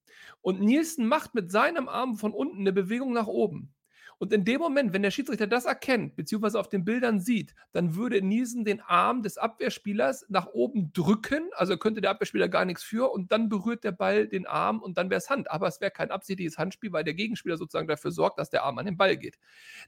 Und 0.42 0.62
Nielsen 0.62 1.06
macht 1.06 1.36
mit 1.36 1.52
seinem 1.52 1.90
Arm 1.90 2.16
von 2.16 2.32
unten 2.34 2.60
eine 2.60 2.74
Bewegung 2.74 3.12
nach 3.12 3.28
oben. 3.28 3.74
Und 4.20 4.34
in 4.34 4.46
dem 4.46 4.60
Moment, 4.60 4.94
wenn 4.94 5.02
der 5.02 5.12
Schiedsrichter 5.12 5.48
das 5.48 5.66
erkennt, 5.66 6.16
beziehungsweise 6.16 6.60
auf 6.60 6.70
den 6.70 6.86
Bildern 6.86 7.20
sieht, 7.20 7.56
dann 7.72 7.96
würde 7.96 8.22
Nielsen 8.22 8.66
den 8.66 8.82
Arm 8.82 9.22
des 9.22 9.38
Abwehrspielers 9.38 10.26
nach 10.30 10.48
oben 10.48 10.94
drücken, 10.94 11.50
also 11.56 11.78
könnte 11.78 12.02
der 12.02 12.12
Abwehrspieler 12.12 12.50
gar 12.50 12.66
nichts 12.66 12.84
für 12.84 13.12
und 13.12 13.32
dann 13.32 13.50
berührt 13.50 13.84
der 13.84 13.92
Ball 13.92 14.28
den 14.28 14.46
Arm 14.46 14.82
und 14.82 14.98
dann 14.98 15.10
wäre 15.10 15.20
es 15.20 15.30
Hand. 15.30 15.52
Aber 15.52 15.68
es 15.68 15.82
wäre 15.82 15.92
kein 15.92 16.12
absichtliches 16.12 16.58
Handspiel, 16.58 16.92
weil 16.92 17.04
der 17.04 17.14
Gegenspieler 17.14 17.58
sozusagen 17.58 17.88
dafür 17.88 18.12
sorgt, 18.12 18.40
dass 18.40 18.50
der 18.50 18.64
Arm 18.64 18.78
an 18.78 18.86
den 18.86 18.98
Ball 18.98 19.18
geht. 19.18 19.38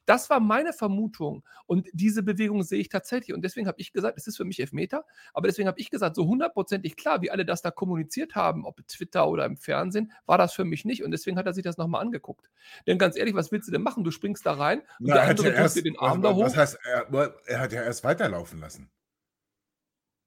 Das 0.06 0.30
war 0.30 0.40
meine 0.40 0.74
Vermutung 0.74 1.44
und 1.66 1.88
diese 1.94 2.24
Bewegung 2.24 2.64
sehe 2.64 2.80
ich 2.80 2.90
tatsächlich 2.90 3.34
und 3.36 3.44
deswegen 3.44 3.68
habe 3.68 3.80
ich 3.80 3.92
gesagt, 3.92 4.18
es 4.18 4.28
ist 4.28 4.38
für 4.38 4.46
mich 4.46 4.60
Elfmeter, 4.60 5.06
aber 5.34 5.48
deswegen 5.48 5.68
habe 5.68 5.80
ich 5.80 5.90
gesagt, 5.90 6.16
so 6.16 6.26
hundertprozentig 6.26 6.96
klar, 6.96 7.22
wie 7.22 7.32
alle 7.32 7.46
das 7.46 7.62
da 7.62 7.72
kommuniziert 7.72 8.36
haben, 8.36 8.66
ob 8.66 8.86
Twitter 8.88 9.28
oder 9.28 9.46
im 9.46 9.58
Fernsehen, 9.58 10.12
war 10.26 10.38
das 10.38 10.54
für 10.54 10.66
mich 10.66 10.86
nicht 10.86 11.04
und 11.04 11.12
deswegen 11.12 11.38
hat 11.38 11.46
er 11.46 11.54
sich 11.54 11.64
das 11.64 11.78
nochmal 11.78 12.02
angeguckt. 12.02 12.50
Denn 12.88 12.98
ganz 12.98 13.18
ehrlich, 13.18 13.36
was 13.36 13.52
willst 13.52 13.68
du 13.68 13.72
denn 13.72 13.82
machen? 13.82 14.04
Du 14.04 14.12
springst 14.16 14.46
da 14.46 14.54
rein 14.54 14.80
und 14.80 15.08
Na, 15.08 15.16
der 15.16 15.24
andere 15.24 15.48
ja 15.50 15.54
erst, 15.54 15.86
den 15.86 15.98
Arm 16.00 16.24
was, 16.24 16.30
da 16.30 16.36
hoch. 16.36 16.46
Was 16.46 16.58
heißt, 16.58 16.80
er, 16.84 17.36
er, 17.46 17.60
hat 17.60 17.72
ja 17.72 17.84
erst 17.84 18.04
weiterlaufen 18.04 18.60
lassen. 18.60 18.90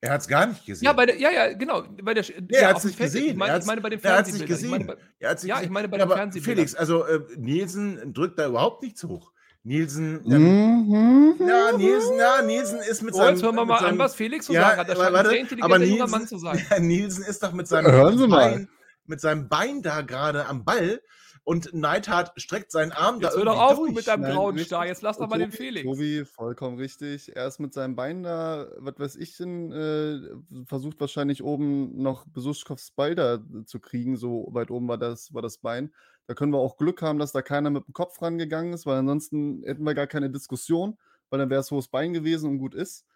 Er 0.01 0.13
hat 0.13 0.21
es 0.21 0.29
gar 0.29 0.47
nicht 0.47 0.65
gesehen. 0.65 0.85
Ja, 0.85 0.93
bei 0.93 1.07
der, 1.07 1.19
ja, 1.19 1.31
ja, 1.31 1.53
genau. 1.55 1.83
Bei 2.03 2.15
der, 2.15 2.25
nee, 2.41 2.55
er 2.57 2.69
hat 2.69 2.79
es 2.79 2.85
nicht 2.85 2.99
gesehen. 2.99 3.31
Ich 3.31 3.37
meine, 3.37 3.59
ich 3.59 3.65
meine 3.65 3.81
bei 3.81 3.91
den 3.91 4.03
Er 4.03 4.19
hat 4.19 4.29
es 4.29 4.35
nicht 4.35 4.47
gesehen. 4.47 4.81
Ich 4.81 4.87
meine, 4.87 5.01
er 5.19 5.31
hat's 5.31 5.43
ja, 5.43 5.55
gesehen. 5.57 5.67
ich 5.67 5.71
meine 5.73 5.89
bei 5.89 5.99
ja, 5.99 6.07
den 6.07 6.13
Fernsehbildern. 6.13 6.57
Felix, 6.57 6.75
also 6.77 7.05
äh, 7.05 7.21
Nielsen 7.37 8.15
drückt 8.15 8.39
da 8.39 8.47
überhaupt 8.47 8.83
nichts 8.85 9.03
hoch. 9.03 9.33
Nielsen, 9.65 10.23
ähm, 10.31 10.87
Mhm. 10.89 11.35
ja, 11.47 11.77
Nielsen, 11.77 12.17
ja, 12.17 12.43
Nielsen 12.43 12.79
ist 12.79 13.03
mit 13.03 13.13
Oh, 13.15 13.19
seinem. 13.19 13.35
jetzt 13.35 13.43
hören 13.43 13.57
wir 13.57 13.65
mal 13.65 13.81
seinem, 13.81 13.89
an, 13.95 13.99
was 13.99 14.15
Felix 14.15 14.47
zu 14.47 14.53
ja, 14.53 14.63
sagen 14.63 14.81
hat. 14.81 14.89
Das 14.89 14.99
aber 14.99 15.07
scheint 15.07 15.17
ein 15.19 15.31
sehr 15.31 15.41
intelligenter 15.41 15.77
junger 15.85 15.97
Nielsen, 15.97 16.11
Mann 16.11 16.27
zu 16.29 16.39
sein. 16.39 16.67
Ja, 16.71 16.79
Nielsen 16.79 17.25
ist 17.25 17.43
doch 17.43 17.53
mit 17.53 17.67
seinem 17.67 17.91
Hören 17.91 18.19
Sie 18.19 18.29
mal. 18.29 18.51
Bein, 18.51 18.69
mit 19.07 19.21
seinem 19.21 19.49
Bein 19.49 19.83
da 19.83 20.03
gerade 20.03 20.47
am 20.47 20.65
Ball 20.65 21.03
und 21.49 21.73
Neidhardt 21.73 22.39
streckt 22.39 22.71
seinen 22.71 22.93
Arm 22.93 23.23
Jetzt 23.23 23.33
da 23.33 23.39
hör 23.39 23.47
doch 23.47 23.53
irgendwie 23.55 23.73
auf 23.73 23.79
durch. 23.79 23.95
mit 23.95 24.07
deinem 24.07 24.21
Nein, 24.21 24.33
grauen. 24.33 24.59
Star. 24.59 24.87
Jetzt 24.87 25.01
lass 25.01 25.17
doch 25.17 25.31
mal 25.31 25.39
den 25.39 25.51
Felix. 25.51 25.83
Tobi, 25.83 26.27
vollkommen 26.27 26.77
richtig. 26.77 27.35
Er 27.35 27.47
ist 27.47 27.59
mit 27.59 27.73
seinem 27.73 27.97
Bein 27.97 28.23
da, 28.23 28.67
was 28.77 28.99
weiß 28.99 29.17
ich 29.17 29.35
denn, 29.39 29.73
äh, 29.73 30.67
versucht 30.67 31.01
wahrscheinlich 31.01 31.43
oben 31.43 32.03
noch 32.03 32.27
Besuschkows 32.27 32.91
Ball 32.91 33.15
da 33.15 33.39
zu 33.65 33.81
kriegen. 33.81 34.19
So 34.19 34.49
weit 34.51 34.71
oben 34.71 34.89
war 34.89 34.99
das, 34.99 35.33
war 35.33 35.41
das 35.41 35.57
Bein. 35.57 35.91
Da 36.27 36.35
können 36.35 36.53
wir 36.53 36.59
auch 36.59 36.77
Glück 36.77 37.01
haben, 37.01 37.19
dass 37.19 37.33
da 37.33 37.41
keiner 37.41 37.71
mit 37.71 37.87
dem 37.87 37.95
Kopf 37.95 38.21
rangegangen 38.21 38.75
ist, 38.75 38.85
weil 38.85 38.99
ansonsten 38.99 39.63
hätten 39.65 39.85
wir 39.85 39.95
gar 39.95 40.07
keine 40.07 40.29
Diskussion, 40.29 40.99
weil 41.31 41.39
dann 41.39 41.49
wäre 41.49 41.63
es 41.63 41.71
hohes 41.71 41.89
Bein 41.89 42.13
gewesen 42.13 42.51
und 42.51 42.59
gut 42.59 42.75
ist. 42.75 43.07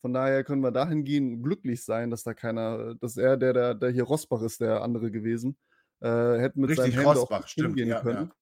Von 0.00 0.12
daher 0.12 0.44
können 0.44 0.62
wir 0.62 0.70
dahingehend 0.70 1.42
glücklich 1.42 1.84
sein, 1.84 2.12
dass 2.12 2.22
da 2.22 2.34
keiner, 2.34 2.94
dass 3.00 3.16
er, 3.16 3.36
der, 3.36 3.52
der, 3.52 3.74
der 3.74 3.90
hier 3.90 4.04
Rosbach 4.04 4.42
ist, 4.42 4.60
der 4.60 4.80
andere 4.82 5.10
gewesen, 5.10 5.56
äh, 6.00 6.38
hätten 6.38 6.60
mit 6.60 6.70
Richtig, 6.70 6.98
Rosbach, 7.04 7.42
auch 7.44 7.48
stimmt, 7.48 7.70
umgehen 7.70 7.88
ja, 7.88 8.00
können. 8.00 8.32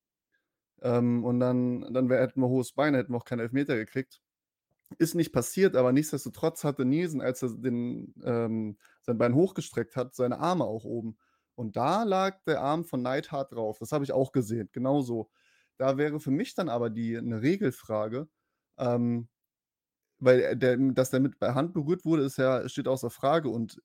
Ähm, 0.82 1.24
und 1.24 1.40
dann, 1.40 1.92
dann 1.92 2.08
wär, 2.08 2.20
hätten 2.20 2.40
wir 2.40 2.48
hohes 2.48 2.72
Bein, 2.72 2.94
hätten 2.94 3.12
wir 3.12 3.16
auch 3.18 3.24
keine 3.24 3.42
Elfmeter 3.42 3.76
gekriegt. 3.76 4.20
Ist 4.98 5.14
nicht 5.14 5.32
passiert, 5.32 5.76
aber 5.76 5.92
nichtsdestotrotz 5.92 6.64
hatte 6.64 6.84
Nielsen, 6.84 7.20
als 7.20 7.42
er 7.42 7.50
den, 7.50 8.14
ähm, 8.24 8.78
sein 9.02 9.18
Bein 9.18 9.34
hochgestreckt 9.34 9.96
hat, 9.96 10.14
seine 10.14 10.38
Arme 10.40 10.64
auch 10.64 10.84
oben. 10.84 11.18
Und 11.56 11.76
da 11.76 12.04
lag 12.04 12.42
der 12.46 12.62
Arm 12.62 12.84
von 12.84 13.02
Neidhardt 13.02 13.52
drauf. 13.52 13.78
Das 13.80 13.92
habe 13.92 14.04
ich 14.04 14.12
auch 14.12 14.32
gesehen, 14.32 14.70
genauso. 14.72 15.30
Da 15.76 15.98
wäre 15.98 16.20
für 16.20 16.30
mich 16.30 16.54
dann 16.54 16.68
aber 16.70 16.90
die 16.90 17.18
eine 17.18 17.42
Regelfrage, 17.42 18.28
ähm, 18.78 19.28
weil 20.18 20.40
er- 20.40 20.56
der, 20.56 20.76
dass 20.78 21.10
der 21.10 21.20
mit 21.20 21.38
bei 21.38 21.54
Hand 21.54 21.74
berührt 21.74 22.04
wurde, 22.04 22.22
ist 22.24 22.38
ja, 22.38 22.68
steht 22.68 22.88
außer 22.88 23.10
Frage. 23.10 23.48
Und 23.50 23.82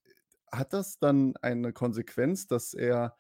hat 0.52 0.74
das 0.74 1.00
dann 1.00 1.36
eine 1.42 1.74
Konsequenz, 1.74 2.48
dass 2.48 2.74
er, 2.74 3.16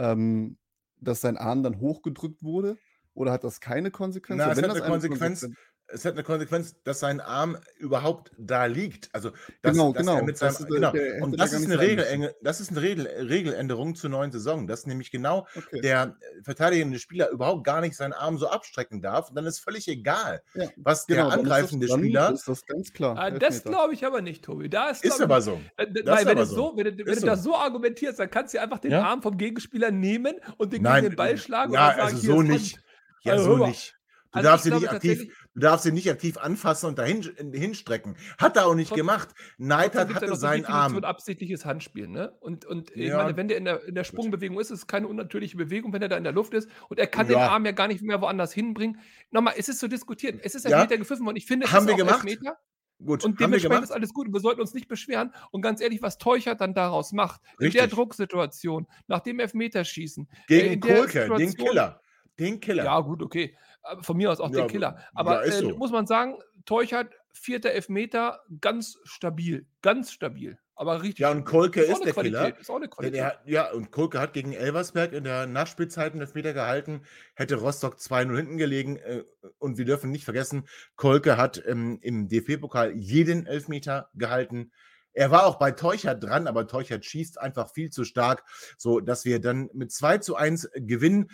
ähm, 0.00 0.56
dass 0.96 1.20
sein 1.20 1.36
Arm 1.36 1.62
dann 1.62 1.78
hochgedrückt 1.80 2.42
wurde? 2.42 2.78
Oder 3.14 3.32
hat 3.32 3.44
das 3.44 3.60
keine 3.60 3.90
Konsequenz? 3.90 4.38
Na, 4.38 4.52
es 4.52 4.62
hat 4.62 4.70
eine 4.70 4.80
Konsequenz, 4.80 5.46
es 5.92 6.04
hat 6.04 6.14
eine 6.14 6.22
Konsequenz, 6.22 6.74
dass 6.84 7.00
sein 7.00 7.20
Arm 7.20 7.56
überhaupt 7.78 8.30
da 8.38 8.66
liegt. 8.66 9.08
Also, 9.12 9.30
dass, 9.62 9.72
Genau, 9.72 9.92
dass 9.92 10.00
genau. 10.06 10.16
er 10.18 10.24
mit 10.24 10.38
seinem, 10.38 10.48
Das 10.52 10.60
ist, 10.60 10.66
äh, 10.66 10.70
genau. 10.70 10.90
der 10.92 11.02
hätte 11.14 11.24
Und 11.24 11.32
da 11.32 11.36
das 11.44 11.52
ist 11.52 11.64
eine, 11.64 11.78
Regel, 11.78 12.34
das 12.42 12.60
ist 12.60 12.70
eine 12.70 12.82
Regel, 12.82 13.06
Regeländerung 13.06 13.94
zur 13.94 14.10
neuen 14.10 14.30
Saison, 14.32 14.66
dass 14.66 14.86
nämlich 14.86 15.10
genau 15.10 15.46
Okay. 15.56 15.80
der 15.80 16.16
äh, 16.20 16.42
verteidigende 16.42 16.98
Spieler 16.98 17.30
überhaupt 17.30 17.64
gar 17.64 17.80
nicht 17.80 17.96
seinen 17.96 18.12
Arm 18.12 18.38
so 18.38 18.48
abstrecken 18.48 19.00
darf. 19.02 19.28
Und 19.30 19.34
dann 19.36 19.46
ist 19.46 19.58
völlig 19.60 19.88
egal, 19.88 20.42
Ja, 20.54 20.68
was 20.76 21.06
genau, 21.06 21.28
der 21.28 21.30
dann 21.30 21.40
ist 21.40 21.46
das- 21.48 21.52
angreifende 21.52 21.86
dann 21.86 21.98
Spieler. 22.00 22.32
Ist 22.32 22.48
das 22.48 22.66
ganz 22.66 22.92
klar. 22.92 23.16
Ah, 23.18 23.30
das 23.30 23.64
glaube 23.64 23.94
ich 23.94 24.04
aber 24.06 24.22
nicht, 24.22 24.44
Tobi. 24.44 24.68
Da 24.68 24.90
ist, 24.90 25.04
Ist 25.04 25.20
aber 25.20 25.38
ich, 25.38 25.44
so. 25.44 25.60
Äh, 25.76 25.86
Das 25.90 26.04
Nein, 26.04 26.18
ist 26.18 26.26
wenn, 26.26 26.28
aber 26.38 26.40
du 26.40 26.46
so. 26.46 26.54
so, 26.54 26.76
wenn, 26.76 26.84
du, 26.96 27.04
wenn 27.06 27.12
Ist 27.12 27.22
du 27.22 27.26
das 27.26 27.42
so. 27.42 27.50
so 27.50 27.56
argumentierst, 27.56 28.18
dann 28.18 28.30
kannst 28.30 28.54
du 28.54 28.60
einfach 28.60 28.78
den 28.78 28.92
Ja? 28.92 29.02
Arm 29.02 29.22
vom 29.22 29.36
Gegenspieler 29.36 29.90
nehmen 29.90 30.36
und 30.56 30.72
den 30.72 30.82
Nein, 30.82 31.02
gegen 31.02 31.12
den 31.12 31.16
Ball 31.16 31.36
schlagen 31.36 31.72
ja, 31.72 31.88
und 31.88 31.96
sagen, 31.96 32.00
also 32.02 32.16
hier 32.18 32.30
so 32.30 32.40
ist 32.42 32.48
nicht. 32.48 32.78
Ja, 33.22 33.32
Also 33.34 33.56
so 33.56 33.66
nicht. 33.66 33.96
Du 34.32 34.38
Also 34.38 34.48
darfst 34.48 34.66
ich 34.66 34.72
ihn 34.72 34.78
nicht 34.78 34.90
aktiv, 34.90 35.46
du 35.54 35.60
darfst 35.60 35.86
ihn 35.86 35.94
nicht 35.94 36.08
aktiv 36.08 36.36
anfassen 36.38 36.86
und 36.86 36.98
dahin 36.98 37.22
hinstrecken. 37.52 38.16
Hat 38.38 38.56
er 38.56 38.66
auch 38.66 38.74
nicht 38.76 38.88
Trotzdem- 38.90 39.06
gemacht. 39.06 39.28
Neidhardt 39.58 40.10
ja 40.10 40.14
hatte 40.16 40.36
seinen 40.36 40.66
Arm. 40.66 41.02
absichtliches 41.02 41.64
Handspiel, 41.64 42.06
ne? 42.06 42.32
Und, 42.40 42.64
und 42.64 42.92
ich 42.92 43.08
Ja, 43.08 43.16
meine, 43.16 43.36
wenn 43.36 43.48
der 43.48 43.58
in 43.58 43.64
der, 43.64 43.82
in 43.84 43.94
der 43.96 44.04
Sprungbewegung 44.04 44.60
ist, 44.60 44.70
ist 44.70 44.78
es 44.80 44.86
keine 44.86 45.08
unnatürliche 45.08 45.56
Bewegung, 45.56 45.92
wenn 45.92 46.02
er 46.02 46.08
da 46.08 46.16
in 46.16 46.22
der 46.22 46.32
Luft 46.32 46.54
ist 46.54 46.68
und 46.88 47.00
er 47.00 47.08
kann 47.08 47.26
den 47.26 47.38
Ja. 47.38 47.48
Arm 47.48 47.64
ja 47.66 47.72
gar 47.72 47.88
nicht 47.88 48.02
mehr 48.02 48.20
woanders 48.20 48.52
hinbringen. 48.52 49.00
Nochmal, 49.32 49.54
es 49.56 49.68
ist 49.68 49.80
zu 49.80 49.88
diskutieren. 49.88 50.38
Es 50.42 50.54
ist 50.54 50.64
Ja. 50.64 50.76
Elfmeter 50.76 50.98
gepfiffen 50.98 51.26
worden. 51.26 51.36
Ich 51.36 51.46
finde, 51.46 51.66
es 51.66 51.72
Haben 51.72 51.82
ist 51.82 51.86
wir 51.88 51.94
auch 51.94 51.98
gemacht. 51.98 52.24
Elfmeter. 52.24 52.56
gut, 53.04 53.24
Und 53.24 53.40
dementsprechend 53.40 53.82
ist 53.82 53.90
alles 53.90 54.12
gut. 54.14 54.28
Und 54.28 54.32
wir 54.34 54.40
sollten 54.40 54.60
uns 54.60 54.74
nicht 54.74 54.86
beschweren. 54.86 55.32
Und 55.50 55.62
ganz 55.62 55.80
ehrlich, 55.80 56.02
was 56.02 56.18
Teuchert 56.18 56.60
dann 56.60 56.72
daraus 56.74 57.10
macht, 57.10 57.40
in 57.58 57.70
der 57.72 57.82
Richtig. 57.82 57.90
Drucksituation, 57.98 58.86
nach 59.08 59.20
dem 59.20 59.40
Elfmeterschießen, 59.40 60.28
äh, 60.30 60.36
Gegen 60.76 60.80
Kolke, 60.80 61.28
den 61.36 61.52
Killer. 61.54 62.00
Den 62.38 62.60
Killer. 62.60 62.84
Ja, 62.84 63.00
gut, 63.00 63.22
okay. 63.22 63.56
Aber 63.82 64.02
Von 64.02 64.16
mir 64.16 64.30
aus 64.30 64.40
auch 64.40 64.50
Ja, 64.50 64.60
den 64.62 64.68
Killer. 64.68 64.98
Aber 65.14 65.36
ja, 65.36 65.40
ist 65.40 65.60
äh, 65.60 65.62
so. 65.62 65.76
muss 65.76 65.90
man 65.90 66.06
sagen, 66.06 66.38
Teuchert, 66.66 67.12
vierter 67.32 67.70
Elfmeter, 67.70 68.40
ganz 68.60 68.98
stabil. 69.04 69.66
Ganz 69.82 70.12
stabil. 70.12 70.58
Aber 70.74 71.02
richtig. 71.02 71.18
Ja, 71.20 71.30
und. 71.30 71.44
Kolke 71.44 71.82
ist 71.82 71.94
eine 71.96 72.04
der 72.06 72.12
Qualität, 72.14 72.40
Killer. 72.40 72.58
Ist 72.60 72.70
auch 72.70 72.76
eine 72.76 72.88
Qualität. 72.88 73.22
hat- 73.22 73.40
ja, 73.46 73.70
und 73.72 73.90
Kolke 73.90 74.18
hat 74.20 74.32
gegen 74.32 74.52
Elversberg 74.52 75.12
in 75.12 75.24
der 75.24 75.46
Nachspielzeit 75.46 76.12
einen 76.12 76.22
Elfmeter 76.22 76.52
gehalten, 76.54 77.02
hätte 77.34 77.56
Rostock 77.56 77.96
2-0 77.98 78.36
hinten 78.36 78.56
gelegen. 78.56 78.96
äh, 78.96 79.24
Und 79.58 79.76
wir 79.78 79.84
dürfen 79.84 80.10
nicht 80.10 80.24
vergessen, 80.24 80.66
Kolke 80.96 81.36
hat 81.36 81.62
ähm, 81.66 81.98
im 82.02 82.28
DFB-Pokal 82.28 82.92
jeden 82.96 83.46
Elfmeter 83.46 84.08
gehalten. 84.14 84.72
Er 85.12 85.30
war 85.32 85.44
auch 85.46 85.58
bei 85.58 85.72
Teuchert 85.72 86.22
dran, 86.22 86.46
aber 86.46 86.66
Teuchert 86.68 87.04
schießt 87.04 87.40
einfach 87.40 87.70
viel 87.72 87.90
zu 87.90 88.04
stark, 88.04 88.44
so 88.78 89.00
dass 89.00 89.24
wir 89.24 89.40
dann 89.40 89.68
mit 89.74 89.90
2 89.92 90.18
zu 90.18 90.36
1 90.36 90.70
gewinnen. 90.76 91.30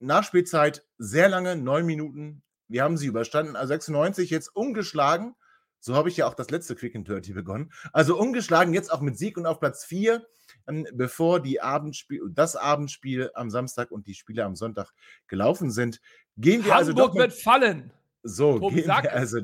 Nachspielzeit 0.00 0.84
sehr 0.98 1.28
lange, 1.28 1.56
neun 1.56 1.86
Minuten. 1.86 2.42
Wir 2.68 2.82
haben 2.82 2.96
sie 2.96 3.06
überstanden. 3.06 3.56
Also 3.56 3.68
96 3.68 4.30
jetzt 4.30 4.54
ungeschlagen. 4.54 5.34
So 5.80 5.94
habe 5.94 6.08
ich 6.08 6.16
ja 6.16 6.26
auch 6.26 6.34
das 6.34 6.50
letzte 6.50 6.74
Quick 6.74 6.96
and 6.96 7.06
Dirty 7.06 7.32
begonnen. 7.32 7.72
Also 7.92 8.18
ungeschlagen 8.18 8.74
jetzt 8.74 8.92
auch 8.92 9.00
mit 9.00 9.18
Sieg 9.18 9.36
und 9.36 9.46
auf 9.46 9.60
Platz 9.60 9.84
4, 9.84 10.26
ähm, 10.66 10.86
bevor 10.92 11.40
die 11.40 11.60
Abendspiel, 11.60 12.22
das 12.30 12.56
Abendspiel 12.56 13.30
am 13.34 13.50
Samstag 13.50 13.90
und 13.90 14.06
die 14.06 14.14
Spiele 14.14 14.44
am 14.44 14.56
Sonntag 14.56 14.92
gelaufen 15.28 15.70
sind. 15.70 16.00
Gehen 16.36 16.64
wir 16.64 16.74
also 16.74 16.90
Hamburg 16.90 17.12
doch 17.12 17.14
wird 17.14 17.32
fallen. 17.32 17.92
so, 18.22 18.58
Tobi, 18.58 18.82
gehen 18.82 18.86
wir 18.88 19.12
also, 19.12 19.38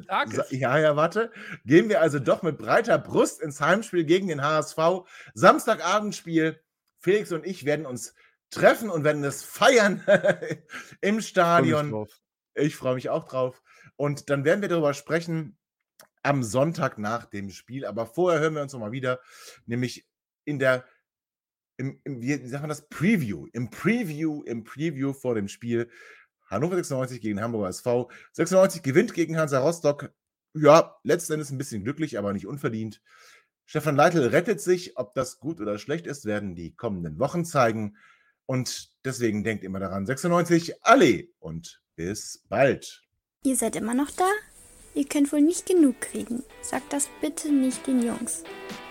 ja, 0.51 0.79
ja, 0.79 0.97
warte. 0.97 1.31
Gehen 1.65 1.89
wir 1.89 2.01
also 2.01 2.19
doch 2.19 2.43
mit 2.43 2.59
breiter 2.59 2.99
Brust 2.99 3.41
ins 3.41 3.61
Heimspiel 3.61 4.05
gegen 4.05 4.27
den 4.27 4.43
HSV. 4.43 4.79
Samstagabendspiel. 5.35 6.61
Felix 6.99 7.33
und 7.33 7.45
ich 7.45 7.65
werden 7.65 7.85
uns 7.87 8.15
treffen 8.53 8.91
und 8.91 9.03
werden 9.03 9.25
es 9.25 9.43
feiern 9.43 10.05
im 11.01 11.21
Stadion. 11.21 12.07
Ich 12.55 12.77
freue 12.77 12.95
mich 12.95 13.09
auch 13.09 13.25
drauf. 13.25 13.63
Und 13.97 14.31
dann 14.31 14.45
werden 14.45 14.61
wir 14.61 14.69
darüber 14.69 14.95
sprechen 14.95 15.59
am 16.23 16.43
Sonntag 16.43 16.99
nach 16.99 17.25
dem 17.25 17.51
Spiel. 17.51 17.85
Aber 17.85 18.07
vorher 18.07 18.41
hören 18.41 18.55
wir 18.55 18.63
uns 18.63 18.73
nochmal 18.73 18.93
wieder, 18.93 19.21
nämlich 19.67 20.07
in 20.45 20.59
der, 20.59 20.85
im, 21.77 22.01
im, 22.05 22.21
wie 22.21 22.47
sagt 22.47 22.63
man 22.63 22.69
das? 22.69 22.89
Preview. 22.89 23.47
Im 23.53 23.71
Preview, 23.71 24.43
im 24.43 24.65
Preview 24.65 25.13
vor 25.13 25.35
dem 25.35 25.49
Spiel. 25.49 25.91
Hannover 26.47 26.77
96 26.77 27.21
gegen 27.21 27.41
Hamburger 27.41 27.69
SV. 27.69 28.11
96 28.33 28.83
gewinnt 28.83 29.15
gegen 29.15 29.39
Hansa 29.39 29.59
Rostock. 29.59 30.13
Ja, 30.55 30.99
letzten 31.03 31.35
Endes 31.35 31.51
ein 31.51 31.59
bisschen 31.59 31.83
glücklich, 31.83 32.19
aber 32.19 32.35
nicht 32.35 32.47
unverdient. 32.47 33.01
Stefan 33.65 33.97
Leitl 33.97 34.27
rettet 34.27 34.61
sich. 34.61 34.99
Ob 34.99 35.15
das 35.15 35.39
gut 35.39 35.61
oder 35.61 35.79
schlecht 35.79 36.07
ist, 36.07 36.27
werden 36.27 36.55
die 36.55 36.77
kommenden 36.77 37.19
Wochen 37.19 37.47
zeigen. 37.47 37.97
Und 38.53 38.91
deswegen 39.03 39.45
denkt 39.45 39.65
immer 39.65 39.81
daran, 39.81 40.05
96, 40.05 40.85
alle 40.85 41.27
und 41.39 41.81
bis 41.97 42.45
bald. 42.51 43.03
Ihr 43.45 43.57
seid 43.57 43.77
immer 43.77 43.95
noch 43.95 44.11
da? 44.11 44.29
Ihr 44.95 45.07
könnt 45.07 45.33
wohl 45.33 45.41
nicht 45.41 45.65
genug 45.65 45.99
kriegen. 46.03 46.43
Sagt 46.61 46.93
das 46.93 47.09
bitte 47.23 47.51
nicht 47.51 47.87
den 47.87 48.03
Jungs. 48.03 48.45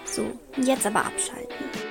So, 0.03 0.39
jetzt 0.57 0.87
aber 0.87 1.05
abschalten. 1.05 1.90